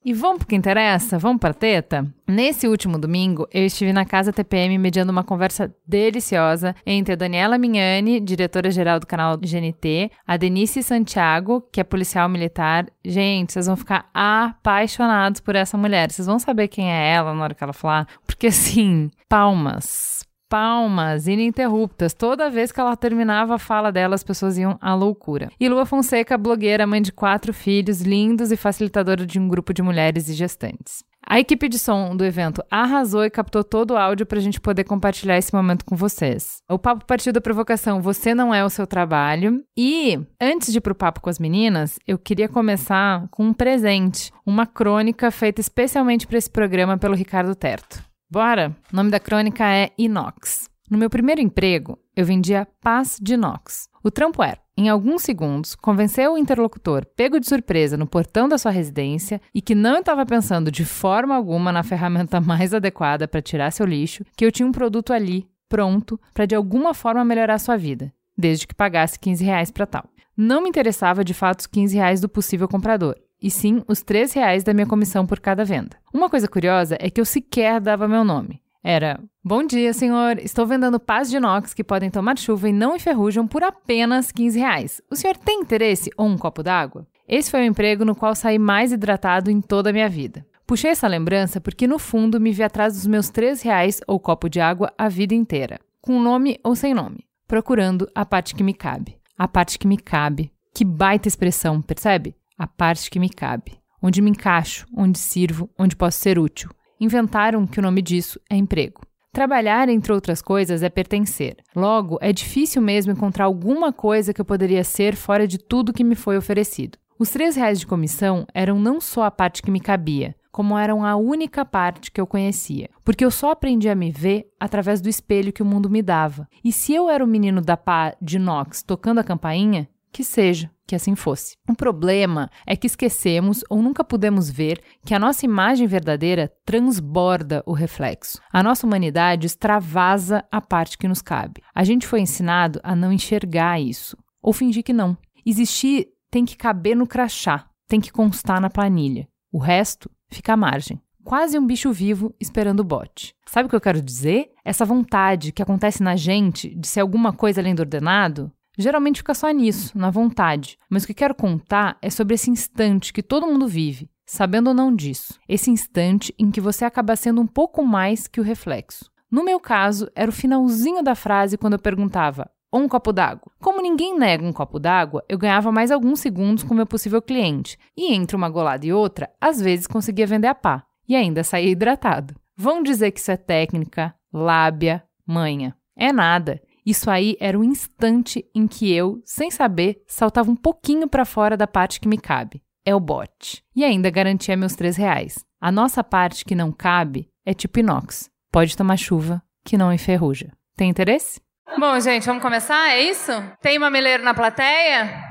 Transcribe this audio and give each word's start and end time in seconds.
E 0.08 0.13
vamos 0.13 0.38
pro 0.38 0.47
que 0.47 0.55
interessa? 0.55 1.19
Vamos 1.19 1.41
pra 1.41 1.53
teta? 1.53 2.08
Nesse 2.25 2.66
último 2.66 2.97
domingo, 2.97 3.45
eu 3.53 3.66
estive 3.66 3.91
na 3.91 4.05
Casa 4.05 4.31
TPM 4.31 4.77
mediando 4.77 5.11
uma 5.11 5.22
conversa 5.22 5.75
deliciosa 5.86 6.73
entre 6.86 7.11
a 7.11 7.17
Daniela 7.17 7.58
Mignani, 7.58 8.22
diretora-geral 8.22 9.02
do 9.02 9.05
canal 9.05 9.38
GNT, 9.38 10.09
a 10.25 10.38
Denise 10.38 10.81
Santiago, 10.81 11.61
que 11.73 11.81
é 11.81 11.83
policial 11.83 12.30
militar. 12.30 12.88
Gente, 13.03 13.52
vocês 13.52 13.67
vão 13.67 13.75
ficar 13.75 14.09
apaixonados 14.13 15.41
por 15.41 15.58
essa 15.58 15.78
mulher. 15.78 16.09
Vocês 16.09 16.25
vão 16.25 16.39
saber 16.39 16.69
quem 16.69 16.89
é 16.89 17.11
ela 17.13 17.33
na 17.33 17.44
hora 17.44 17.53
que 17.53 17.61
ela 17.61 17.73
falar, 17.73 18.08
porque 18.25 18.47
assim, 18.47 19.11
palmas 19.28 20.27
palmas 20.50 21.28
ininterruptas. 21.28 22.14
Toda 22.14 22.50
vez 22.50 22.72
que 22.72 22.80
ela 22.80 22.95
terminava 22.95 23.56
a 23.56 23.59
fala 23.59 23.92
dela, 23.92 24.16
as 24.16 24.23
pessoas 24.23 24.58
iam 24.58 24.78
à 24.81 24.94
loucura. 24.94 25.50
E 25.59 25.70
Lua 25.70 25.86
Fonseca, 25.86 26.38
blogueira, 26.38 26.88
mãe 26.88 27.02
de 27.02 27.12
quatro 27.12 27.53
filhos, 27.53 28.02
lindos 28.02 28.52
e 28.52 28.58
facilitadora 28.58 29.25
de 29.25 29.40
um 29.40 29.48
grupo 29.48 29.73
de 29.73 29.81
mulheres 29.81 30.30
e 30.30 30.34
gestantes. 30.34 31.03
A 31.30 31.42
equipe 31.42 31.68
de 31.68 31.78
som 31.78 32.16
do 32.16 32.23
evento 32.23 32.64
arrasou 32.72 33.25
e 33.25 33.30
captou 33.30 33.62
todo 33.62 33.92
o 33.92 33.98
áudio 33.98 34.25
para 34.25 34.38
a 34.38 34.42
gente 34.42 34.62
poder 34.62 34.86
compartilhar 34.86 35.38
esse 35.38 35.53
momento 35.53 35.84
com 35.84 35.94
vocês. 35.94 36.62
O 36.70 36.80
papo 36.80 37.06
partiu 37.06 37.34
da 37.34 37.42
provocação 37.42 38.02
Você 38.02 38.34
Não 38.34 38.56
É 38.56 38.64
o 38.64 38.70
Seu 38.70 38.88
Trabalho. 38.88 39.62
E, 39.78 40.18
antes 40.40 40.72
de 40.72 40.78
ir 40.78 40.81
para 40.81 40.94
o 40.94 40.95
papo 40.95 41.20
com 41.20 41.30
as 41.30 41.38
meninas, 41.38 42.00
eu 42.08 42.18
queria 42.18 42.48
começar 42.48 43.28
com 43.30 43.44
um 43.44 43.53
presente, 43.53 44.31
uma 44.45 44.66
crônica 44.66 45.30
feita 45.30 45.59
especialmente 45.59 46.25
para 46.25 46.38
esse 46.38 46.50
programa 46.50 46.98
pelo 46.98 47.14
Ricardo 47.14 47.53
Terto. 47.53 48.06
Bora? 48.30 48.75
O 48.92 48.95
nome 48.95 49.09
da 49.09 49.22
crônica 49.22 49.64
é 49.66 49.89
Inox. 49.97 50.70
No 50.89 50.97
meu 50.97 51.09
primeiro 51.09 51.39
emprego, 51.39 51.97
eu 52.14 52.25
vendia 52.25 52.67
paz 52.81 53.17
de 53.22 53.36
inox. 53.36 53.88
O 54.03 54.11
trampo 54.11 54.44
era, 54.44 54.59
em 54.78 54.89
alguns 54.89 55.22
segundos, 55.22 55.75
convencer 55.75 56.30
o 56.30 56.38
interlocutor 56.38 57.06
pego 57.16 57.39
de 57.39 57.47
surpresa 57.47 57.95
no 57.95 58.06
portão 58.06 58.50
da 58.50 58.58
sua 58.58 58.72
residência 58.72 59.39
e 59.56 59.61
que 59.61 59.73
não 59.73 60.00
estava 60.00 60.25
pensando 60.25 60.69
de 60.69 60.84
forma 60.84 61.36
alguma 61.36 61.72
na 61.72 61.84
ferramenta 61.84 62.42
mais 62.42 62.74
adequada 62.74 63.29
para 63.29 63.41
tirar 63.41 63.72
seu 63.72 63.85
lixo, 63.85 64.25
que 64.35 64.46
eu 64.46 64.52
tinha 64.52 64.68
um 64.68 64.73
produto 64.73 65.13
ali, 65.13 65.47
pronto, 65.69 66.19
para 66.34 66.46
de 66.46 66.56
alguma 66.56 66.94
forma 66.94 67.23
melhorar 67.23 67.59
sua 67.59 67.78
vida, 67.78 68.13
desde 68.38 68.68
que 68.68 68.75
pagasse 68.75 69.18
15 69.19 69.44
reais 69.44 69.72
para 69.72 69.85
tal. 69.85 70.03
Não 70.35 70.62
me 70.62 70.68
interessava 70.68 71.23
de 71.23 71.34
fato 71.34 71.62
os 71.62 71.68
15 71.68 71.96
reais 71.96 72.19
do 72.19 72.28
possível 72.28 72.68
comprador 72.68 73.16
e 73.42 73.52
sim 73.52 73.84
os 73.88 74.02
3 74.02 74.34
reais 74.34 74.64
da 74.64 74.74
minha 74.74 74.88
comissão 74.88 75.25
por 75.25 75.40
cada 75.40 75.64
venda. 75.64 75.98
Uma 76.14 76.30
coisa 76.30 76.48
curiosa 76.48 76.98
é 77.00 77.09
que 77.09 77.22
eu 77.22 77.25
sequer 77.25 77.80
dava 77.80 78.08
meu 78.08 78.24
nome. 78.24 78.62
Era: 78.84 79.20
Bom 79.44 79.64
dia, 79.66 79.94
senhor. 79.94 80.38
Estou 80.40 80.66
vendendo 80.66 81.00
pás 81.00 81.30
de 81.30 81.38
inox 81.38 81.74
que 81.74 81.84
podem 81.84 82.09
tomar 82.09 82.38
chuva 82.38 82.70
e 82.70 82.74
não 82.74 82.96
enferrujam 82.96 83.47
por 83.47 83.64
apenas 83.64 84.31
15 84.31 84.59
reais. 84.59 85.02
O 85.12 85.16
senhor 85.16 85.36
tem 85.38 85.62
interesse 85.62 86.09
ou 86.18 86.28
um 86.28 86.38
copo 86.38 86.64
d'água? 86.64 87.06
Esse 87.28 87.52
foi 87.52 87.62
o 87.62 87.66
emprego 87.66 88.06
no 88.06 88.16
qual 88.16 88.34
saí 88.34 88.58
mais 88.58 88.92
hidratado 88.92 89.52
em 89.52 89.59
toda 89.59 89.90
a 89.90 89.94
minha 89.94 90.08
vida. 90.08 90.46
Puxei 90.66 90.92
essa 90.92 91.08
lembrança 91.08 91.59
porque, 91.59 91.88
no 91.88 92.00
fundo, 92.00 92.40
me 92.40 92.52
vi 92.52 92.64
atrás 92.64 92.94
dos 92.94 93.08
meus 93.08 93.30
3 93.30 93.62
reais 93.62 94.00
ou 94.08 94.20
copo 94.20 94.50
de 94.50 94.59
água 94.59 94.94
a 94.97 95.09
vida 95.09 95.34
inteira, 95.34 95.80
com 96.02 96.22
nome 96.22 96.59
ou 96.64 96.76
sem 96.76 96.94
nome, 96.94 97.26
procurando 97.47 98.09
a 98.16 98.26
parte 98.26 98.56
que 98.56 98.64
me 98.64 98.74
cabe. 98.74 99.18
A 99.38 99.47
parte 99.47 99.78
que 99.78 99.88
me 99.88 99.97
cabe. 99.97 100.52
Que 100.74 100.84
baita 100.86 101.28
expressão, 101.28 101.81
percebe? 101.81 102.36
A 102.57 102.66
parte 102.66 103.09
que 103.09 103.19
me 103.19 103.29
cabe, 103.29 103.79
onde 104.01 104.22
me 104.22 104.31
encaixo, 104.31 104.85
onde 104.95 105.19
sirvo, 105.19 105.69
onde 105.78 105.95
posso 105.95 106.19
ser 106.19 106.40
útil. 106.40 106.69
Inventaram 107.00 107.68
que 107.68 107.79
o 107.79 107.84
nome 107.84 108.01
disso 108.01 108.40
é 108.50 108.56
emprego. 108.56 109.01
Trabalhar, 109.31 109.88
entre 109.88 110.12
outras 110.12 110.41
coisas, 110.41 110.81
é 110.81 110.90
pertencer. 110.90 111.57
Logo, 111.75 112.17
é 112.22 112.34
difícil 112.34 112.81
mesmo 112.81 113.12
encontrar 113.12 113.46
alguma 113.46 113.94
coisa 113.94 114.34
que 114.34 114.41
eu 114.41 114.46
poderia 114.46 114.84
ser 114.84 115.16
fora 115.16 115.47
de 115.47 115.59
tudo 115.59 115.94
que 115.94 116.03
me 116.03 116.16
foi 116.16 116.38
oferecido. 116.38 116.97
Os 117.19 117.29
três 117.29 117.56
reais 117.56 117.79
de 117.79 117.85
comissão 117.85 118.47
eram 118.53 118.79
não 118.79 119.00
só 119.00 119.23
a 119.23 119.31
parte 119.31 119.62
que 119.62 119.69
me 119.69 119.79
cabia, 119.79 120.35
como 120.51 120.75
eram 120.75 121.06
a 121.06 121.16
única 121.16 121.63
parte 121.63 122.12
que 122.12 122.19
eu 122.19 122.25
conhecia, 122.25 122.90
porque 123.03 123.23
eu 123.23 123.29
só 123.29 123.51
aprendi 123.51 123.88
a 123.90 123.94
me 123.94 124.09
ver 124.09 124.47
através 124.59 125.01
do 125.01 125.07
espelho 125.07 125.53
que 125.53 125.62
o 125.62 125.66
mundo 125.66 125.88
me 125.88 126.01
dava. 126.01 126.47
E 126.63 126.72
se 126.72 126.94
eu 126.96 127.09
era 127.09 127.23
o 127.23 127.28
menino 127.28 127.62
da 127.62 127.78
pá 127.78 128.16
de 128.19 128.40
Nox 128.40 128.81
tocando 128.81 129.19
a 129.19 129.23
campainha, 129.23 129.88
que 130.17 130.23
seja, 130.23 130.72
que 130.88 130.95
assim 130.95 131.16
fosse. 131.16 131.55
O 131.69 131.75
problema 131.75 132.50
é 132.66 132.75
que 132.75 132.88
esquecemos 132.88 133.63
ou 133.69 133.83
nunca 133.83 134.03
pudemos 134.03 134.50
ver 134.50 134.81
que 135.05 135.13
a 135.13 135.19
nossa 135.19 135.45
imagem 135.45 135.85
verdadeira 135.85 136.51
transborda 136.66 137.61
o 137.67 137.72
reflexo. 137.72 138.41
A 138.51 138.63
nossa 138.63 138.88
humanidade 138.88 139.45
extravasa 139.45 140.44
a 140.51 140.59
parte 140.59 140.97
que 140.97 141.07
nos 141.07 141.22
cabe. 141.22 141.61
A 141.72 141.83
gente 141.83 142.07
foi 142.07 142.19
ensinado 142.19 142.79
a 142.81 142.95
não 142.95 143.13
enxergar 143.13 143.79
isso, 143.79 144.17
ou 144.41 144.51
fingir 144.51 144.83
que 144.83 144.91
não. 144.91 145.16
Existir 145.45 146.07
tem 146.31 146.45
que 146.45 146.57
caber 146.57 146.95
no 146.95 147.05
crachá, 147.05 147.67
tem 147.88 148.01
que 148.01 148.11
constar 148.11 148.59
na 148.59 148.72
planilha. 148.72 149.28
O 149.51 149.59
resto 149.59 150.09
fica 150.31 150.53
à 150.53 150.57
margem 150.57 150.99
quase 151.23 151.59
um 151.59 151.67
bicho 151.67 151.91
vivo 151.91 152.34
esperando 152.39 152.79
o 152.79 152.85
bote. 152.85 153.35
Sabe 153.45 153.67
o 153.67 153.69
que 153.69 153.75
eu 153.75 153.81
quero 153.81 154.01
dizer? 154.01 154.49
Essa 154.63 154.85
vontade 154.85 155.51
que 155.51 155.61
acontece 155.61 156.01
na 156.01 156.16
gente 156.16 156.73
de 156.73 156.88
ser 156.88 157.01
alguma 157.01 157.34
coisa 157.34 157.59
além 157.59 157.75
do 157.75 157.81
ordenado 157.81 158.49
Geralmente 158.78 159.18
fica 159.18 159.34
só 159.34 159.50
nisso, 159.50 159.98
na 159.98 160.10
vontade. 160.10 160.78
Mas 160.90 161.04
o 161.04 161.08
que 161.08 161.14
quero 161.14 161.34
contar 161.34 161.98
é 162.02 162.10
sobre 162.10 162.36
esse 162.36 162.50
instante 162.52 163.12
que 163.12 163.24
todo 163.24 163.48
mundo 163.48 163.68
vive, 163.68 164.10
sabendo 164.26 164.68
ou 164.68 164.74
não 164.74 164.96
disso. 164.96 165.40
Esse 165.50 165.72
instante 165.72 166.34
em 166.38 166.52
que 166.52 166.62
você 166.62 166.86
acaba 166.86 167.16
sendo 167.16 167.42
um 167.42 167.48
pouco 167.48 167.84
mais 167.84 168.28
que 168.28 168.40
o 168.40 168.44
reflexo. 168.44 169.10
No 169.30 169.44
meu 169.44 169.60
caso, 169.60 170.10
era 170.16 170.30
o 170.30 170.34
finalzinho 170.34 171.04
da 171.04 171.16
frase 171.16 171.58
quando 171.58 171.74
eu 171.74 171.80
perguntava: 171.80 172.50
ou 172.72 172.82
um 172.82 172.88
copo 172.88 173.12
d'água. 173.12 173.52
Como 173.60 173.82
ninguém 173.82 174.18
nega 174.18 174.46
um 174.46 174.54
copo 174.54 174.80
d'água, 174.80 175.24
eu 175.28 175.38
ganhava 175.38 175.72
mais 175.72 175.92
alguns 175.92 176.20
segundos 176.20 176.64
com 176.64 176.74
meu 176.74 176.86
possível 176.86 177.22
cliente, 177.22 177.78
e 177.96 178.14
entre 178.14 178.36
uma 178.36 178.50
golada 178.50 178.86
e 178.86 178.94
outra, 178.94 179.30
às 179.40 179.59
vezes 179.59 179.88
conseguia 179.88 180.28
vender 180.28 180.48
a 180.48 180.56
pá, 180.56 180.84
e 181.08 181.16
ainda 181.16 181.44
saía 181.44 181.70
hidratado. 181.70 182.36
Vão 182.56 182.82
dizer 182.84 183.12
que 183.12 183.20
isso 183.20 183.32
é 183.32 183.38
técnica, 183.38 184.14
lábia, 184.34 185.04
manha. 185.26 185.76
É 185.96 186.12
nada. 186.12 186.62
Isso 186.88 187.12
aí 187.12 187.36
era 187.38 187.59
o 187.59 187.66
instante 187.66 188.50
em 188.56 188.66
que 188.66 188.90
eu, 188.90 189.22
sem 189.25 189.52
saber, 189.52 190.02
saltava 190.08 190.50
um 190.50 190.56
pouquinho 190.56 191.06
para 191.06 191.26
fora 191.26 191.58
da 191.58 191.67
parte 191.67 192.00
que 192.00 192.08
me 192.08 192.17
cabe. 192.17 192.64
É 192.85 192.96
o 192.96 193.00
bote. 193.02 193.61
E 193.76 193.84
ainda 193.84 194.09
garantia 194.09 194.56
meus 194.56 194.73
três 194.73 194.96
reais. 194.96 195.44
A 195.59 195.70
nossa 195.70 196.02
parte 196.02 196.46
que 196.46 196.56
não 196.56 196.72
cabe 196.72 197.28
é 197.46 197.53
tipo 197.53 197.79
inox. 197.79 198.29
Pode 198.53 198.78
tomar 198.78 198.96
chuva, 198.96 199.44
que 199.66 199.78
não 199.78 199.91
enferruja. 199.91 200.53
Tem 200.78 200.90
interesse? 200.90 201.41
Bom, 201.78 202.00
gente, 202.00 202.26
vamos 202.26 202.41
começar? 202.41 202.91
É 202.91 203.02
isso? 203.02 203.34
Tem 203.61 203.78
mameleiro 203.78 204.23
na 204.23 204.34
plateia? 204.34 205.28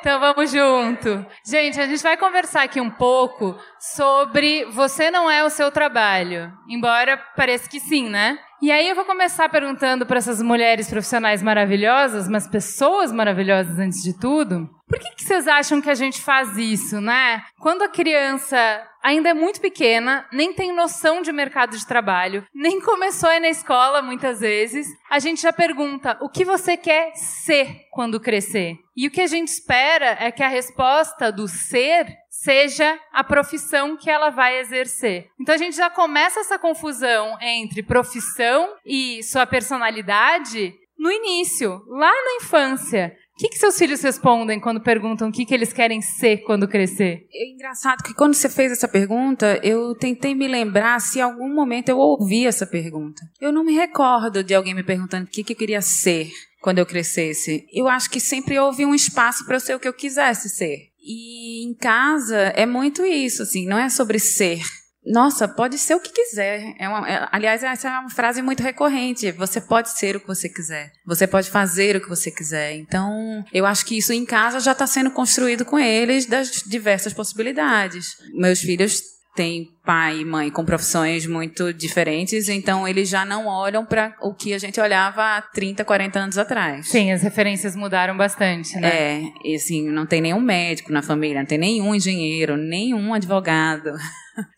Então 0.00 0.18
vamos 0.20 0.50
junto. 0.50 1.26
Gente, 1.44 1.78
a 1.78 1.86
gente 1.86 2.02
vai 2.02 2.16
conversar 2.16 2.62
aqui 2.62 2.80
um 2.80 2.88
pouco 2.88 3.54
sobre 3.78 4.64
você 4.70 5.10
não 5.10 5.30
é 5.30 5.44
o 5.44 5.50
seu 5.50 5.70
trabalho. 5.70 6.50
Embora 6.66 7.18
pareça 7.36 7.68
que 7.68 7.78
sim, 7.78 8.08
né? 8.08 8.38
E 8.60 8.72
aí 8.72 8.88
eu 8.88 8.96
vou 8.96 9.04
começar 9.04 9.48
perguntando 9.48 10.04
para 10.04 10.18
essas 10.18 10.42
mulheres 10.42 10.90
profissionais 10.90 11.42
maravilhosas, 11.42 12.28
mas 12.28 12.48
pessoas 12.48 13.12
maravilhosas 13.12 13.78
antes 13.78 14.02
de 14.02 14.18
tudo, 14.18 14.68
por 14.88 14.98
que, 14.98 15.14
que 15.14 15.22
vocês 15.22 15.46
acham 15.46 15.80
que 15.80 15.90
a 15.90 15.94
gente 15.94 16.20
faz 16.20 16.56
isso, 16.56 17.00
né? 17.00 17.44
Quando 17.60 17.82
a 17.82 17.88
criança 17.88 18.58
ainda 19.00 19.28
é 19.28 19.34
muito 19.34 19.60
pequena, 19.60 20.26
nem 20.32 20.52
tem 20.52 20.74
noção 20.74 21.22
de 21.22 21.30
mercado 21.30 21.76
de 21.76 21.86
trabalho, 21.86 22.44
nem 22.52 22.80
começou 22.80 23.28
a 23.28 23.36
ir 23.36 23.40
na 23.40 23.48
escola 23.48 24.02
muitas 24.02 24.40
vezes, 24.40 24.88
a 25.08 25.18
gente 25.18 25.42
já 25.42 25.52
pergunta 25.52 26.18
o 26.20 26.28
que 26.28 26.44
você 26.44 26.76
quer 26.76 27.14
ser 27.14 27.86
quando 27.92 28.18
crescer. 28.18 28.76
E 28.96 29.06
o 29.06 29.10
que 29.10 29.20
a 29.20 29.26
gente 29.28 29.48
espera 29.48 30.16
é 30.18 30.32
que 30.32 30.42
a 30.42 30.48
resposta 30.48 31.30
do 31.30 31.46
ser 31.46 32.06
seja 32.42 32.98
a 33.12 33.24
profissão 33.24 33.96
que 33.96 34.10
ela 34.10 34.30
vai 34.30 34.58
exercer. 34.60 35.28
Então 35.40 35.54
a 35.54 35.58
gente 35.58 35.76
já 35.76 35.90
começa 35.90 36.40
essa 36.40 36.58
confusão 36.58 37.36
entre 37.40 37.82
profissão 37.82 38.74
e 38.84 39.22
sua 39.22 39.46
personalidade 39.46 40.74
no 40.98 41.10
início, 41.10 41.82
lá 41.88 42.10
na 42.10 42.44
infância. 42.44 43.16
O 43.34 43.40
que, 43.40 43.50
que 43.50 43.58
seus 43.58 43.78
filhos 43.78 44.02
respondem 44.02 44.58
quando 44.58 44.80
perguntam 44.80 45.28
o 45.28 45.32
que, 45.32 45.46
que 45.46 45.54
eles 45.54 45.72
querem 45.72 46.00
ser 46.00 46.38
quando 46.38 46.66
crescer? 46.66 47.24
É 47.32 47.52
engraçado 47.52 48.02
que 48.02 48.12
quando 48.12 48.34
você 48.34 48.48
fez 48.48 48.72
essa 48.72 48.88
pergunta, 48.88 49.60
eu 49.62 49.94
tentei 49.94 50.34
me 50.34 50.48
lembrar 50.48 51.00
se 51.00 51.20
em 51.20 51.22
algum 51.22 51.48
momento 51.54 51.88
eu 51.88 51.98
ouvi 51.98 52.46
essa 52.46 52.66
pergunta. 52.66 53.22
Eu 53.40 53.52
não 53.52 53.62
me 53.64 53.74
recordo 53.74 54.42
de 54.42 54.56
alguém 54.56 54.74
me 54.74 54.82
perguntando 54.82 55.26
o 55.26 55.30
que, 55.30 55.44
que 55.44 55.52
eu 55.52 55.56
queria 55.56 55.80
ser 55.80 56.28
quando 56.60 56.80
eu 56.80 56.86
crescesse. 56.86 57.64
Eu 57.72 57.86
acho 57.86 58.10
que 58.10 58.18
sempre 58.18 58.58
houve 58.58 58.84
um 58.84 58.92
espaço 58.92 59.46
para 59.46 59.54
eu 59.54 59.60
ser 59.60 59.76
o 59.76 59.80
que 59.80 59.86
eu 59.86 59.94
quisesse 59.94 60.48
ser. 60.48 60.87
E 61.00 61.66
em 61.66 61.74
casa 61.74 62.36
é 62.36 62.66
muito 62.66 63.04
isso, 63.04 63.42
assim, 63.42 63.66
não 63.66 63.78
é 63.78 63.88
sobre 63.88 64.18
ser, 64.18 64.60
nossa, 65.08 65.48
pode 65.48 65.78
ser 65.78 65.94
o 65.94 66.00
que 66.00 66.12
quiser. 66.12 66.74
É 66.78 66.88
uma, 66.88 67.08
é, 67.08 67.28
aliás, 67.32 67.62
essa 67.62 67.88
é 67.88 67.98
uma 67.98 68.10
frase 68.10 68.42
muito 68.42 68.62
recorrente. 68.62 69.32
Você 69.32 69.60
pode 69.60 69.96
ser 69.96 70.16
o 70.16 70.20
que 70.20 70.26
você 70.26 70.48
quiser. 70.48 70.92
Você 71.06 71.26
pode 71.26 71.50
fazer 71.50 71.96
o 71.96 72.00
que 72.00 72.08
você 72.08 72.30
quiser. 72.30 72.74
Então, 72.76 73.42
eu 73.52 73.64
acho 73.64 73.86
que 73.86 73.96
isso 73.96 74.12
em 74.12 74.26
casa 74.26 74.60
já 74.60 74.72
está 74.72 74.86
sendo 74.86 75.10
construído 75.10 75.64
com 75.64 75.78
eles 75.78 76.26
das 76.26 76.62
diversas 76.66 77.12
possibilidades. 77.12 78.16
Meus 78.34 78.60
filhos 78.60 79.00
têm 79.34 79.68
pai 79.84 80.20
e 80.20 80.24
mãe 80.24 80.50
com 80.50 80.64
profissões 80.64 81.26
muito 81.26 81.72
diferentes, 81.72 82.48
então 82.48 82.86
eles 82.86 83.08
já 83.08 83.24
não 83.24 83.46
olham 83.46 83.84
para 83.84 84.16
o 84.20 84.34
que 84.34 84.52
a 84.52 84.58
gente 84.58 84.80
olhava 84.80 85.36
há 85.36 85.42
30, 85.42 85.84
40 85.84 86.18
anos 86.18 86.38
atrás. 86.38 86.88
Sim, 86.88 87.12
as 87.12 87.22
referências 87.22 87.76
mudaram 87.76 88.16
bastante, 88.16 88.76
né? 88.78 88.88
É, 88.88 89.22
e 89.44 89.54
assim, 89.54 89.88
não 89.88 90.06
tem 90.06 90.20
nenhum 90.20 90.40
médico 90.40 90.92
na 90.92 91.02
família, 91.02 91.40
não 91.40 91.46
tem 91.46 91.58
nenhum 91.58 91.94
engenheiro, 91.94 92.56
nenhum 92.56 93.14
advogado. 93.14 93.92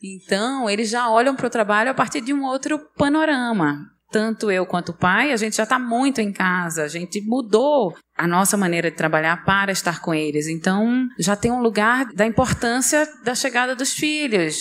Então, 0.03 0.69
eles 0.69 0.91
já 0.91 1.09
olham 1.09 1.35
para 1.35 1.47
o 1.47 1.51
trabalho 1.51 1.91
a 1.91 1.95
partir 1.95 2.21
de 2.21 2.35
um 2.35 2.45
outro 2.45 2.79
panorama. 2.99 3.91
Tanto 4.11 4.51
eu 4.51 4.67
quanto 4.67 4.91
o 4.91 4.97
pai, 4.97 5.33
a 5.33 5.37
gente 5.37 5.57
já 5.57 5.63
está 5.63 5.79
muito 5.79 6.21
em 6.21 6.33
casa, 6.33 6.83
a 6.83 6.89
gente 6.89 7.21
mudou 7.21 7.97
a 8.17 8.27
nossa 8.27 8.57
maneira 8.57 8.91
de 8.91 8.97
trabalhar 8.97 9.45
para 9.45 9.71
estar 9.73 10.01
com 10.01 10.13
eles. 10.13 10.49
Então, 10.49 11.07
já 11.19 11.37
tem 11.37 11.51
um 11.51 11.63
lugar 11.63 12.07
da 12.13 12.27
importância 12.27 13.09
da 13.25 13.35
chegada 13.35 13.75
dos 13.75 13.93
filhos, 13.93 14.57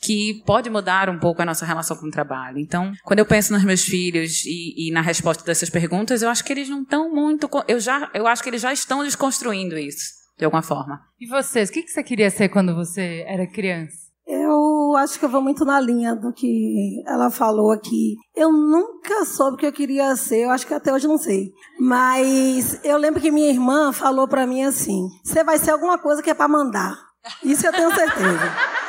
que 0.00 0.42
pode 0.44 0.68
mudar 0.68 1.08
um 1.08 1.18
pouco 1.18 1.40
a 1.42 1.44
nossa 1.44 1.64
relação 1.64 1.96
com 1.96 2.06
o 2.06 2.10
trabalho. 2.10 2.58
Então, 2.58 2.92
quando 3.04 3.20
eu 3.20 3.26
penso 3.26 3.52
nos 3.52 3.64
meus 3.64 3.82
filhos 3.82 4.44
e, 4.44 4.88
e 4.88 4.92
na 4.92 5.00
resposta 5.00 5.44
dessas 5.44 5.70
perguntas, 5.70 6.22
eu 6.22 6.28
acho 6.28 6.44
que 6.44 6.52
eles 6.52 6.68
não 6.68 6.82
estão 6.82 7.12
muito. 7.12 7.48
Eu, 7.68 7.78
já, 7.78 8.10
eu 8.12 8.26
acho 8.26 8.42
que 8.42 8.50
eles 8.50 8.62
já 8.62 8.72
estão 8.72 9.04
desconstruindo 9.04 9.78
isso, 9.78 10.12
de 10.38 10.44
alguma 10.44 10.62
forma. 10.62 11.00
E 11.20 11.26
vocês, 11.26 11.70
o 11.70 11.72
que 11.72 11.86
você 11.86 12.02
queria 12.02 12.30
ser 12.30 12.48
quando 12.48 12.74
você 12.74 13.24
era 13.28 13.46
criança? 13.46 14.01
Eu 14.34 14.96
acho 14.96 15.18
que 15.18 15.26
eu 15.26 15.28
vou 15.28 15.42
muito 15.42 15.62
na 15.62 15.78
linha 15.78 16.16
do 16.16 16.32
que 16.32 17.02
ela 17.06 17.30
falou 17.30 17.70
aqui. 17.70 18.16
Eu 18.34 18.50
nunca 18.50 19.26
soube 19.26 19.56
o 19.56 19.58
que 19.58 19.66
eu 19.66 19.72
queria 19.72 20.16
ser, 20.16 20.44
eu 20.44 20.50
acho 20.50 20.66
que 20.66 20.72
até 20.72 20.90
hoje 20.90 21.06
não 21.06 21.18
sei. 21.18 21.52
Mas 21.78 22.82
eu 22.82 22.96
lembro 22.96 23.20
que 23.20 23.30
minha 23.30 23.50
irmã 23.50 23.92
falou 23.92 24.26
para 24.26 24.46
mim 24.46 24.62
assim: 24.62 25.06
você 25.22 25.44
vai 25.44 25.58
ser 25.58 25.72
alguma 25.72 25.98
coisa 25.98 26.22
que 26.22 26.30
é 26.30 26.34
para 26.34 26.48
mandar. 26.48 26.98
Isso 27.44 27.66
eu 27.66 27.72
tenho 27.72 27.94
certeza. 27.94 28.40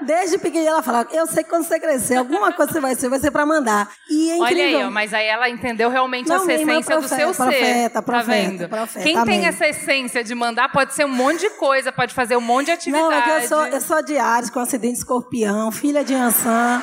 Desde 0.00 0.38
pequenininha 0.38 0.70
ela 0.70 0.82
fala, 0.82 1.06
eu 1.10 1.26
sei 1.26 1.42
que 1.42 1.50
quando 1.50 1.64
você 1.64 1.80
crescer, 1.80 2.16
alguma 2.16 2.52
coisa 2.52 2.72
você 2.72 2.80
vai 2.80 2.94
ser, 2.94 3.08
vai 3.08 3.18
ser 3.18 3.30
para 3.30 3.44
mandar. 3.44 3.90
E 4.08 4.30
é 4.30 4.38
Olha 4.38 4.64
aí, 4.64 4.90
mas 4.90 5.12
aí 5.12 5.26
ela 5.26 5.48
entendeu 5.48 5.90
realmente 5.90 6.28
Não, 6.28 6.36
essa 6.36 6.52
essência 6.52 6.96
profeta, 6.96 7.00
do 7.00 7.08
seu 7.08 7.34
profeta, 7.34 7.64
ser. 7.64 8.02
profeta, 8.02 8.02
tá 8.02 8.22
vendo? 8.22 8.68
profeta, 8.68 9.04
Quem 9.04 9.16
amém. 9.16 9.40
tem 9.40 9.48
essa 9.48 9.66
essência 9.66 10.22
de 10.22 10.34
mandar 10.34 10.70
pode 10.70 10.94
ser 10.94 11.04
um 11.04 11.08
monte 11.08 11.40
de 11.40 11.50
coisa, 11.50 11.90
pode 11.90 12.14
fazer 12.14 12.36
um 12.36 12.40
monte 12.40 12.66
de 12.66 12.72
atividade. 12.72 13.04
Não, 13.04 13.12
é 13.12 13.22
que 13.22 13.30
eu 13.44 13.48
sou, 13.48 13.66
eu 13.66 13.80
sou 13.80 14.02
de 14.02 14.16
Ares, 14.16 14.50
com 14.50 14.60
acidente 14.60 14.94
de 14.94 14.98
escorpião, 15.00 15.72
filha 15.72 16.04
de 16.04 16.14
Ansan. 16.14 16.82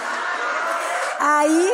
Aí, 1.19 1.71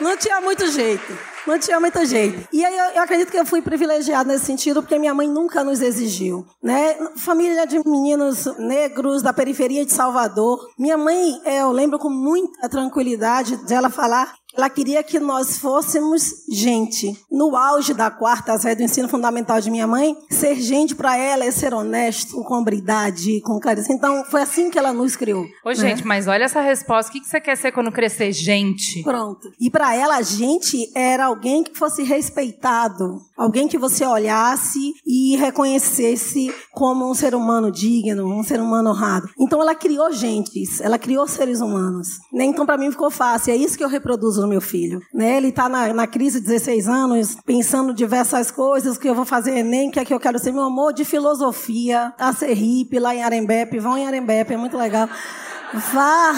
não 0.00 0.16
tinha 0.16 0.40
muito 0.40 0.66
jeito. 0.70 1.18
Não 1.48 1.58
tinha 1.58 1.80
muito 1.80 2.04
jeito. 2.04 2.46
E 2.52 2.62
aí 2.62 2.76
eu, 2.76 2.84
eu 2.96 3.02
acredito 3.02 3.30
que 3.30 3.38
eu 3.38 3.46
fui 3.46 3.62
privilegiada 3.62 4.30
nesse 4.30 4.44
sentido, 4.44 4.82
porque 4.82 4.98
minha 4.98 5.14
mãe 5.14 5.26
nunca 5.26 5.64
nos 5.64 5.80
exigiu. 5.80 6.44
Né? 6.62 6.94
Família 7.16 7.66
de 7.66 7.78
meninos 7.88 8.44
negros 8.58 9.22
da 9.22 9.32
periferia 9.32 9.82
de 9.82 9.90
Salvador. 9.90 10.68
Minha 10.78 10.98
mãe, 10.98 11.40
é, 11.46 11.62
eu 11.62 11.72
lembro 11.72 11.98
com 11.98 12.10
muita 12.10 12.68
tranquilidade 12.68 13.56
dela 13.64 13.88
falar 13.88 14.34
ela 14.58 14.68
queria 14.68 15.04
que 15.04 15.20
nós 15.20 15.56
fôssemos 15.58 16.44
gente. 16.50 17.16
No 17.30 17.54
auge 17.54 17.94
da 17.94 18.10
quarta 18.10 18.58
série 18.58 18.74
do 18.74 18.82
ensino 18.82 19.08
fundamental 19.08 19.60
de 19.60 19.70
minha 19.70 19.86
mãe, 19.86 20.16
ser 20.28 20.56
gente 20.56 20.96
para 20.96 21.16
ela 21.16 21.44
é 21.44 21.50
ser 21.52 21.72
honesto, 21.72 22.42
com 22.42 22.54
hombridade, 22.54 23.40
com 23.42 23.60
clareza. 23.60 23.92
Então, 23.92 24.24
foi 24.24 24.42
assim 24.42 24.68
que 24.68 24.76
ela 24.76 24.92
nos 24.92 25.14
criou. 25.14 25.46
Ô, 25.64 25.72
gente, 25.72 26.04
mas 26.04 26.26
olha 26.26 26.42
essa 26.42 26.60
resposta. 26.60 27.10
O 27.10 27.12
que 27.12 27.24
você 27.24 27.40
quer 27.40 27.56
ser 27.56 27.70
quando 27.70 27.92
crescer? 27.92 28.32
Gente. 28.32 29.00
Pronto. 29.04 29.48
E 29.60 29.70
para 29.70 29.94
ela, 29.94 30.16
a 30.16 30.22
gente 30.22 30.90
era 30.92 31.26
alguém 31.26 31.62
que 31.62 31.78
fosse 31.78 32.02
respeitado, 32.02 33.20
alguém 33.36 33.68
que 33.68 33.78
você 33.78 34.04
olhasse 34.04 34.92
e 35.06 35.36
reconhecesse 35.36 36.52
como 36.72 37.08
um 37.08 37.14
ser 37.14 37.32
humano 37.32 37.70
digno, 37.70 38.26
um 38.26 38.42
ser 38.42 38.60
humano 38.60 38.90
honrado. 38.90 39.28
Então 39.38 39.60
ela 39.62 39.74
criou 39.74 40.12
gentes, 40.12 40.80
ela 40.80 40.98
criou 40.98 41.28
seres 41.28 41.60
humanos. 41.60 42.08
Né? 42.32 42.44
Então 42.44 42.66
para 42.66 42.76
mim 42.76 42.90
ficou 42.90 43.10
fácil. 43.10 43.52
É 43.52 43.56
isso 43.56 43.78
que 43.78 43.84
eu 43.84 43.88
reproduzo 43.88 44.47
meu 44.48 44.60
filho. 44.60 45.00
Né? 45.12 45.36
Ele 45.36 45.48
está 45.48 45.68
na, 45.68 45.92
na 45.92 46.06
crise 46.06 46.40
de 46.40 46.46
16 46.46 46.88
anos, 46.88 47.36
pensando 47.44 47.94
diversas 47.94 48.50
coisas, 48.50 48.98
que 48.98 49.08
eu 49.08 49.14
vou 49.14 49.24
fazer 49.24 49.56
Enem, 49.56 49.90
que 49.90 50.00
é 50.00 50.04
que 50.04 50.14
eu 50.14 50.20
quero 50.20 50.38
ser 50.38 50.52
meu 50.52 50.64
amor 50.64 50.92
de 50.92 51.04
filosofia, 51.04 52.12
a 52.18 52.32
ser 52.32 52.52
hippie 52.54 52.98
lá 52.98 53.14
em 53.14 53.22
Arembepe. 53.22 53.78
Vão 53.78 53.96
em 53.96 54.06
Arembepe, 54.06 54.54
é 54.54 54.56
muito 54.56 54.76
legal. 54.76 55.08
Vá 55.92 56.32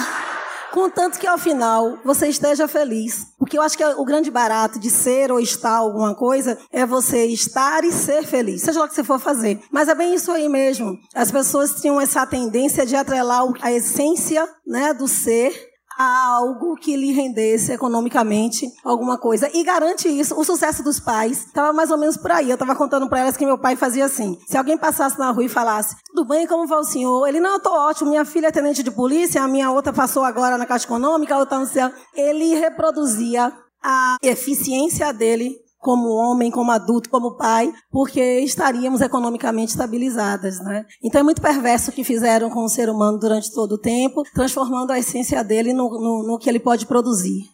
contanto 0.71 1.19
que 1.19 1.27
ao 1.27 1.37
final 1.37 1.99
você 2.03 2.27
esteja 2.27 2.67
feliz. 2.67 3.27
Porque 3.37 3.57
eu 3.57 3.61
acho 3.61 3.77
que 3.77 3.83
o 3.83 4.05
grande 4.05 4.31
barato 4.31 4.79
de 4.79 4.89
ser 4.89 5.31
ou 5.31 5.39
estar 5.39 5.75
alguma 5.75 6.15
coisa 6.15 6.57
é 6.71 6.85
você 6.85 7.25
estar 7.25 7.83
e 7.83 7.91
ser 7.91 8.23
feliz, 8.23 8.61
seja 8.61 8.79
lá 8.79 8.85
o 8.85 8.89
que 8.89 8.95
você 8.95 9.03
for 9.03 9.19
fazer. 9.19 9.59
Mas 9.71 9.89
é 9.89 9.95
bem 9.95 10.15
isso 10.15 10.31
aí 10.31 10.47
mesmo. 10.47 10.97
As 11.13 11.31
pessoas 11.31 11.81
tinham 11.81 11.99
essa 11.99 12.25
tendência 12.25 12.85
de 12.85 12.95
atrelar 12.95 13.43
a 13.61 13.71
essência 13.71 14.47
né, 14.65 14.93
do 14.93 15.07
ser 15.07 15.70
a 15.97 16.27
algo 16.27 16.75
que 16.75 16.95
lhe 16.95 17.11
rendesse 17.11 17.71
economicamente 17.71 18.71
alguma 18.83 19.17
coisa. 19.17 19.49
E 19.53 19.63
garante 19.63 20.07
isso, 20.07 20.39
o 20.39 20.43
sucesso 20.43 20.83
dos 20.83 20.99
pais 20.99 21.45
estava 21.45 21.73
mais 21.73 21.91
ou 21.91 21.97
menos 21.97 22.17
por 22.17 22.31
aí. 22.31 22.49
Eu 22.49 22.55
estava 22.55 22.75
contando 22.75 23.07
para 23.07 23.19
elas 23.19 23.37
que 23.37 23.45
meu 23.45 23.57
pai 23.57 23.75
fazia 23.75 24.05
assim. 24.05 24.37
Se 24.47 24.57
alguém 24.57 24.77
passasse 24.77 25.17
na 25.19 25.31
rua 25.31 25.45
e 25.45 25.49
falasse, 25.49 25.95
tudo 26.07 26.27
bem, 26.27 26.47
como 26.47 26.67
vai 26.67 26.79
o 26.79 26.83
senhor? 26.83 27.27
Ele, 27.27 27.39
não, 27.39 27.53
eu 27.53 27.59
tô 27.59 27.71
ótimo, 27.71 28.09
minha 28.09 28.25
filha 28.25 28.47
é 28.47 28.51
tenente 28.51 28.83
de 28.83 28.91
polícia, 28.91 29.41
a 29.41 29.47
minha 29.47 29.71
outra 29.71 29.93
passou 29.93 30.23
agora 30.23 30.57
na 30.57 30.65
Caixa 30.65 30.85
Econômica, 30.85 31.35
a 31.35 31.39
outra 31.39 31.59
não. 31.59 31.93
Ele 32.15 32.55
reproduzia 32.55 33.51
a 33.83 34.17
eficiência 34.21 35.11
dele 35.11 35.55
como 35.81 36.09
homem, 36.09 36.51
como 36.51 36.71
adulto, 36.71 37.09
como 37.09 37.35
pai, 37.35 37.73
porque 37.91 38.39
estaríamos 38.41 39.01
economicamente 39.01 39.71
estabilizadas, 39.71 40.59
né? 40.59 40.85
Então 41.03 41.19
é 41.21 41.23
muito 41.23 41.41
perverso 41.41 41.89
o 41.89 41.93
que 41.93 42.03
fizeram 42.03 42.49
com 42.49 42.63
o 42.63 42.69
ser 42.69 42.87
humano 42.87 43.17
durante 43.17 43.51
todo 43.51 43.73
o 43.73 43.77
tempo, 43.77 44.23
transformando 44.33 44.91
a 44.91 44.99
essência 44.99 45.43
dele 45.43 45.73
no, 45.73 45.89
no, 45.89 46.23
no 46.23 46.37
que 46.37 46.47
ele 46.47 46.59
pode 46.59 46.85
produzir. 46.85 47.49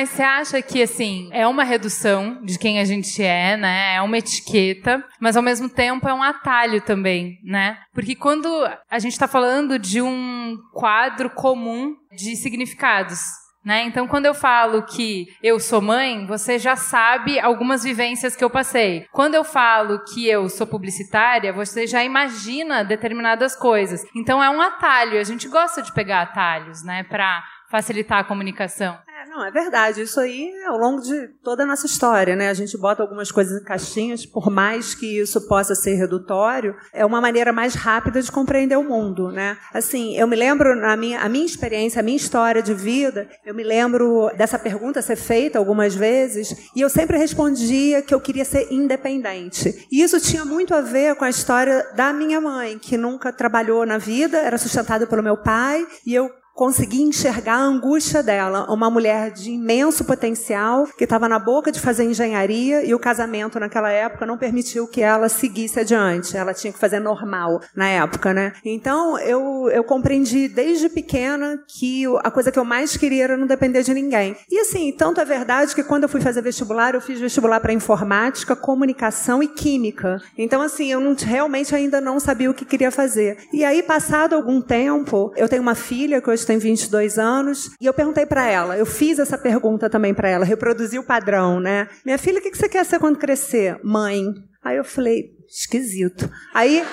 Mas 0.00 0.08
você 0.08 0.22
acha 0.22 0.62
que, 0.62 0.82
assim, 0.82 1.28
é 1.30 1.46
uma 1.46 1.62
redução 1.62 2.42
de 2.42 2.58
quem 2.58 2.80
a 2.80 2.86
gente 2.86 3.22
é, 3.22 3.54
né? 3.54 3.96
É 3.96 4.00
uma 4.00 4.16
etiqueta, 4.16 5.04
mas 5.20 5.36
ao 5.36 5.42
mesmo 5.42 5.68
tempo 5.68 6.08
é 6.08 6.14
um 6.14 6.22
atalho 6.22 6.80
também, 6.80 7.38
né? 7.44 7.76
Porque 7.92 8.14
quando 8.14 8.48
a 8.90 8.98
gente 8.98 9.12
está 9.12 9.28
falando 9.28 9.78
de 9.78 10.00
um 10.00 10.56
quadro 10.72 11.28
comum 11.28 11.94
de 12.16 12.34
significados, 12.34 13.20
né? 13.62 13.82
Então, 13.82 14.08
quando 14.08 14.24
eu 14.24 14.32
falo 14.32 14.84
que 14.84 15.26
eu 15.42 15.60
sou 15.60 15.82
mãe, 15.82 16.24
você 16.24 16.58
já 16.58 16.76
sabe 16.76 17.38
algumas 17.38 17.84
vivências 17.84 18.34
que 18.34 18.42
eu 18.42 18.48
passei. 18.48 19.04
Quando 19.12 19.34
eu 19.34 19.44
falo 19.44 20.02
que 20.04 20.26
eu 20.26 20.48
sou 20.48 20.66
publicitária, 20.66 21.52
você 21.52 21.86
já 21.86 22.02
imagina 22.02 22.82
determinadas 22.82 23.54
coisas. 23.54 24.02
Então, 24.16 24.42
é 24.42 24.48
um 24.48 24.62
atalho. 24.62 25.20
A 25.20 25.24
gente 25.24 25.46
gosta 25.46 25.82
de 25.82 25.92
pegar 25.92 26.22
atalhos, 26.22 26.82
né? 26.82 27.02
Para 27.02 27.44
facilitar 27.70 28.18
a 28.20 28.24
comunicação. 28.24 28.98
Não, 29.30 29.44
é 29.44 29.50
verdade. 29.52 30.02
Isso 30.02 30.18
aí 30.18 30.50
é 30.64 30.66
ao 30.66 30.76
longo 30.76 31.00
de 31.00 31.28
toda 31.44 31.62
a 31.62 31.66
nossa 31.66 31.86
história, 31.86 32.34
né? 32.34 32.48
A 32.48 32.54
gente 32.54 32.76
bota 32.76 33.00
algumas 33.00 33.30
coisas 33.30 33.62
em 33.62 33.64
caixinhas, 33.64 34.26
por 34.26 34.50
mais 34.50 34.92
que 34.92 35.20
isso 35.20 35.46
possa 35.46 35.72
ser 35.76 35.94
redutório, 35.94 36.74
é 36.92 37.06
uma 37.06 37.20
maneira 37.20 37.52
mais 37.52 37.74
rápida 37.74 38.20
de 38.20 38.32
compreender 38.32 38.76
o 38.76 38.82
mundo, 38.82 39.30
né? 39.30 39.56
Assim, 39.72 40.16
eu 40.16 40.26
me 40.26 40.34
lembro 40.34 40.74
na 40.74 40.96
minha 40.96 41.20
a 41.20 41.28
minha 41.28 41.46
experiência, 41.46 42.00
a 42.00 42.02
minha 42.02 42.16
história 42.16 42.60
de 42.60 42.74
vida, 42.74 43.28
eu 43.46 43.54
me 43.54 43.62
lembro 43.62 44.32
dessa 44.36 44.58
pergunta 44.58 45.00
ser 45.00 45.14
feita 45.14 45.58
algumas 45.58 45.94
vezes, 45.94 46.68
e 46.74 46.80
eu 46.80 46.90
sempre 46.90 47.16
respondia 47.16 48.02
que 48.02 48.12
eu 48.12 48.20
queria 48.20 48.44
ser 48.44 48.72
independente. 48.72 49.86
E 49.92 50.02
isso 50.02 50.18
tinha 50.18 50.44
muito 50.44 50.74
a 50.74 50.80
ver 50.80 51.14
com 51.14 51.24
a 51.24 51.30
história 51.30 51.86
da 51.94 52.12
minha 52.12 52.40
mãe, 52.40 52.80
que 52.80 52.96
nunca 52.96 53.32
trabalhou 53.32 53.86
na 53.86 53.96
vida, 53.96 54.38
era 54.38 54.58
sustentada 54.58 55.06
pelo 55.06 55.22
meu 55.22 55.36
pai, 55.36 55.86
e 56.04 56.14
eu 56.14 56.39
consegui 56.54 57.02
enxergar 57.02 57.54
a 57.54 57.64
angústia 57.64 58.22
dela, 58.22 58.70
uma 58.72 58.90
mulher 58.90 59.30
de 59.30 59.50
imenso 59.50 60.04
potencial, 60.04 60.86
que 60.96 61.04
estava 61.04 61.28
na 61.28 61.38
boca 61.38 61.72
de 61.72 61.80
fazer 61.80 62.04
engenharia 62.04 62.84
e 62.84 62.94
o 62.94 62.98
casamento 62.98 63.58
naquela 63.58 63.90
época 63.90 64.26
não 64.26 64.36
permitiu 64.36 64.86
que 64.86 65.00
ela 65.00 65.28
seguisse 65.28 65.80
adiante. 65.80 66.36
Ela 66.36 66.52
tinha 66.52 66.72
que 66.72 66.78
fazer 66.78 67.00
normal 67.00 67.60
na 67.74 67.88
época, 67.88 68.34
né? 68.34 68.52
Então 68.64 69.18
eu, 69.18 69.70
eu 69.70 69.82
compreendi 69.84 70.48
desde 70.48 70.88
pequena 70.88 71.58
que 71.66 72.04
a 72.22 72.30
coisa 72.30 72.52
que 72.52 72.58
eu 72.58 72.64
mais 72.64 72.96
queria 72.96 73.24
era 73.24 73.36
não 73.36 73.46
depender 73.46 73.82
de 73.82 73.94
ninguém. 73.94 74.36
E 74.50 74.60
assim, 74.60 74.92
tanto 74.92 75.20
é 75.20 75.24
verdade 75.24 75.74
que 75.74 75.82
quando 75.82 76.04
eu 76.04 76.08
fui 76.08 76.20
fazer 76.20 76.42
vestibular, 76.42 76.94
eu 76.94 77.00
fiz 77.00 77.18
vestibular 77.20 77.60
para 77.60 77.72
informática, 77.72 78.54
comunicação 78.54 79.42
e 79.42 79.48
química. 79.48 80.20
Então 80.36 80.60
assim, 80.60 80.92
eu 80.92 81.00
não, 81.00 81.14
realmente 81.14 81.74
ainda 81.74 82.00
não 82.00 82.20
sabia 82.20 82.50
o 82.50 82.54
que 82.54 82.64
queria 82.64 82.90
fazer. 82.90 83.38
E 83.52 83.64
aí, 83.64 83.82
passado 83.82 84.34
algum 84.34 84.60
tempo, 84.60 85.32
eu 85.36 85.48
tenho 85.48 85.62
uma 85.62 85.74
filha 85.74 86.20
que 86.20 86.30
hoje 86.30 86.46
tem 86.50 86.58
22 86.58 87.16
anos, 87.16 87.70
e 87.80 87.86
eu 87.86 87.94
perguntei 87.94 88.26
para 88.26 88.44
ela, 88.44 88.76
eu 88.76 88.84
fiz 88.84 89.20
essa 89.20 89.38
pergunta 89.38 89.88
também 89.88 90.12
para 90.12 90.28
ela, 90.28 90.44
reproduzi 90.44 90.98
o 90.98 91.04
padrão, 91.04 91.60
né? 91.60 91.88
Minha 92.04 92.18
filha, 92.18 92.40
o 92.40 92.42
que 92.42 92.52
você 92.52 92.68
quer 92.68 92.84
ser 92.84 92.98
quando 92.98 93.20
crescer? 93.20 93.78
Mãe. 93.84 94.34
Aí 94.60 94.76
eu 94.76 94.82
falei, 94.82 95.30
esquisito. 95.48 96.28
Aí, 96.52 96.84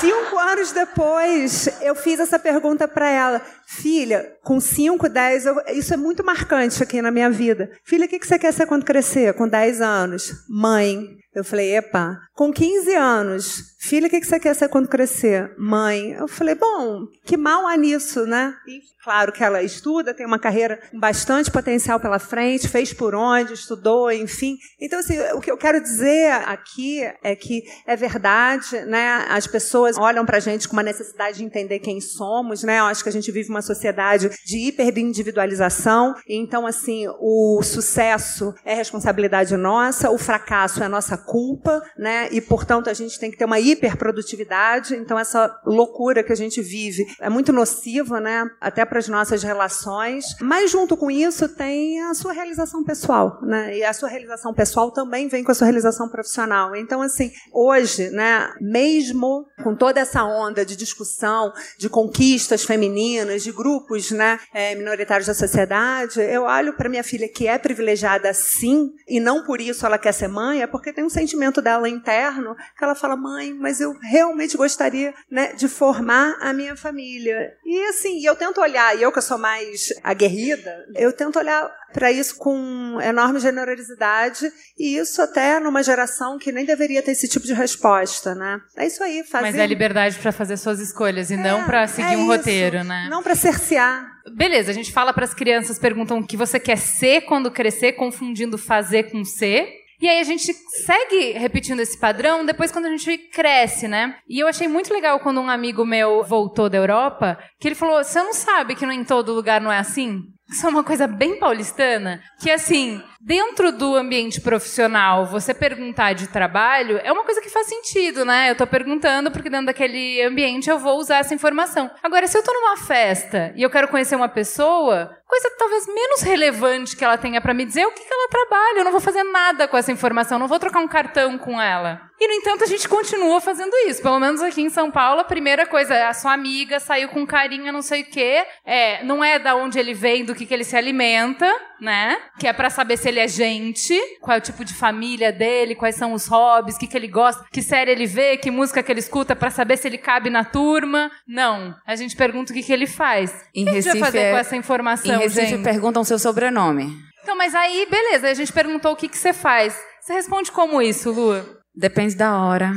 cinco 0.00 0.38
anos 0.38 0.72
depois, 0.72 1.68
eu 1.82 1.94
fiz 1.94 2.20
essa 2.20 2.38
pergunta 2.38 2.88
para 2.88 3.10
ela. 3.10 3.42
Filha, 3.66 4.26
com 4.42 4.58
5, 4.58 5.10
10, 5.10 5.44
eu, 5.44 5.56
isso 5.74 5.92
é 5.92 5.98
muito 5.98 6.24
marcante 6.24 6.82
aqui 6.82 7.02
na 7.02 7.10
minha 7.10 7.28
vida. 7.28 7.70
Filha, 7.84 8.06
o 8.06 8.08
que 8.08 8.26
você 8.26 8.38
quer 8.38 8.52
ser 8.54 8.64
quando 8.64 8.86
crescer? 8.86 9.34
Com 9.34 9.46
10 9.46 9.82
anos. 9.82 10.32
Mãe. 10.48 11.18
Eu 11.34 11.44
falei, 11.44 11.76
epa. 11.76 12.18
Com 12.34 12.50
15 12.50 12.94
anos, 12.94 13.62
filha, 13.80 14.06
o 14.06 14.10
que 14.10 14.22
você 14.22 14.38
quer 14.38 14.54
ser 14.54 14.68
quando 14.68 14.88
crescer? 14.88 15.54
Mãe. 15.58 16.12
Eu 16.12 16.28
falei, 16.28 16.54
bom, 16.54 17.06
que 17.24 17.36
mal 17.36 17.66
há 17.66 17.76
nisso, 17.76 18.26
né? 18.26 18.54
E 18.66 18.80
claro 19.02 19.32
que 19.32 19.42
ela 19.42 19.62
estuda, 19.62 20.12
tem 20.12 20.26
uma 20.26 20.38
carreira 20.38 20.78
com 20.90 21.00
bastante 21.00 21.50
potencial 21.50 21.98
pela 21.98 22.18
frente, 22.18 22.68
fez 22.68 22.92
por 22.92 23.14
onde, 23.14 23.54
estudou, 23.54 24.12
enfim. 24.12 24.56
Então, 24.78 24.98
assim, 24.98 25.18
o 25.34 25.40
que 25.40 25.50
eu 25.50 25.56
quero 25.56 25.82
dizer 25.82 26.30
aqui 26.44 27.00
é 27.22 27.34
que 27.34 27.62
é 27.86 27.96
verdade, 27.96 28.84
né? 28.84 29.24
As 29.28 29.46
pessoas 29.46 29.96
olham 29.96 30.26
pra 30.26 30.38
gente 30.38 30.68
com 30.68 30.74
uma 30.74 30.82
necessidade 30.82 31.38
de 31.38 31.44
entender 31.44 31.78
quem 31.78 32.00
somos, 32.00 32.62
né? 32.62 32.80
Eu 32.80 32.84
acho 32.84 33.02
que 33.02 33.08
a 33.08 33.12
gente 33.12 33.32
vive 33.32 33.48
uma 33.48 33.62
sociedade 33.62 34.30
de 34.44 34.68
hiperindividualização. 34.68 36.14
Então, 36.28 36.66
assim, 36.66 37.06
o 37.18 37.62
sucesso 37.62 38.54
é 38.64 38.74
responsabilidade 38.74 39.56
nossa, 39.56 40.10
o 40.10 40.18
fracasso 40.18 40.84
é 40.84 40.88
nossa 40.88 41.16
culpa, 41.16 41.82
né? 41.96 42.28
E, 42.30 42.40
portanto, 42.40 42.90
a 42.90 42.94
gente 42.94 43.18
tem 43.18 43.30
que 43.30 43.38
ter 43.38 43.46
uma 43.46 43.58
hiperprodutividade. 43.72 44.94
Então, 44.96 45.18
essa 45.18 45.60
loucura 45.64 46.22
que 46.22 46.32
a 46.32 46.36
gente 46.36 46.60
vive 46.60 47.06
é 47.20 47.28
muito 47.28 47.52
nociva, 47.52 48.20
né? 48.20 48.48
Até 48.60 48.84
para 48.84 48.98
as 48.98 49.08
nossas 49.08 49.42
relações. 49.42 50.24
Mas, 50.40 50.70
junto 50.70 50.96
com 50.96 51.10
isso, 51.10 51.48
tem 51.48 52.02
a 52.02 52.14
sua 52.14 52.32
realização 52.32 52.84
pessoal, 52.84 53.38
né? 53.42 53.76
E 53.78 53.84
a 53.84 53.92
sua 53.92 54.08
realização 54.08 54.52
pessoal 54.54 54.90
também 54.90 55.28
vem 55.28 55.44
com 55.44 55.52
a 55.52 55.54
sua 55.54 55.66
realização 55.66 56.08
profissional. 56.08 56.74
Então, 56.74 57.02
assim, 57.02 57.30
hoje, 57.52 58.10
né? 58.10 58.52
Mesmo 58.60 59.46
com 59.62 59.74
toda 59.74 60.00
essa 60.00 60.24
onda 60.24 60.64
de 60.64 60.76
discussão, 60.76 61.52
de 61.78 61.88
conquistas 61.88 62.64
femininas, 62.64 63.42
de 63.42 63.52
grupos, 63.52 64.10
né? 64.10 64.38
É, 64.52 64.74
minoritários 64.74 65.26
da 65.26 65.34
sociedade, 65.34 66.20
eu 66.20 66.42
olho 66.42 66.74
para 66.74 66.88
minha 66.88 67.04
filha 67.04 67.28
que 67.28 67.46
é 67.46 67.58
privilegiada 67.58 68.32
sim, 68.32 68.90
e 69.08 69.20
não 69.20 69.44
por 69.44 69.60
isso 69.60 69.84
ela 69.86 69.98
quer 69.98 70.12
ser 70.12 70.28
mãe, 70.28 70.62
é 70.62 70.66
porque 70.66 70.92
tem 70.92 71.04
um 71.04 71.10
sentimento 71.10 71.60
dela 71.60 71.88
interno 71.88 72.54
que 72.76 72.84
ela 72.84 72.94
fala, 72.94 73.16
mãe, 73.16 73.52
mas 73.60 73.80
eu 73.80 73.94
realmente 74.00 74.56
gostaria 74.56 75.14
né, 75.30 75.52
de 75.52 75.68
formar 75.68 76.36
a 76.40 76.52
minha 76.52 76.74
família. 76.74 77.52
E 77.64 77.88
assim, 77.88 78.24
eu 78.24 78.34
tento 78.34 78.60
olhar, 78.60 78.96
e 78.96 79.02
eu 79.02 79.12
que 79.12 79.20
sou 79.20 79.38
mais 79.38 79.88
aguerrida, 80.02 80.84
eu 80.96 81.12
tento 81.12 81.38
olhar 81.38 81.70
para 81.92 82.10
isso 82.10 82.36
com 82.36 82.98
enorme 83.02 83.40
generosidade 83.40 84.50
e 84.78 84.96
isso 84.96 85.20
até 85.20 85.58
numa 85.58 85.82
geração 85.82 86.38
que 86.38 86.52
nem 86.52 86.64
deveria 86.64 87.02
ter 87.02 87.12
esse 87.12 87.28
tipo 87.28 87.46
de 87.46 87.52
resposta, 87.52 88.34
né? 88.34 88.60
É 88.76 88.86
isso 88.86 89.02
aí, 89.02 89.24
fazer. 89.24 89.46
Mas 89.46 89.56
é 89.56 89.66
liberdade 89.66 90.18
para 90.18 90.32
fazer 90.32 90.56
suas 90.56 90.80
escolhas 90.80 91.30
e 91.30 91.34
é, 91.34 91.36
não 91.36 91.64
para 91.64 91.86
seguir 91.86 92.14
é 92.14 92.16
um 92.16 92.22
isso. 92.22 92.36
roteiro, 92.36 92.84
né? 92.84 93.08
Não 93.10 93.22
para 93.22 93.34
cercear. 93.34 94.20
Beleza, 94.34 94.70
a 94.70 94.74
gente 94.74 94.92
fala 94.92 95.12
para 95.12 95.24
as 95.24 95.34
crianças, 95.34 95.78
perguntam 95.78 96.18
o 96.18 96.26
que 96.26 96.36
você 96.36 96.60
quer 96.60 96.78
ser 96.78 97.22
quando 97.22 97.50
crescer, 97.50 97.92
confundindo 97.92 98.56
fazer 98.56 99.10
com 99.10 99.24
ser. 99.24 99.79
E 100.00 100.08
aí 100.08 100.18
a 100.18 100.24
gente 100.24 100.52
segue 100.84 101.32
repetindo 101.32 101.80
esse 101.80 101.98
padrão 101.98 102.44
depois 102.46 102.72
quando 102.72 102.86
a 102.86 102.90
gente 102.90 103.18
cresce, 103.30 103.86
né? 103.86 104.16
E 104.26 104.38
eu 104.40 104.48
achei 104.48 104.66
muito 104.66 104.92
legal 104.92 105.20
quando 105.20 105.40
um 105.40 105.50
amigo 105.50 105.84
meu 105.84 106.24
voltou 106.24 106.70
da 106.70 106.78
Europa, 106.78 107.38
que 107.58 107.68
ele 107.68 107.74
falou: 107.74 108.02
"Você 108.02 108.22
não 108.22 108.32
sabe 108.32 108.74
que 108.74 108.86
não 108.86 108.92
em 108.92 109.04
todo 109.04 109.34
lugar 109.34 109.60
não 109.60 109.70
é 109.70 109.78
assim?" 109.78 110.22
Isso 110.50 110.66
é 110.66 110.68
uma 110.68 110.82
coisa 110.82 111.06
bem 111.06 111.38
paulistana, 111.38 112.20
que 112.40 112.50
assim, 112.50 113.00
dentro 113.20 113.70
do 113.70 113.94
ambiente 113.94 114.40
profissional, 114.40 115.26
você 115.26 115.52
perguntar 115.52 116.14
de 116.14 116.26
trabalho 116.26 116.98
é 117.04 117.12
uma 117.12 117.24
coisa 117.24 117.40
que 117.40 117.50
faz 117.50 117.66
sentido, 117.66 118.24
né? 118.24 118.50
Eu 118.50 118.56
tô 118.56 118.66
perguntando 118.66 119.30
porque 119.30 119.50
dentro 119.50 119.66
daquele 119.66 120.22
ambiente 120.22 120.68
eu 120.68 120.78
vou 120.78 120.98
usar 120.98 121.18
essa 121.18 121.34
informação. 121.34 121.90
Agora, 122.02 122.26
se 122.26 122.36
eu 122.36 122.42
tô 122.42 122.52
numa 122.52 122.76
festa 122.78 123.52
e 123.54 123.62
eu 123.62 123.70
quero 123.70 123.88
conhecer 123.88 124.16
uma 124.16 124.28
pessoa, 124.28 125.16
coisa 125.30 125.50
talvez 125.56 125.86
menos 125.86 126.22
relevante 126.22 126.96
que 126.96 127.04
ela 127.04 127.16
tenha 127.16 127.40
para 127.40 127.54
me 127.54 127.64
dizer 127.64 127.82
é 127.82 127.86
o 127.86 127.92
que, 127.92 128.04
que 128.04 128.12
ela 128.12 128.28
trabalha. 128.28 128.78
Eu 128.78 128.84
não 128.84 128.92
vou 128.92 129.00
fazer 129.00 129.22
nada 129.22 129.68
com 129.68 129.76
essa 129.76 129.92
informação, 129.92 130.38
não 130.38 130.48
vou 130.48 130.58
trocar 130.58 130.80
um 130.80 130.88
cartão 130.88 131.38
com 131.38 131.60
ela. 131.60 132.00
E, 132.18 132.28
no 132.28 132.34
entanto, 132.34 132.64
a 132.64 132.66
gente 132.66 132.86
continua 132.86 133.40
fazendo 133.40 133.72
isso. 133.86 134.02
Pelo 134.02 134.20
menos 134.20 134.42
aqui 134.42 134.60
em 134.60 134.68
São 134.68 134.90
Paulo, 134.90 135.20
a 135.20 135.24
primeira 135.24 135.64
coisa 135.66 136.08
a 136.08 136.12
sua 136.12 136.34
amiga 136.34 136.78
saiu 136.78 137.08
com 137.08 137.26
carinho, 137.26 137.72
não 137.72 137.80
sei 137.80 138.02
o 138.02 138.04
quê. 138.04 138.44
É, 138.66 139.02
não 139.04 139.24
é 139.24 139.38
da 139.38 139.54
onde 139.54 139.78
ele 139.78 139.94
vem, 139.94 140.24
do 140.24 140.34
que, 140.40 140.46
que 140.46 140.54
ele 140.54 140.64
se 140.64 140.76
alimenta, 140.76 141.46
né? 141.80 142.16
Que 142.38 142.46
é 142.46 142.52
para 142.52 142.70
saber 142.70 142.96
se 142.96 143.08
ele 143.08 143.20
é 143.20 143.28
gente, 143.28 143.98
qual 144.20 144.36
é 144.36 144.38
o 144.38 144.42
tipo 144.42 144.64
de 144.64 144.72
família 144.72 145.30
dele, 145.30 145.74
quais 145.74 145.96
são 145.96 146.14
os 146.14 146.26
hobbies, 146.26 146.76
o 146.76 146.78
que, 146.78 146.86
que 146.86 146.96
ele 146.96 147.08
gosta, 147.08 147.44
que 147.52 147.60
série 147.60 147.90
ele 147.90 148.06
vê, 148.06 148.36
que 148.36 148.50
música 148.50 148.82
que 148.82 148.90
ele 148.90 149.00
escuta, 149.00 149.36
para 149.36 149.50
saber 149.50 149.76
se 149.76 149.86
ele 149.86 149.98
cabe 149.98 150.30
na 150.30 150.42
turma. 150.44 151.10
Não. 151.28 151.74
A 151.86 151.94
gente 151.94 152.16
pergunta 152.16 152.52
o 152.52 152.54
que, 152.54 152.62
que 152.62 152.72
ele 152.72 152.86
faz. 152.86 153.30
Em 153.54 153.64
o 153.64 153.66
que 153.66 153.72
Recife, 153.72 153.90
a 153.90 153.92
gente 153.92 154.00
vai 154.00 154.10
fazer 154.10 154.18
é... 154.24 154.32
com 154.32 154.38
essa 154.38 154.56
informação, 154.56 155.14
Em 155.14 155.18
Recife 155.18 155.46
gente? 155.46 155.62
perguntam 155.64 156.02
seu 156.04 156.18
sobrenome. 156.18 156.90
Então, 157.22 157.36
mas 157.36 157.54
aí, 157.54 157.86
beleza, 157.90 158.28
a 158.28 158.34
gente 158.34 158.52
perguntou 158.52 158.92
o 158.92 158.96
que, 158.96 159.08
que 159.08 159.18
você 159.18 159.32
faz. 159.32 159.78
Você 160.00 160.14
responde 160.14 160.50
como 160.50 160.80
isso, 160.80 161.12
Lu? 161.12 161.44
Depende 161.74 162.16
da 162.16 162.38
hora. 162.38 162.72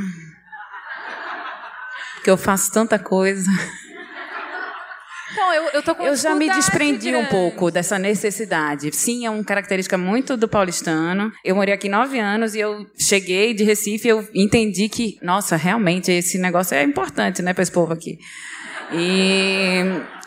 Porque 2.16 2.30
eu 2.30 2.36
faço 2.36 2.70
tanta 2.72 2.98
coisa. 2.98 3.50
Então, 5.34 5.52
eu, 5.52 5.64
eu, 5.70 5.82
tô 5.82 5.96
com 5.96 6.04
eu 6.04 6.14
já 6.14 6.32
me 6.32 6.48
desprendi 6.48 7.10
grande. 7.10 7.26
um 7.26 7.28
pouco 7.28 7.68
dessa 7.68 7.98
necessidade. 7.98 8.94
Sim, 8.94 9.26
é 9.26 9.30
uma 9.30 9.42
característica 9.42 9.98
muito 9.98 10.36
do 10.36 10.46
paulistano. 10.46 11.32
Eu 11.44 11.56
morei 11.56 11.74
aqui 11.74 11.88
nove 11.88 12.20
anos 12.20 12.54
e 12.54 12.60
eu 12.60 12.86
cheguei 12.96 13.52
de 13.52 13.64
Recife 13.64 14.06
e 14.06 14.10
eu 14.12 14.26
entendi 14.32 14.88
que, 14.88 15.18
nossa, 15.20 15.56
realmente 15.56 16.12
esse 16.12 16.38
negócio 16.38 16.76
é 16.76 16.84
importante, 16.84 17.42
né, 17.42 17.52
para 17.52 17.64
esse 17.64 17.72
povo 17.72 17.92
aqui. 17.92 18.16
E, 18.92 19.80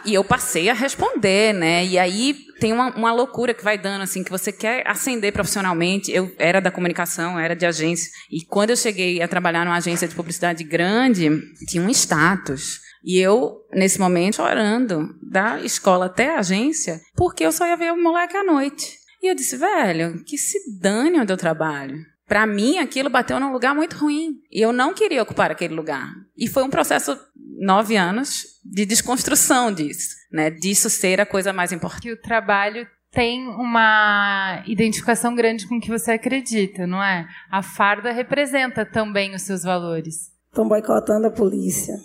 e 0.03 0.13
eu 0.13 0.25
passei 0.25 0.69
a 0.69 0.73
responder, 0.73 1.53
né? 1.53 1.85
E 1.85 1.97
aí 1.97 2.35
tem 2.59 2.73
uma, 2.73 2.93
uma 2.93 3.13
loucura 3.13 3.53
que 3.53 3.63
vai 3.63 3.77
dando, 3.77 4.01
assim, 4.01 4.25
que 4.25 4.31
você 4.31 4.51
quer 4.51 4.85
ascender 4.85 5.31
profissionalmente. 5.31 6.11
Eu 6.11 6.35
era 6.37 6.59
da 6.59 6.69
comunicação, 6.69 7.39
era 7.39 7.55
de 7.55 7.65
agência. 7.65 8.11
E 8.29 8.43
quando 8.45 8.71
eu 8.71 8.75
cheguei 8.75 9.21
a 9.21 9.27
trabalhar 9.27 9.63
numa 9.63 9.77
agência 9.77 10.07
de 10.07 10.15
publicidade 10.15 10.65
grande, 10.65 11.29
tinha 11.65 11.81
um 11.81 11.89
status. 11.89 12.86
E 13.07 13.19
eu, 13.19 13.65
nesse 13.71 13.97
momento, 14.01 14.41
orando 14.41 15.15
da 15.23 15.61
escola 15.61 16.07
até 16.07 16.35
a 16.35 16.39
agência, 16.39 16.99
porque 17.15 17.45
eu 17.45 17.53
só 17.53 17.65
ia 17.65 17.77
ver 17.77 17.93
o 17.93 18.03
moleque 18.03 18.35
à 18.35 18.43
noite. 18.43 18.97
E 19.23 19.31
eu 19.31 19.33
disse, 19.33 19.55
velho, 19.55 20.21
que 20.25 20.37
se 20.37 20.59
dane 20.77 21.17
onde 21.17 21.31
eu 21.31 21.37
trabalho. 21.37 21.95
Para 22.27 22.45
mim, 22.45 22.79
aquilo 22.79 23.09
bateu 23.09 23.39
num 23.39 23.53
lugar 23.53 23.73
muito 23.73 23.95
ruim. 23.95 24.41
E 24.51 24.61
eu 24.61 24.73
não 24.73 24.93
queria 24.93 25.23
ocupar 25.23 25.49
aquele 25.49 25.73
lugar. 25.73 26.13
E 26.35 26.49
foi 26.49 26.63
um 26.63 26.69
processo, 26.69 27.17
nove 27.61 27.95
anos, 27.95 28.43
de 28.65 28.85
desconstrução 28.85 29.71
disso. 29.71 30.13
Né? 30.29 30.51
Disso 30.51 30.89
ser 30.89 31.21
a 31.21 31.25
coisa 31.25 31.53
mais 31.53 31.71
importante. 31.71 32.01
Que 32.01 32.11
o 32.11 32.21
trabalho 32.21 32.85
tem 33.09 33.47
uma 33.47 34.61
identificação 34.67 35.33
grande 35.33 35.65
com 35.65 35.77
o 35.77 35.79
que 35.79 35.89
você 35.89 36.11
acredita, 36.11 36.85
não 36.85 37.01
é? 37.01 37.25
A 37.49 37.63
farda 37.63 38.11
representa 38.11 38.85
também 38.85 39.33
os 39.33 39.43
seus 39.43 39.63
valores. 39.63 40.33
Estão 40.49 40.67
boicotando 40.67 41.27
a 41.27 41.31
polícia. 41.31 41.95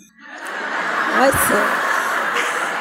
Olha 1.21 1.33
só. 1.33 1.93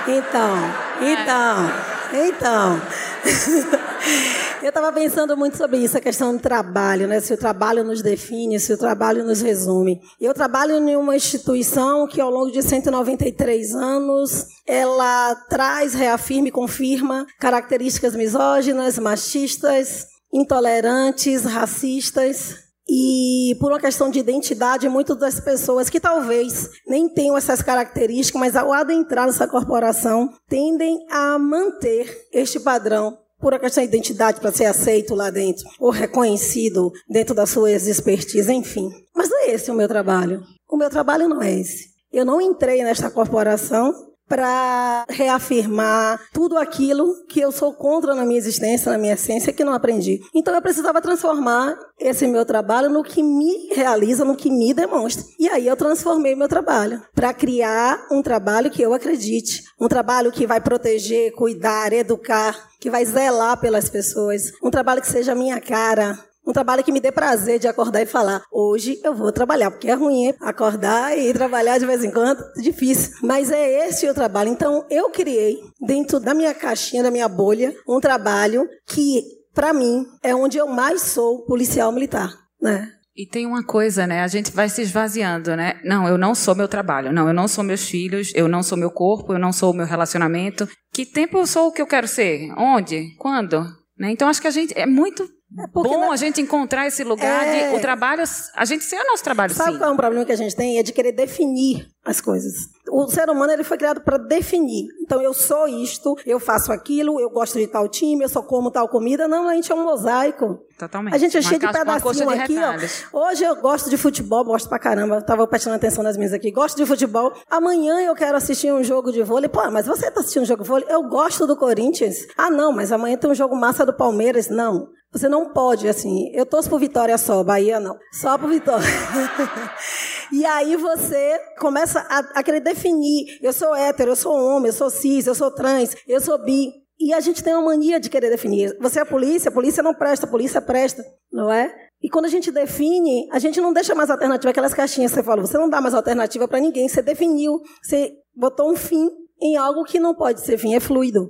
Então, 0.08 0.58
então, 1.02 1.92
Então, 2.14 2.82
eu 4.62 4.70
estava 4.70 4.92
pensando 4.92 5.38
muito 5.38 5.56
sobre 5.56 5.78
isso, 5.78 5.98
a 5.98 6.02
questão 6.02 6.36
do 6.36 6.42
trabalho, 6.42 7.08
né? 7.08 7.22
Se 7.22 7.34
o 7.34 7.38
trabalho 7.38 7.84
nos 7.84 8.02
define, 8.02 8.60
se 8.60 8.74
o 8.74 8.78
trabalho 8.78 9.24
nos 9.24 9.42
resume. 9.42 10.02
Eu 10.20 10.34
trabalho 10.34 10.76
em 10.76 10.96
uma 10.96 11.16
instituição 11.16 12.06
que, 12.08 12.20
ao 12.20 12.30
longo 12.30 12.52
de 12.52 12.62
193 12.62 13.74
anos, 13.76 14.46
ela 14.68 15.36
traz, 15.50 15.94
reafirma 15.94 16.50
e 16.50 16.52
confirma 16.52 17.26
características 17.40 18.16
misóginas, 18.16 19.00
machistas, 19.00 20.08
intolerantes, 20.34 21.46
racistas, 21.46 22.56
e 22.94 23.56
por 23.56 23.72
uma 23.72 23.80
questão 23.80 24.10
de 24.10 24.20
identidade, 24.20 24.90
muitas 24.90 25.18
das 25.18 25.40
pessoas 25.40 25.90
que 25.90 25.98
talvez 25.98 26.70
nem 26.86 27.08
tenham 27.08 27.38
essas 27.38 27.62
características, 27.62 28.38
mas 28.38 28.54
ao 28.54 28.74
adentrar 28.74 29.28
nessa 29.28 29.48
corporação, 29.48 30.30
tendem 30.50 31.00
a 31.10 31.40
manter 31.40 32.28
este 32.34 32.60
padrão 32.60 33.18
por 33.40 33.54
uma 33.54 33.60
questão 33.60 33.82
de 33.82 33.88
identidade 33.88 34.42
para 34.42 34.52
ser 34.52 34.66
aceito 34.66 35.16
lá 35.16 35.30
dentro, 35.30 35.64
ou 35.80 35.90
reconhecido 35.90 36.92
dentro 37.10 37.34
das 37.34 37.50
suas 37.50 37.88
expertise, 37.88 38.52
enfim. 38.52 38.90
Mas 39.16 39.30
não 39.30 39.40
é 39.40 39.52
esse 39.52 39.72
o 39.72 39.74
meu 39.74 39.88
trabalho. 39.88 40.44
O 40.70 40.76
meu 40.76 40.90
trabalho 40.90 41.30
não 41.30 41.42
é 41.42 41.60
esse. 41.60 41.92
Eu 42.12 42.26
não 42.26 42.42
entrei 42.42 42.84
nesta 42.84 43.10
corporação 43.10 43.94
para 44.32 45.06
reafirmar 45.10 46.18
tudo 46.32 46.58
aquilo 46.58 47.26
que 47.28 47.42
eu 47.42 47.52
sou 47.52 47.74
contra 47.74 48.16
na 48.16 48.26
minha 48.26 48.38
existência, 48.38 48.90
na 48.90 48.98
minha 48.98 49.16
essência, 49.16 49.52
que 49.52 49.62
não 49.62 49.74
aprendi. 49.74 50.22
Então 50.34 50.56
eu 50.56 50.62
precisava 50.62 51.02
transformar 51.02 51.78
esse 52.00 52.26
meu 52.26 52.46
trabalho 52.46 52.90
no 52.90 53.04
que 53.04 53.22
me 53.22 53.68
realiza, 53.74 54.24
no 54.24 54.38
que 54.38 54.50
me 54.50 54.74
demonstra. 54.74 55.26
E 55.38 55.50
aí 55.50 55.68
eu 55.68 55.76
transformei 55.76 56.34
meu 56.34 56.48
trabalho 56.48 57.02
para 57.14 57.34
criar 57.34 58.08
um 58.10 58.22
trabalho 58.22 58.72
que 58.72 58.82
eu 58.82 58.94
acredite, 58.94 59.66
um 59.78 59.90
trabalho 59.90 60.32
que 60.32 60.48
vai 60.48 60.62
proteger, 60.62 61.34
cuidar, 61.34 61.92
educar, 61.92 62.70
que 62.80 62.90
vai 62.90 63.04
zelar 63.04 63.60
pelas 63.60 63.90
pessoas, 63.90 64.54
um 64.64 64.72
trabalho 64.72 65.02
que 65.02 65.10
seja 65.10 65.36
minha 65.36 65.60
cara, 65.60 66.18
um 66.46 66.54
trabalho 66.54 66.84
que 66.84 66.92
me 66.92 67.00
dê 67.00 67.12
prazer 67.12 67.60
de 67.60 67.68
acordar 67.68 68.02
e 68.02 68.06
falar: 68.06 68.44
hoje 68.52 69.00
eu 69.04 69.14
vou 69.14 69.32
trabalhar, 69.32 69.72
porque 69.72 69.90
é 69.90 69.94
ruim 69.94 70.34
acordar 70.42 71.18
e 71.18 71.34
trabalhar 71.34 71.78
de 71.78 71.86
vez 71.86 72.04
em 72.04 72.12
quando, 72.12 72.44
difícil. 72.56 73.14
Mas 73.22 73.52
é 73.52 73.88
esse 73.88 74.10
o 74.10 74.14
trabalho. 74.14 74.50
Então 74.50 74.86
eu 74.90 75.10
criei, 75.10 75.58
dentro 75.86 76.20
da 76.20 76.34
minha 76.34 76.54
caixinha, 76.54 77.04
da 77.04 77.12
minha 77.12 77.28
bolha, 77.28 77.74
um 77.88 78.00
trabalho 78.00 78.68
que, 78.88 79.22
para 79.54 79.74
mim, 79.74 80.06
é 80.24 80.36
onde 80.36 80.58
eu 80.58 80.68
mais 80.68 81.02
sou 81.02 81.46
policial 81.46 81.92
militar, 81.92 82.34
né? 82.62 82.92
E 83.16 83.28
tem 83.28 83.46
uma 83.46 83.64
coisa, 83.64 84.08
né? 84.08 84.22
A 84.22 84.28
gente 84.28 84.52
vai 84.52 84.70
se 84.70 84.82
esvaziando, 84.82 85.56
né? 85.56 85.80
Não, 85.84 86.08
eu 86.08 86.18
não 86.18 86.34
sou 86.34 86.56
meu 86.56 86.68
trabalho. 86.68 87.12
Não, 87.12 87.28
eu 87.28 87.34
não 87.34 87.48
sou 87.48 87.62
meus 87.62 87.88
filhos. 87.88 88.32
Eu 88.34 88.48
não 88.48 88.64
sou 88.64 88.78
meu 88.78 88.90
corpo. 88.90 89.34
Eu 89.34 89.40
não 89.40 89.52
sou 89.52 89.72
o 89.72 89.76
meu 89.76 89.86
relacionamento. 89.86 90.68
Que 90.94 91.06
tempo 91.06 91.38
eu 91.38 91.46
sou 91.46 91.68
o 91.68 91.72
que 91.74 91.82
eu 91.82 91.88
quero 91.88 92.08
ser? 92.08 92.50
Onde? 92.58 93.14
Quando? 93.18 93.66
Né? 94.00 94.12
Então 94.12 94.30
acho 94.30 94.42
que 94.42 94.48
a 94.48 94.52
gente 94.52 94.74
é 94.80 94.86
muito 94.86 95.28
é 95.58 95.68
Bom 95.68 96.00
na... 96.00 96.14
a 96.14 96.16
gente 96.16 96.40
encontrar 96.40 96.88
esse 96.88 97.04
lugar 97.04 97.46
é... 97.46 97.70
de 97.70 97.76
o 97.76 97.80
trabalho, 97.80 98.24
a 98.56 98.66
gente 98.66 98.84
ser 98.84 98.98
o 98.98 99.08
nosso 99.08 99.24
trabalho. 99.24 99.54
Sabe 99.54 99.74
sim. 99.74 99.78
qual 99.78 99.90
é 99.90 99.94
um 99.94 99.98
problema 99.98 100.26
que 100.26 100.32
a 100.32 100.36
gente 100.36 100.56
tem? 100.56 100.78
É 100.78 100.84
de 100.84 100.94
querer 100.94 101.12
definir 101.12 101.88
as 102.04 102.20
coisas. 102.20 102.54
O 102.90 103.08
ser 103.08 103.30
humano 103.30 103.54
ele 103.54 103.64
foi 103.64 103.78
criado 103.78 104.02
para 104.02 104.18
definir. 104.18 104.88
Então 105.02 105.22
eu 105.22 105.34
sou 105.34 105.68
isto, 105.68 106.16
eu 106.26 106.40
faço 106.40 106.72
aquilo, 106.72 107.20
eu 107.20 107.30
gosto 107.30 107.60
de 107.60 107.68
tal 107.68 107.88
time, 107.88 108.24
eu 108.24 108.30
só 108.30 108.42
como 108.42 108.72
tal 108.72 108.90
comida. 108.90 109.28
Não, 109.28 109.48
a 109.48 109.54
gente 109.54 109.72
é 109.72 109.76
um 109.76 109.84
mosaico. 109.84 110.60
Totalmente. 110.80 111.14
A 111.14 111.18
gente 111.20 111.38
é 111.38 111.42
cheio 111.42 111.60
de 111.60 111.72
pedacinho 111.72 112.30
aqui, 112.30 112.58
ó. 112.58 113.20
Hoje 113.20 113.44
eu 113.44 113.56
gosto 113.58 113.90
de 113.90 113.98
futebol, 113.98 114.44
gosto 114.44 114.68
pra 114.68 114.80
caramba. 114.80 115.18
Eu 115.18 115.22
tava 115.22 115.46
prestando 115.46 115.76
atenção 115.76 116.04
nas 116.04 116.18
minhas 116.18 116.34
aqui. 116.34 116.52
Gosto 116.52 116.76
de 116.76 116.86
futebol. 116.88 117.32
Amanhã 117.50 118.02
eu 118.02 118.16
quero 118.16 118.36
assistir 118.36 118.74
um 118.74 118.84
jogo 118.84 119.12
de 119.12 119.22
vôlei. 119.22 119.48
Pô, 119.48 119.70
mas 119.70 119.86
você 119.86 120.10
tá 120.10 120.22
assistindo 120.22 120.42
um 120.42 120.48
jogo 120.48 120.64
de 120.64 120.70
vôlei? 120.70 120.88
Eu 120.90 121.04
gosto 121.04 121.46
do 121.46 121.56
Corinthians. 121.56 122.26
Ah, 122.36 122.50
não, 122.50 122.72
mas 122.72 122.92
amanhã 122.92 123.16
tem 123.16 123.30
um 123.30 123.36
jogo 123.36 123.56
massa 123.56 123.86
do 123.86 123.94
Palmeiras. 123.94 124.50
Não. 124.50 124.90
Você 125.12 125.28
não 125.28 125.50
pode, 125.50 125.88
assim. 125.88 126.32
Eu 126.34 126.46
torço 126.46 126.70
por 126.70 126.80
Vitória 126.80 127.18
só, 127.18 127.44
Bahia 127.44 127.80
não. 127.80 127.98
Só 128.14 128.38
por 128.38 128.50
Vitória. 128.50 128.88
e 130.32 130.46
aí 130.46 130.76
você 130.76 131.40
começa 131.60 132.00
a, 132.10 132.20
a 132.40 132.44
querer 132.44 132.62
definir. 132.62 133.38
Eu 133.42 133.54
sou 133.54 133.76
hétero, 133.76 134.12
eu 134.12 134.16
sou 134.16 134.34
homem, 134.34 134.68
eu 134.68 134.74
sou 134.74 134.90
cis, 134.90 135.28
eu 135.28 135.36
sou 135.36 135.52
trans, 135.52 135.96
eu 136.08 136.22
sou 136.22 136.38
bi. 136.44 136.72
E 137.00 137.14
a 137.14 137.20
gente 137.20 137.44
tem 137.44 137.54
uma 137.54 137.64
mania 137.64 138.00
de 138.00 138.10
querer 138.10 138.30
definir. 138.30 138.78
Você 138.80 139.00
é 139.00 139.06
polícia, 139.06 139.50
a 139.50 139.52
polícia 139.52 139.82
não 139.82 139.94
presta, 139.94 140.26
a 140.26 140.30
polícia 140.30 140.62
presta, 140.62 141.04
não 141.32 141.52
é? 141.52 141.74
E 142.02 142.10
quando 142.10 142.26
a 142.26 142.30
gente 142.30 142.52
define, 142.52 143.28
a 143.32 143.40
gente 143.40 143.60
não 143.60 143.74
deixa 143.74 143.94
mais 143.94 144.10
alternativa, 144.10 144.50
aquelas 144.50 144.74
caixinhas 144.74 145.12
que 145.12 145.16
você 145.16 145.24
falou, 145.24 145.46
você 145.46 145.58
não 145.58 145.70
dá 145.70 145.82
mais 145.82 145.94
alternativa 145.94 146.48
para 146.48 146.60
ninguém, 146.60 146.88
você 146.88 147.02
definiu, 147.02 147.60
você 147.82 148.12
botou 148.36 148.72
um 148.72 148.76
fim 148.76 149.10
em 149.42 149.58
algo 149.58 149.84
que 149.84 150.00
não 150.00 150.14
pode 150.14 150.42
ser 150.42 150.58
fim, 150.58 150.76
é 150.76 150.80
fluido. 150.80 151.30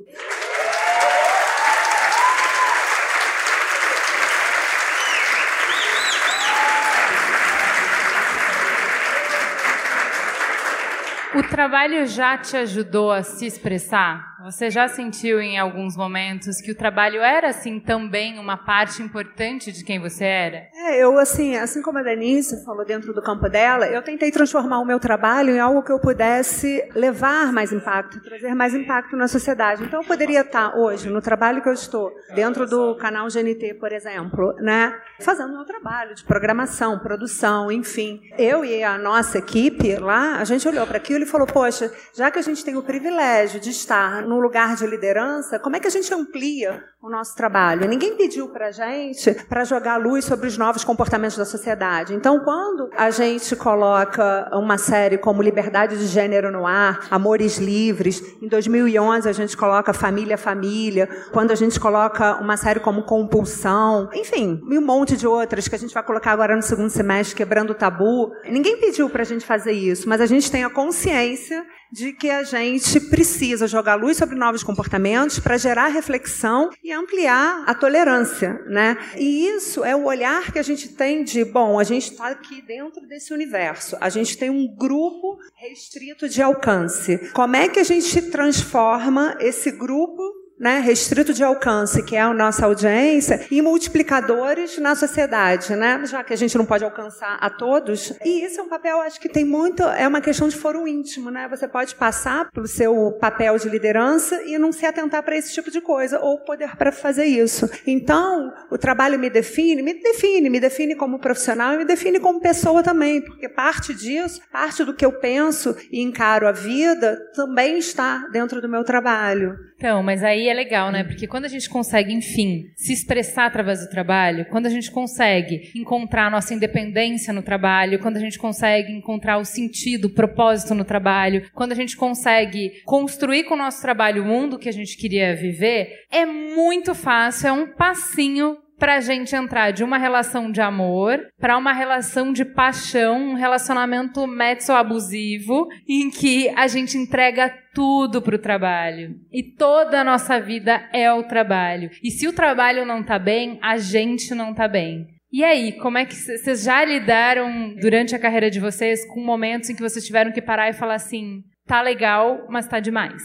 O 11.34 11.42
trabalho 11.44 12.06
já 12.08 12.38
te 12.38 12.58
ajudou 12.58 13.10
a 13.10 13.24
se 13.24 13.46
expressar? 13.46 14.31
Você 14.44 14.70
já 14.70 14.88
sentiu 14.88 15.40
em 15.40 15.58
alguns 15.58 15.96
momentos 15.96 16.60
que 16.60 16.72
o 16.72 16.76
trabalho 16.76 17.22
era 17.22 17.50
assim 17.50 17.80
também 17.80 18.38
uma 18.40 18.58
parte 18.58 19.02
importante 19.02 19.72
de 19.72 19.84
quem 19.84 20.00
você 20.00 20.26
era? 20.26 20.68
É, 20.74 21.04
eu 21.04 21.18
assim, 21.18 21.56
assim 21.56 21.82
como 21.82 22.00
a 22.00 22.04
Denise 22.04 22.66
falou 22.66 22.86
dentro 22.86 23.14
do 23.14 23.22
campo 23.22 23.48
dela, 23.48 23.88
eu 23.88 24.02
tentei 24.02 24.32
transformar 24.32 24.80
o 24.80 24.86
meu 24.86 25.00
trabalho 25.00 25.56
em 25.56 25.60
algo 25.60 25.84
que 25.84 25.92
eu 25.92 26.00
pudesse 26.00 26.84
levar 26.96 27.54
mais 27.54 27.72
impacto, 27.72 28.22
trazer 28.22 28.54
mais 28.54 28.74
impacto 28.74 29.16
na 29.16 29.28
sociedade. 29.28 29.84
Então 29.84 30.02
eu 30.02 30.08
poderia 30.08 30.42
estar 30.42 30.76
hoje 30.76 31.10
no 31.10 31.22
trabalho 31.22 31.62
que 31.62 31.70
eu 31.70 31.74
estou, 31.74 32.12
dentro 32.36 32.66
do 32.66 32.96
canal 32.98 33.28
GNT, 33.28 33.76
por 33.76 33.92
exemplo, 33.92 34.54
né, 34.60 34.94
fazendo 35.20 35.54
meu 35.54 35.66
trabalho 35.66 36.14
de 36.16 36.24
programação, 36.24 37.00
produção, 37.00 37.72
enfim. 37.72 38.20
Eu 38.38 38.66
e 38.66 38.84
a 38.84 38.98
nossa 38.98 39.38
equipe 39.38 39.96
lá, 39.96 40.38
a 40.38 40.44
gente 40.44 40.68
olhou 40.68 40.86
para 40.88 40.98
aquilo 40.98 41.22
ele 41.22 41.26
falou: 41.26 41.48
Poxa, 41.48 41.92
já 42.14 42.30
que 42.32 42.40
a 42.40 42.42
gente 42.42 42.66
tem 42.66 42.76
o 42.76 42.84
privilégio 42.84 43.60
de 43.60 43.70
estar 43.70 44.22
num 44.32 44.40
lugar 44.40 44.76
de 44.76 44.88
liderança, 44.88 45.60
como 45.60 45.76
é 45.76 45.80
que 45.80 45.88
a 45.88 45.92
gente 45.92 46.14
amplia 46.14 46.84
o 47.02 47.10
nosso 47.10 47.36
trabalho? 47.36 47.88
Ninguém 47.88 48.16
pediu 48.16 48.48
para 48.50 48.68
a 48.68 48.72
gente 48.72 49.34
para 49.50 49.64
jogar 49.64 49.98
luz 49.98 50.26
sobre 50.26 50.48
os 50.48 50.58
novos 50.58 50.84
comportamentos 50.84 51.38
da 51.38 51.46
sociedade. 51.46 52.14
Então, 52.14 52.40
quando 52.40 52.90
a 52.96 53.10
gente 53.12 53.56
coloca 53.56 54.50
uma 54.54 54.78
série 54.78 55.18
como 55.18 55.42
Liberdade 55.42 55.98
de 55.98 56.08
Gênero 56.08 56.52
no 56.52 56.66
Ar, 56.66 57.08
Amores 57.12 57.58
Livres, 57.58 58.24
em 58.42 58.48
2011 58.48 59.28
a 59.28 59.34
gente 59.34 59.58
coloca 59.58 59.94
Família 59.94 60.38
Família, 60.38 61.10
quando 61.32 61.52
a 61.52 61.56
gente 61.56 61.80
coloca 61.80 62.36
uma 62.36 62.56
série 62.56 62.80
como 62.80 63.04
Compulsão, 63.04 64.10
enfim, 64.14 64.62
e 64.70 64.78
um 64.78 64.86
monte 64.86 65.18
de 65.18 65.28
outras 65.28 65.68
que 65.68 65.76
a 65.76 65.80
gente 65.80 65.94
vai 65.94 66.04
colocar 66.04 66.32
agora 66.32 66.56
no 66.56 66.62
segundo 66.62 66.90
semestre, 66.90 67.36
Quebrando 67.36 67.72
o 67.72 67.76
Tabu. 67.76 68.32
Ninguém 68.46 68.80
pediu 68.80 69.10
para 69.10 69.24
a 69.24 69.26
gente 69.26 69.46
fazer 69.46 69.74
isso, 69.74 70.08
mas 70.08 70.22
a 70.22 70.26
gente 70.26 70.50
tem 70.50 70.64
a 70.64 70.70
consciência 70.70 71.12
consciência 71.12 71.66
de 71.92 72.14
que 72.14 72.30
a 72.30 72.44
gente 72.44 73.00
precisa 73.00 73.68
jogar 73.68 73.96
luz 73.96 74.18
sobre 74.18 74.36
novos 74.36 74.64
comportamentos 74.64 75.40
para 75.40 75.58
gerar 75.58 75.88
reflexão 75.88 76.70
e 76.84 76.92
ampliar 76.92 77.64
a 77.68 77.74
tolerância, 77.74 78.62
né? 78.68 78.98
E 79.18 79.48
isso 79.48 79.84
é 79.84 79.96
o 79.96 80.06
olhar 80.06 80.52
que 80.52 80.60
a 80.60 80.64
gente 80.64 80.90
tem 80.90 81.24
de, 81.24 81.44
bom, 81.44 81.80
a 81.80 81.84
gente 81.84 82.12
está 82.12 82.28
aqui 82.28 82.62
dentro 82.62 83.06
desse 83.08 83.34
universo, 83.34 83.98
a 84.00 84.10
gente 84.10 84.38
tem 84.38 84.50
um 84.50 84.68
grupo 84.68 85.38
restrito 85.56 86.30
de 86.30 86.42
alcance. 86.42 87.32
Como 87.34 87.56
é 87.56 87.68
que 87.68 87.80
a 87.80 87.84
gente 87.84 88.22
transforma 88.30 89.36
esse 89.40 89.72
grupo 89.72 90.41
né, 90.62 90.80
restrito 90.80 91.34
de 91.34 91.44
alcance, 91.44 92.04
que 92.04 92.16
é 92.16 92.22
a 92.22 92.32
nossa 92.32 92.68
audiência, 92.68 93.48
e 93.50 93.64
multiplicadores 93.64 94.78
na 94.78 94.94
sociedade, 94.94 95.76
né, 95.76 96.04
já 96.06 96.24
que 96.24 96.34
a 96.34 96.38
gente 96.38 96.56
não 96.56 96.68
pode 96.68 96.84
alcançar 96.84 97.40
a 97.42 97.50
todos. 97.50 98.14
E 98.24 98.46
isso 98.46 98.60
é 98.60 98.64
um 98.64 98.70
papel, 98.70 99.02
acho 99.02 99.20
que 99.20 99.28
tem 99.28 99.44
muito, 99.44 99.82
é 99.82 100.08
uma 100.08 100.22
questão 100.22 100.48
de 100.48 100.56
foro 100.56 100.88
íntimo, 100.88 101.32
né? 101.32 101.48
Você 101.50 101.68
pode 101.68 101.96
passar 101.96 102.52
pelo 102.52 102.68
seu 102.68 103.18
papel 103.20 103.58
de 103.58 103.68
liderança 103.68 104.40
e 104.44 104.58
não 104.60 104.72
se 104.72 104.86
atentar 104.86 105.24
para 105.24 105.36
esse 105.36 105.52
tipo 105.52 105.72
de 105.72 105.82
coisa, 105.82 106.20
ou 106.20 106.38
poder 106.40 106.76
para 106.76 106.92
fazer 106.92 107.26
isso. 107.26 107.68
Então, 107.88 108.54
o 108.70 108.78
trabalho 108.78 109.18
me 109.18 109.30
define, 109.30 109.82
me 109.82 109.96
define, 109.96 110.48
me 110.48 110.60
define 110.60 110.96
como 110.96 111.20
profissional 111.20 111.74
e 111.74 111.78
me 111.78 111.86
define 111.86 112.20
como 112.20 112.40
pessoa 112.40 112.84
também, 112.84 113.20
porque 113.20 113.50
parte 113.50 113.96
disso, 113.96 114.42
parte 114.52 114.84
do 114.84 114.94
que 114.94 115.06
eu 115.06 115.14
penso 115.14 115.76
e 115.92 116.02
encaro 116.02 116.48
a 116.48 116.52
vida, 116.52 117.20
também 117.34 117.80
está 117.80 118.28
dentro 118.32 118.62
do 118.62 118.70
meu 118.70 118.84
trabalho. 118.84 119.58
Então, 119.82 120.04
mas 120.04 120.24
aí 120.24 120.48
é 120.48 120.54
legal, 120.54 120.92
né? 120.92 121.04
Porque 121.04 121.26
quando 121.26 121.46
a 121.46 121.48
gente 121.48 121.68
consegue, 121.68 122.14
enfim, 122.14 122.72
se 122.76 122.94
expressar 122.94 123.48
através 123.48 123.80
do 123.80 123.90
trabalho, 123.90 124.46
quando 124.46 124.68
a 124.68 124.70
gente 124.70 124.92
consegue 124.92 125.72
encontrar 125.76 126.28
a 126.28 126.30
nossa 126.30 126.54
independência 126.54 127.34
no 127.34 127.42
trabalho, 127.42 127.98
quando 127.98 128.18
a 128.18 128.20
gente 128.20 128.38
consegue 128.38 128.94
encontrar 128.94 129.40
o 129.40 129.44
sentido, 129.44 130.06
o 130.06 130.14
propósito 130.14 130.76
no 130.76 130.86
trabalho, 130.86 131.50
quando 131.56 131.72
a 131.72 131.76
gente 131.76 131.98
consegue 131.98 132.84
construir 132.86 133.46
com 133.46 133.56
o 133.56 133.58
nosso 133.58 133.82
trabalho 133.82 134.22
o 134.22 134.26
mundo 134.28 134.60
que 134.60 134.70
a 134.70 134.72
gente 134.72 134.96
queria 134.96 135.36
viver, 135.36 136.06
é 136.12 136.28
muito 136.28 136.94
fácil, 136.94 137.48
é 137.48 137.52
um 137.52 137.74
passinho 137.74 138.58
pra 138.82 139.00
gente 139.00 139.36
entrar 139.36 139.70
de 139.70 139.84
uma 139.84 140.00
relação 140.00 140.52
de 140.52 140.60
amor 140.60 141.20
para 141.40 141.56
uma 141.56 141.72
relação 141.72 142.34
de 142.34 142.44
paixão, 142.44 143.30
um 143.30 143.34
relacionamento 143.36 144.26
mezzo-abusivo, 144.26 145.68
em 145.88 146.10
que 146.10 146.50
a 146.58 146.66
gente 146.66 146.98
entrega 146.98 147.54
tudo 147.76 148.24
pro 148.24 148.40
trabalho. 148.40 149.20
E 149.32 149.44
toda 149.44 150.02
a 150.02 150.04
nossa 150.04 150.40
vida 150.40 150.90
é 150.92 151.14
o 151.14 151.22
trabalho. 151.22 151.92
E 152.02 152.10
se 152.10 152.28
o 152.28 152.34
trabalho 152.34 152.84
não 152.84 153.04
tá 153.04 153.20
bem, 153.20 153.60
a 153.62 153.78
gente 153.78 154.34
não 154.34 154.52
tá 154.52 154.68
bem. 154.68 155.06
E 155.32 155.44
aí, 155.44 155.74
como 155.74 156.00
é 156.00 156.06
que 156.06 156.16
vocês 156.16 156.64
já 156.64 156.84
lidaram 156.84 157.76
durante 157.76 158.16
a 158.16 158.20
carreira 158.20 158.50
de 158.50 158.60
vocês 158.60 159.06
com 159.06 159.24
momentos 159.24 159.70
em 159.70 159.76
que 159.76 159.82
vocês 159.84 160.04
tiveram 160.04 160.32
que 160.32 160.42
parar 160.42 160.72
e 160.72 160.74
falar 160.74 160.96
assim, 160.96 161.44
tá 161.68 161.84
legal, 161.84 162.48
mas 162.50 162.68
tá 162.68 162.80
demais? 162.80 163.22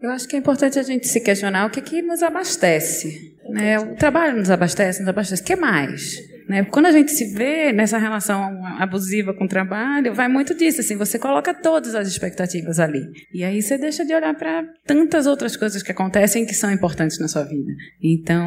Eu 0.00 0.10
acho 0.10 0.28
que 0.28 0.36
é 0.36 0.38
importante 0.38 0.78
a 0.78 0.82
gente 0.84 1.08
se 1.08 1.20
questionar 1.20 1.66
o 1.66 1.70
que, 1.70 1.82
que 1.82 2.00
nos 2.00 2.22
abastece. 2.22 3.36
Né? 3.50 3.78
O 3.78 3.94
trabalho 3.96 4.36
nos 4.36 4.50
abastece, 4.50 5.00
nos 5.00 5.08
abastece. 5.08 5.42
O 5.42 5.44
que 5.44 5.56
mais? 5.56 6.16
Né? 6.50 6.64
Quando 6.64 6.86
a 6.86 6.90
gente 6.90 7.12
se 7.12 7.32
vê 7.32 7.72
nessa 7.72 7.96
relação 7.96 8.60
abusiva 8.80 9.32
com 9.32 9.44
o 9.44 9.48
trabalho, 9.48 10.12
vai 10.12 10.26
muito 10.26 10.52
disso. 10.52 10.80
Assim, 10.80 10.96
você 10.96 11.16
coloca 11.16 11.54
todas 11.54 11.94
as 11.94 12.08
expectativas 12.08 12.80
ali. 12.80 13.02
E 13.32 13.44
aí 13.44 13.62
você 13.62 13.78
deixa 13.78 14.04
de 14.04 14.12
olhar 14.12 14.34
para 14.34 14.64
tantas 14.84 15.28
outras 15.28 15.56
coisas 15.56 15.80
que 15.80 15.92
acontecem 15.92 16.44
que 16.44 16.52
são 16.52 16.68
importantes 16.72 17.20
na 17.20 17.28
sua 17.28 17.44
vida. 17.44 17.72
Então, 18.02 18.44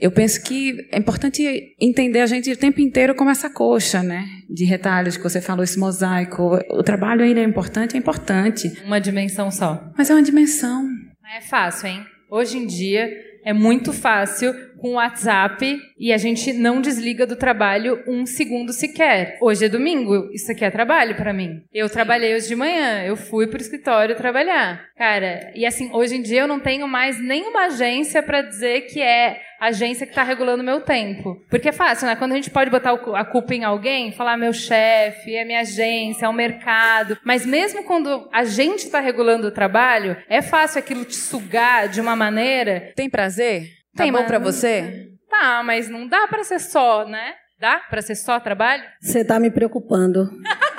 eu 0.00 0.10
penso 0.10 0.42
que 0.42 0.88
é 0.90 0.98
importante 0.98 1.74
entender 1.78 2.20
a 2.20 2.26
gente 2.26 2.50
o 2.50 2.56
tempo 2.56 2.80
inteiro 2.80 3.14
como 3.14 3.28
essa 3.28 3.50
coxa, 3.50 4.02
né? 4.02 4.24
De 4.48 4.64
retalhos 4.64 5.18
que 5.18 5.22
você 5.22 5.42
falou, 5.42 5.62
esse 5.62 5.78
mosaico. 5.78 6.58
O 6.70 6.82
trabalho 6.82 7.22
ainda 7.22 7.40
é 7.40 7.44
importante, 7.44 7.96
é 7.96 7.98
importante. 7.98 8.72
Uma 8.86 8.98
dimensão 8.98 9.50
só. 9.50 9.92
Mas 9.94 10.08
é 10.08 10.14
uma 10.14 10.22
dimensão. 10.22 10.88
É 11.36 11.42
fácil, 11.42 11.88
hein? 11.88 12.06
Hoje 12.30 12.56
em 12.56 12.66
dia 12.66 13.10
é 13.44 13.52
muito 13.52 13.92
fácil 13.92 14.54
com 14.78 14.90
o 14.90 14.94
WhatsApp 14.94 15.78
e 15.98 16.12
a 16.12 16.16
gente 16.16 16.52
não 16.52 16.80
desliga 16.80 17.26
do 17.26 17.36
trabalho 17.36 18.02
um 18.06 18.24
segundo 18.24 18.72
sequer. 18.72 19.38
Hoje 19.40 19.66
é 19.66 19.68
domingo, 19.68 20.30
isso 20.32 20.50
aqui 20.50 20.64
é 20.64 20.70
trabalho 20.70 21.16
para 21.16 21.32
mim. 21.32 21.62
Eu 21.72 21.88
trabalhei 21.88 22.34
hoje 22.34 22.48
de 22.48 22.56
manhã, 22.56 23.02
eu 23.04 23.16
fui 23.16 23.46
pro 23.46 23.60
escritório 23.60 24.16
trabalhar. 24.16 24.82
Cara, 24.96 25.52
e 25.54 25.66
assim, 25.66 25.90
hoje 25.92 26.16
em 26.16 26.22
dia 26.22 26.40
eu 26.40 26.48
não 26.48 26.60
tenho 26.60 26.88
mais 26.88 27.20
nenhuma 27.22 27.66
agência 27.66 28.22
para 28.22 28.42
dizer 28.42 28.82
que 28.82 29.00
é 29.00 29.40
agência 29.60 30.06
que 30.06 30.12
está 30.12 30.22
regulando 30.22 30.64
meu 30.64 30.80
tempo. 30.80 31.36
Porque 31.50 31.68
é 31.68 31.72
fácil, 31.72 32.06
né? 32.06 32.16
Quando 32.16 32.32
a 32.32 32.36
gente 32.36 32.50
pode 32.50 32.70
botar 32.70 32.92
a 32.92 33.24
culpa 33.24 33.54
em 33.54 33.62
alguém, 33.62 34.10
falar 34.10 34.38
meu 34.38 34.52
chefe, 34.52 35.34
é 35.34 35.44
minha 35.44 35.60
agência, 35.60 36.24
é 36.24 36.28
o 36.28 36.32
mercado. 36.32 37.18
Mas 37.22 37.44
mesmo 37.44 37.84
quando 37.84 38.28
a 38.32 38.44
gente 38.44 38.84
está 38.84 38.98
regulando 39.00 39.48
o 39.48 39.52
trabalho, 39.52 40.16
é 40.28 40.40
fácil 40.40 40.78
aquilo 40.78 41.04
te 41.04 41.16
sugar 41.16 41.88
de 41.88 42.00
uma 42.00 42.16
maneira. 42.16 42.92
Tem 42.96 43.10
prazer? 43.10 43.68
Tá 43.94 44.04
Tem, 44.04 44.12
bom 44.12 44.24
para 44.24 44.38
você? 44.38 45.08
Tá, 45.28 45.62
mas 45.62 45.88
não 45.88 46.08
dá 46.08 46.26
para 46.26 46.42
ser 46.42 46.58
só, 46.58 47.04
né? 47.06 47.34
Dá 47.58 47.78
para 47.90 48.00
ser 48.00 48.14
só 48.14 48.40
trabalho? 48.40 48.82
Você 49.00 49.22
tá 49.22 49.38
me 49.38 49.50
preocupando. 49.50 50.30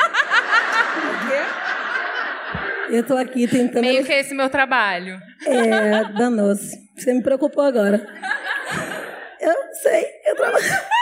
Eu 2.89 3.06
tô 3.06 3.15
aqui 3.15 3.48
tentando. 3.48 3.86
Meio 3.86 4.04
que 4.04 4.12
esse 4.12 4.34
meu 4.34 4.50
trabalho. 4.50 5.17
É, 5.46 6.04
danoso. 6.12 6.72
Você 6.98 7.13
me 7.13 7.24
preocupou 7.24 7.63
agora. 7.63 8.06
Eu 9.82 9.89
sei, 9.89 10.06
eu 10.26 10.36
trabalho. 10.36 10.65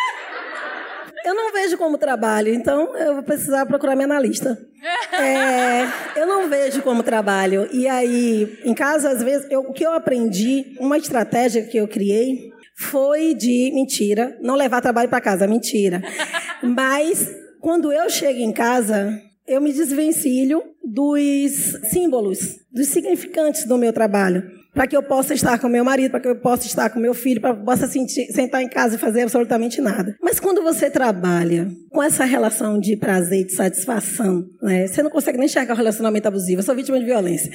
Eu 1.25 1.35
não 1.35 1.51
vejo 1.51 1.77
como 1.77 1.97
trabalho, 1.97 2.53
então 2.53 2.95
eu 2.95 3.15
vou 3.15 3.23
precisar 3.23 3.65
procurar 3.65 3.93
minha 3.93 4.05
analista. 4.05 4.57
É, 5.11 6.21
eu 6.21 6.25
não 6.25 6.47
vejo 6.47 6.81
como 6.81 7.03
trabalho. 7.03 7.67
E 7.73 7.85
aí, 7.89 8.57
em 8.63 8.73
casa, 8.73 9.09
às 9.09 9.21
vezes, 9.21 9.45
eu, 9.51 9.59
o 9.59 9.73
que 9.73 9.85
eu 9.85 9.91
aprendi, 9.91 10.77
uma 10.79 10.97
estratégia 10.97 11.63
que 11.63 11.75
eu 11.75 11.89
criei, 11.89 12.53
foi 12.77 13.33
de 13.33 13.69
mentira, 13.73 14.37
não 14.39 14.55
levar 14.55 14.79
trabalho 14.79 15.09
para 15.09 15.19
casa, 15.19 15.45
mentira. 15.45 16.01
Mas 16.63 17.29
quando 17.59 17.91
eu 17.91 18.09
chego 18.09 18.39
em 18.39 18.53
casa, 18.53 19.21
eu 19.45 19.59
me 19.59 19.73
desvencilho 19.73 20.63
dos 20.81 21.51
símbolos, 21.91 22.39
dos 22.71 22.87
significantes 22.87 23.65
do 23.65 23.77
meu 23.77 23.91
trabalho 23.91 24.58
para 24.73 24.87
que 24.87 24.95
eu 24.95 25.03
possa 25.03 25.33
estar 25.33 25.59
com 25.59 25.67
meu 25.67 25.83
marido, 25.83 26.11
para 26.11 26.19
que 26.19 26.27
eu 26.27 26.35
possa 26.35 26.67
estar 26.67 26.89
com 26.89 26.99
meu 26.99 27.13
filho, 27.13 27.41
para 27.41 27.53
que 27.53 27.61
eu 27.61 27.65
possa 27.65 27.87
sentir, 27.87 28.31
sentar 28.31 28.61
em 28.61 28.69
casa 28.69 28.95
e 28.95 28.99
fazer 28.99 29.21
absolutamente 29.21 29.81
nada. 29.81 30.15
Mas 30.21 30.39
quando 30.39 30.61
você 30.61 30.89
trabalha 30.89 31.69
com 31.89 32.01
essa 32.01 32.23
relação 32.23 32.79
de 32.79 32.95
prazer, 32.95 33.45
de 33.45 33.53
satisfação, 33.53 34.45
né, 34.61 34.87
você 34.87 35.01
não 35.01 35.09
consegue 35.09 35.37
nem 35.37 35.45
enxergar 35.45 35.73
o 35.73 35.77
relacionamento 35.77 36.27
abusivo. 36.27 36.59
Eu 36.59 36.63
sou 36.63 36.75
vítima 36.75 36.99
de 36.99 37.05
violência. 37.05 37.51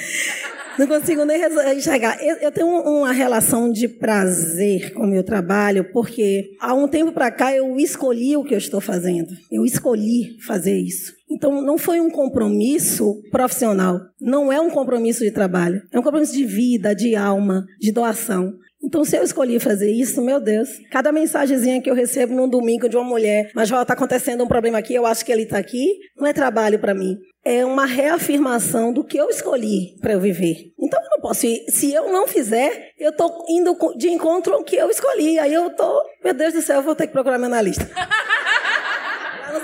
Não 0.78 0.88
consigo 0.88 1.24
nem 1.24 1.40
enxergar. 1.76 2.20
Eu, 2.20 2.36
eu, 2.36 2.50
tenho 2.50 2.66
uma 2.66 3.12
relação 3.12 3.70
de 3.70 3.86
prazer 3.86 4.92
com 4.92 5.04
o 5.04 5.06
meu 5.06 5.22
trabalho, 5.22 5.84
porque 5.92 6.50
há 6.60 6.74
um 6.74 6.88
tempo 6.88 7.12
para 7.12 7.30
cá 7.30 7.54
eu 7.54 7.78
escolhi 7.78 8.36
o 8.36 8.42
que 8.42 8.54
eu 8.54 8.58
estou 8.58 8.80
fazendo. 8.80 9.32
Eu 9.50 9.64
escolhi 9.64 10.36
fazer 10.44 10.76
isso. 10.76 11.14
Então, 11.30 11.62
não 11.62 11.78
foi 11.78 12.00
um 12.00 12.10
compromisso 12.10 13.22
profissional, 13.30 13.98
não 14.20 14.52
é 14.52 14.60
um 14.60 14.70
compromisso 14.70 15.24
de 15.24 15.30
trabalho, 15.30 15.82
é 15.92 15.98
um 15.98 16.02
compromisso 16.02 16.34
de 16.34 16.44
vida, 16.44 16.94
de 16.94 17.16
alma, 17.16 17.64
de 17.80 17.90
doação. 17.90 18.52
Então, 18.84 19.02
se 19.02 19.16
eu 19.16 19.22
escolhi 19.22 19.58
fazer 19.58 19.90
isso, 19.90 20.20
meu 20.20 20.38
Deus, 20.38 20.68
cada 20.90 21.10
mensagenzinha 21.10 21.80
que 21.80 21.88
eu 21.88 21.94
recebo 21.94 22.34
num 22.34 22.46
domingo 22.46 22.86
de 22.86 22.96
uma 22.96 23.04
mulher, 23.04 23.50
mas 23.54 23.70
já 23.70 23.80
está 23.80 23.94
acontecendo 23.94 24.44
um 24.44 24.46
problema 24.46 24.78
aqui, 24.78 24.94
eu 24.94 25.06
acho 25.06 25.24
que 25.24 25.32
ele 25.32 25.44
está 25.44 25.56
aqui, 25.56 25.86
não 26.18 26.26
é 26.26 26.34
trabalho 26.34 26.78
para 26.78 26.92
mim. 26.92 27.16
É 27.42 27.64
uma 27.64 27.86
reafirmação 27.86 28.92
do 28.92 29.02
que 29.02 29.16
eu 29.16 29.30
escolhi 29.30 29.96
para 30.02 30.12
eu 30.12 30.20
viver. 30.20 30.72
Então, 30.78 31.00
eu 31.02 31.10
não 31.10 31.20
posso 31.20 31.46
ir. 31.46 31.64
Se 31.68 31.92
eu 31.92 32.12
não 32.12 32.28
fizer, 32.28 32.92
eu 32.98 33.10
estou 33.10 33.44
indo 33.48 33.74
de 33.96 34.08
encontro 34.08 34.52
ao 34.52 34.62
que 34.62 34.76
eu 34.76 34.90
escolhi. 34.90 35.38
Aí 35.38 35.52
eu 35.52 35.68
estou, 35.68 36.02
meu 36.22 36.34
Deus 36.34 36.52
do 36.52 36.60
céu, 36.60 36.76
eu 36.76 36.82
vou 36.82 36.94
ter 36.94 37.06
que 37.06 37.12
procurar 37.12 37.38
meu 37.38 37.46
analista. 37.46 37.90
não 39.52 39.60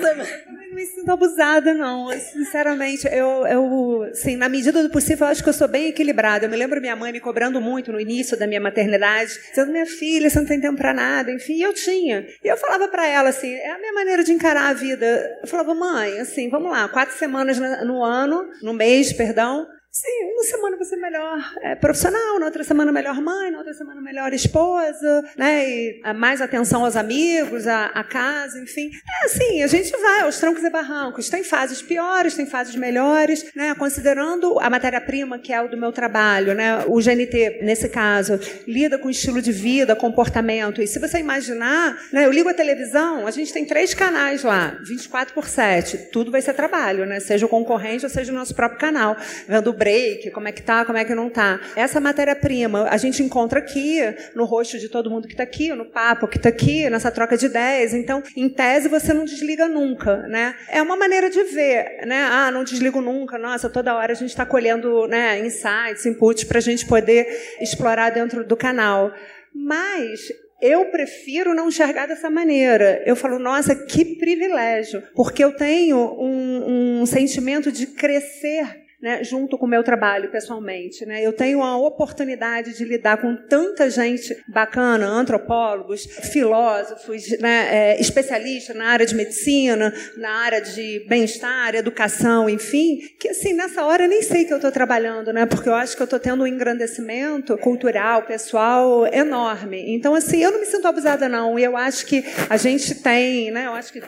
me 0.80 0.86
sinto 0.86 1.12
abusada, 1.12 1.74
não. 1.74 2.10
Sinceramente, 2.18 3.06
eu, 3.06 3.46
eu 3.46 4.02
assim, 4.10 4.36
na 4.36 4.48
medida 4.48 4.82
do 4.82 4.90
possível, 4.90 5.26
eu 5.26 5.32
acho 5.32 5.42
que 5.42 5.48
eu 5.48 5.52
sou 5.52 5.68
bem 5.68 5.88
equilibrada. 5.88 6.46
Eu 6.46 6.50
me 6.50 6.56
lembro 6.56 6.80
minha 6.80 6.96
mãe 6.96 7.12
me 7.12 7.20
cobrando 7.20 7.60
muito 7.60 7.92
no 7.92 8.00
início 8.00 8.38
da 8.38 8.46
minha 8.46 8.60
maternidade, 8.60 9.38
dizendo, 9.50 9.72
minha 9.72 9.86
filha, 9.86 10.30
você 10.30 10.38
não 10.38 10.46
tem 10.46 10.60
tempo 10.60 10.78
para 10.78 10.94
nada. 10.94 11.30
Enfim, 11.30 11.62
eu 11.62 11.74
tinha. 11.74 12.26
E 12.42 12.48
eu 12.48 12.56
falava 12.56 12.88
para 12.88 13.06
ela, 13.06 13.28
assim, 13.28 13.52
é 13.52 13.70
a 13.70 13.78
minha 13.78 13.92
maneira 13.92 14.24
de 14.24 14.32
encarar 14.32 14.70
a 14.70 14.72
vida. 14.72 15.38
Eu 15.42 15.48
falava, 15.48 15.74
mãe, 15.74 16.18
assim, 16.18 16.48
vamos 16.48 16.70
lá, 16.70 16.88
quatro 16.88 17.16
semanas 17.16 17.58
no 17.58 18.02
ano, 18.02 18.48
no 18.62 18.72
mês, 18.72 19.12
perdão, 19.12 19.66
Sim, 19.92 20.30
uma 20.34 20.44
semana 20.44 20.76
você 20.76 20.94
é 20.94 20.98
melhor 20.98 21.52
é, 21.62 21.74
profissional, 21.74 22.38
na 22.38 22.46
outra 22.46 22.62
semana 22.62 22.92
melhor 22.92 23.20
mãe, 23.20 23.50
na 23.50 23.58
outra 23.58 23.74
semana 23.74 24.00
melhor 24.00 24.32
esposa, 24.32 25.24
né? 25.36 25.68
E 25.68 26.00
mais 26.14 26.40
atenção 26.40 26.84
aos 26.84 26.94
amigos, 26.94 27.66
à, 27.66 27.86
à, 27.86 28.04
casa, 28.04 28.60
enfim. 28.60 28.88
É 29.20 29.26
assim, 29.26 29.64
a 29.64 29.66
gente 29.66 29.90
vai 29.90 30.20
aos 30.20 30.38
trancos 30.38 30.62
e 30.62 30.70
barrancos. 30.70 31.28
Tem 31.28 31.42
fases 31.42 31.82
piores, 31.82 32.34
tem 32.34 32.46
fases 32.46 32.76
melhores, 32.76 33.44
né? 33.52 33.74
Considerando 33.74 34.60
a 34.60 34.70
matéria-prima 34.70 35.40
que 35.40 35.52
é 35.52 35.60
o 35.60 35.66
do 35.66 35.76
meu 35.76 35.90
trabalho, 35.90 36.54
né? 36.54 36.84
O 36.86 37.02
GNT, 37.02 37.58
nesse 37.62 37.88
caso, 37.88 38.38
lida 38.68 38.96
com 38.96 39.10
estilo 39.10 39.42
de 39.42 39.50
vida, 39.50 39.96
comportamento. 39.96 40.80
E 40.80 40.86
se 40.86 41.00
você 41.00 41.18
imaginar, 41.18 41.98
né? 42.12 42.26
Eu 42.26 42.30
ligo 42.30 42.48
a 42.48 42.54
televisão, 42.54 43.26
a 43.26 43.32
gente 43.32 43.52
tem 43.52 43.64
três 43.64 43.92
canais 43.92 44.44
lá, 44.44 44.78
24 44.86 45.34
por 45.34 45.48
7. 45.48 46.10
Tudo 46.12 46.30
vai 46.30 46.40
ser 46.40 46.54
trabalho, 46.54 47.04
né? 47.06 47.18
Seja 47.18 47.44
o 47.44 47.48
concorrente 47.48 48.04
ou 48.04 48.10
seja 48.10 48.30
o 48.30 48.34
nosso 48.36 48.54
próprio 48.54 48.78
canal. 48.78 49.16
Vendo 49.48 49.79
break, 49.80 50.30
como 50.30 50.46
é 50.46 50.52
que 50.52 50.62
tá, 50.62 50.84
como 50.84 50.98
é 50.98 51.04
que 51.06 51.14
não 51.14 51.30
tá. 51.30 51.58
Essa 51.74 51.98
matéria-prima 51.98 52.86
a 52.90 52.98
gente 52.98 53.22
encontra 53.22 53.60
aqui, 53.60 53.98
no 54.34 54.44
rosto 54.44 54.78
de 54.78 54.90
todo 54.90 55.10
mundo 55.10 55.26
que 55.26 55.32
está 55.32 55.42
aqui, 55.42 55.72
no 55.72 55.86
papo 55.86 56.28
que 56.28 56.36
está 56.36 56.50
aqui, 56.50 56.90
nessa 56.90 57.10
troca 57.10 57.34
de 57.34 57.46
ideias. 57.46 57.94
Então, 57.94 58.22
em 58.36 58.50
tese, 58.50 58.88
você 58.88 59.14
não 59.14 59.24
desliga 59.24 59.66
nunca, 59.66 60.18
né? 60.28 60.54
É 60.68 60.82
uma 60.82 60.96
maneira 60.96 61.30
de 61.30 61.42
ver, 61.44 62.06
né? 62.06 62.28
Ah, 62.30 62.50
não 62.50 62.62
desligo 62.62 63.00
nunca. 63.00 63.38
Nossa, 63.38 63.70
toda 63.70 63.96
hora 63.96 64.12
a 64.12 64.14
gente 64.14 64.28
está 64.28 64.44
colhendo 64.44 65.08
né, 65.08 65.38
insights, 65.38 66.04
inputs 66.04 66.44
para 66.44 66.58
a 66.58 66.62
gente 66.62 66.86
poder 66.86 67.26
explorar 67.58 68.10
dentro 68.10 68.46
do 68.46 68.56
canal. 68.56 69.10
Mas 69.54 70.20
eu 70.60 70.90
prefiro 70.90 71.54
não 71.54 71.68
enxergar 71.68 72.06
dessa 72.06 72.28
maneira. 72.28 73.02
Eu 73.06 73.16
falo, 73.16 73.38
nossa, 73.38 73.74
que 73.74 74.16
privilégio, 74.16 75.02
porque 75.14 75.42
eu 75.42 75.52
tenho 75.52 75.96
um, 75.96 77.00
um 77.00 77.06
sentimento 77.06 77.72
de 77.72 77.86
crescer 77.86 78.89
né, 79.02 79.24
junto 79.24 79.56
com 79.56 79.64
o 79.64 79.68
meu 79.68 79.82
trabalho 79.82 80.30
pessoalmente. 80.30 81.06
Né? 81.06 81.24
Eu 81.24 81.32
tenho 81.32 81.62
a 81.62 81.76
oportunidade 81.76 82.76
de 82.76 82.84
lidar 82.84 83.16
com 83.18 83.34
tanta 83.34 83.88
gente 83.88 84.36
bacana, 84.46 85.06
antropólogos, 85.06 86.04
filósofos, 86.04 87.28
né, 87.38 87.68
é, 87.70 88.00
especialistas 88.00 88.76
na 88.76 88.86
área 88.86 89.06
de 89.06 89.14
medicina, 89.14 89.92
na 90.16 90.30
área 90.30 90.60
de 90.60 91.04
bem-estar, 91.08 91.74
educação, 91.74 92.48
enfim, 92.48 92.98
que 93.18 93.28
assim, 93.28 93.54
nessa 93.54 93.84
hora 93.84 94.04
eu 94.04 94.08
nem 94.08 94.22
sei 94.22 94.44
que 94.44 94.52
eu 94.52 94.58
estou 94.58 94.70
trabalhando, 94.70 95.32
né, 95.32 95.46
porque 95.46 95.68
eu 95.68 95.74
acho 95.74 95.96
que 95.96 96.02
eu 96.02 96.04
estou 96.04 96.18
tendo 96.18 96.42
um 96.42 96.46
engrandecimento 96.46 97.56
cultural, 97.58 98.22
pessoal 98.22 99.06
enorme. 99.06 99.94
Então, 99.94 100.14
assim, 100.14 100.42
eu 100.42 100.52
não 100.52 100.60
me 100.60 100.66
sinto 100.66 100.86
abusada, 100.86 101.28
não. 101.28 101.58
E 101.58 101.64
eu 101.64 101.76
acho 101.76 102.06
que 102.06 102.24
a 102.48 102.56
gente 102.56 102.94
tem, 102.96 103.50
né, 103.50 103.66
eu 103.66 103.72
acho 103.72 103.92
que 103.92 104.02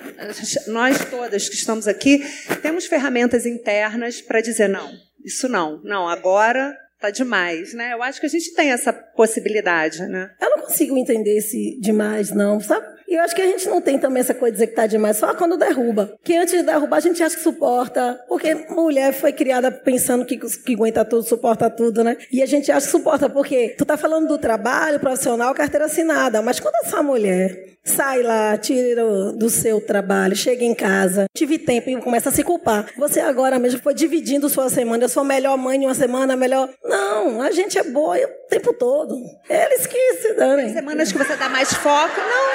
nós 0.66 1.04
todas 1.06 1.48
que 1.48 1.54
estamos 1.54 1.88
aqui 1.88 2.22
temos 2.60 2.86
ferramentas 2.86 3.46
internas 3.46 4.20
para 4.20 4.40
dizer 4.40 4.68
não 4.68 4.81
não, 4.82 4.98
isso 5.24 5.48
não. 5.48 5.80
Não, 5.82 6.08
agora 6.08 6.76
tá 7.00 7.10
demais, 7.10 7.74
né? 7.74 7.92
Eu 7.92 8.02
acho 8.02 8.20
que 8.20 8.26
a 8.26 8.28
gente 8.28 8.54
tem 8.54 8.70
essa 8.70 8.92
possibilidade, 8.92 10.02
né? 10.06 10.30
Eu 10.40 10.50
não 10.50 10.64
consigo 10.64 10.96
entender 10.96 11.36
esse 11.36 11.78
demais, 11.80 12.30
não, 12.30 12.60
sabe? 12.60 12.86
E 13.12 13.14
eu 13.14 13.20
acho 13.20 13.36
que 13.36 13.42
a 13.42 13.46
gente 13.46 13.68
não 13.68 13.78
tem 13.78 13.98
também 13.98 14.22
essa 14.22 14.32
coisa 14.32 14.52
de 14.52 14.56
dizer 14.56 14.68
que 14.68 14.74
tá 14.74 14.86
demais, 14.86 15.18
só 15.18 15.34
quando 15.34 15.58
derruba. 15.58 16.14
Que 16.24 16.34
antes 16.34 16.54
de 16.54 16.62
derrubar 16.62 16.96
a 16.96 17.00
gente 17.00 17.22
acha 17.22 17.36
que 17.36 17.42
suporta, 17.42 18.18
porque 18.26 18.54
mulher 18.70 19.12
foi 19.12 19.34
criada 19.34 19.70
pensando 19.70 20.24
que, 20.24 20.38
que 20.38 20.72
aguenta 20.72 21.04
tudo, 21.04 21.22
suporta 21.22 21.68
tudo, 21.68 22.02
né? 22.02 22.16
E 22.32 22.42
a 22.42 22.46
gente 22.46 22.72
acha 22.72 22.86
que 22.86 22.90
suporta, 22.90 23.28
porque 23.28 23.74
tu 23.76 23.84
tá 23.84 23.98
falando 23.98 24.28
do 24.28 24.38
trabalho 24.38 24.98
profissional, 24.98 25.52
carteira 25.52 25.84
assinada, 25.84 26.40
mas 26.40 26.58
quando 26.58 26.74
essa 26.86 27.02
mulher 27.02 27.72
sai 27.84 28.22
lá, 28.22 28.56
tira 28.56 29.02
do 29.32 29.50
seu 29.50 29.80
trabalho, 29.80 30.36
chega 30.36 30.64
em 30.64 30.74
casa, 30.74 31.26
tive 31.34 31.58
tempo 31.58 31.90
e 31.90 32.00
começa 32.00 32.28
a 32.28 32.32
se 32.32 32.42
culpar. 32.42 32.86
Você 32.96 33.20
agora 33.20 33.58
mesmo 33.58 33.80
foi 33.80 33.92
dividindo 33.92 34.48
sua 34.48 34.70
semana, 34.70 35.04
eu 35.04 35.08
sou 35.08 35.22
a 35.22 35.26
melhor 35.26 35.58
mãe 35.58 35.82
em 35.82 35.86
uma 35.86 35.94
semana, 35.94 36.36
melhor. 36.36 36.68
Não, 36.84 37.42
a 37.42 37.50
gente 37.50 37.78
é 37.78 37.82
boa 37.82 38.16
o 38.16 38.48
tempo 38.48 38.72
todo. 38.72 39.16
Eles 39.48 39.86
que 39.86 40.14
se 40.14 40.34
danem. 40.34 40.66
Tem 40.66 40.74
semanas 40.74 41.10
que 41.10 41.18
você 41.18 41.36
dá 41.36 41.48
mais 41.48 41.72
foco. 41.74 42.16
Não, 42.16 42.51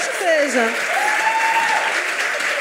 seja. 0.00 0.64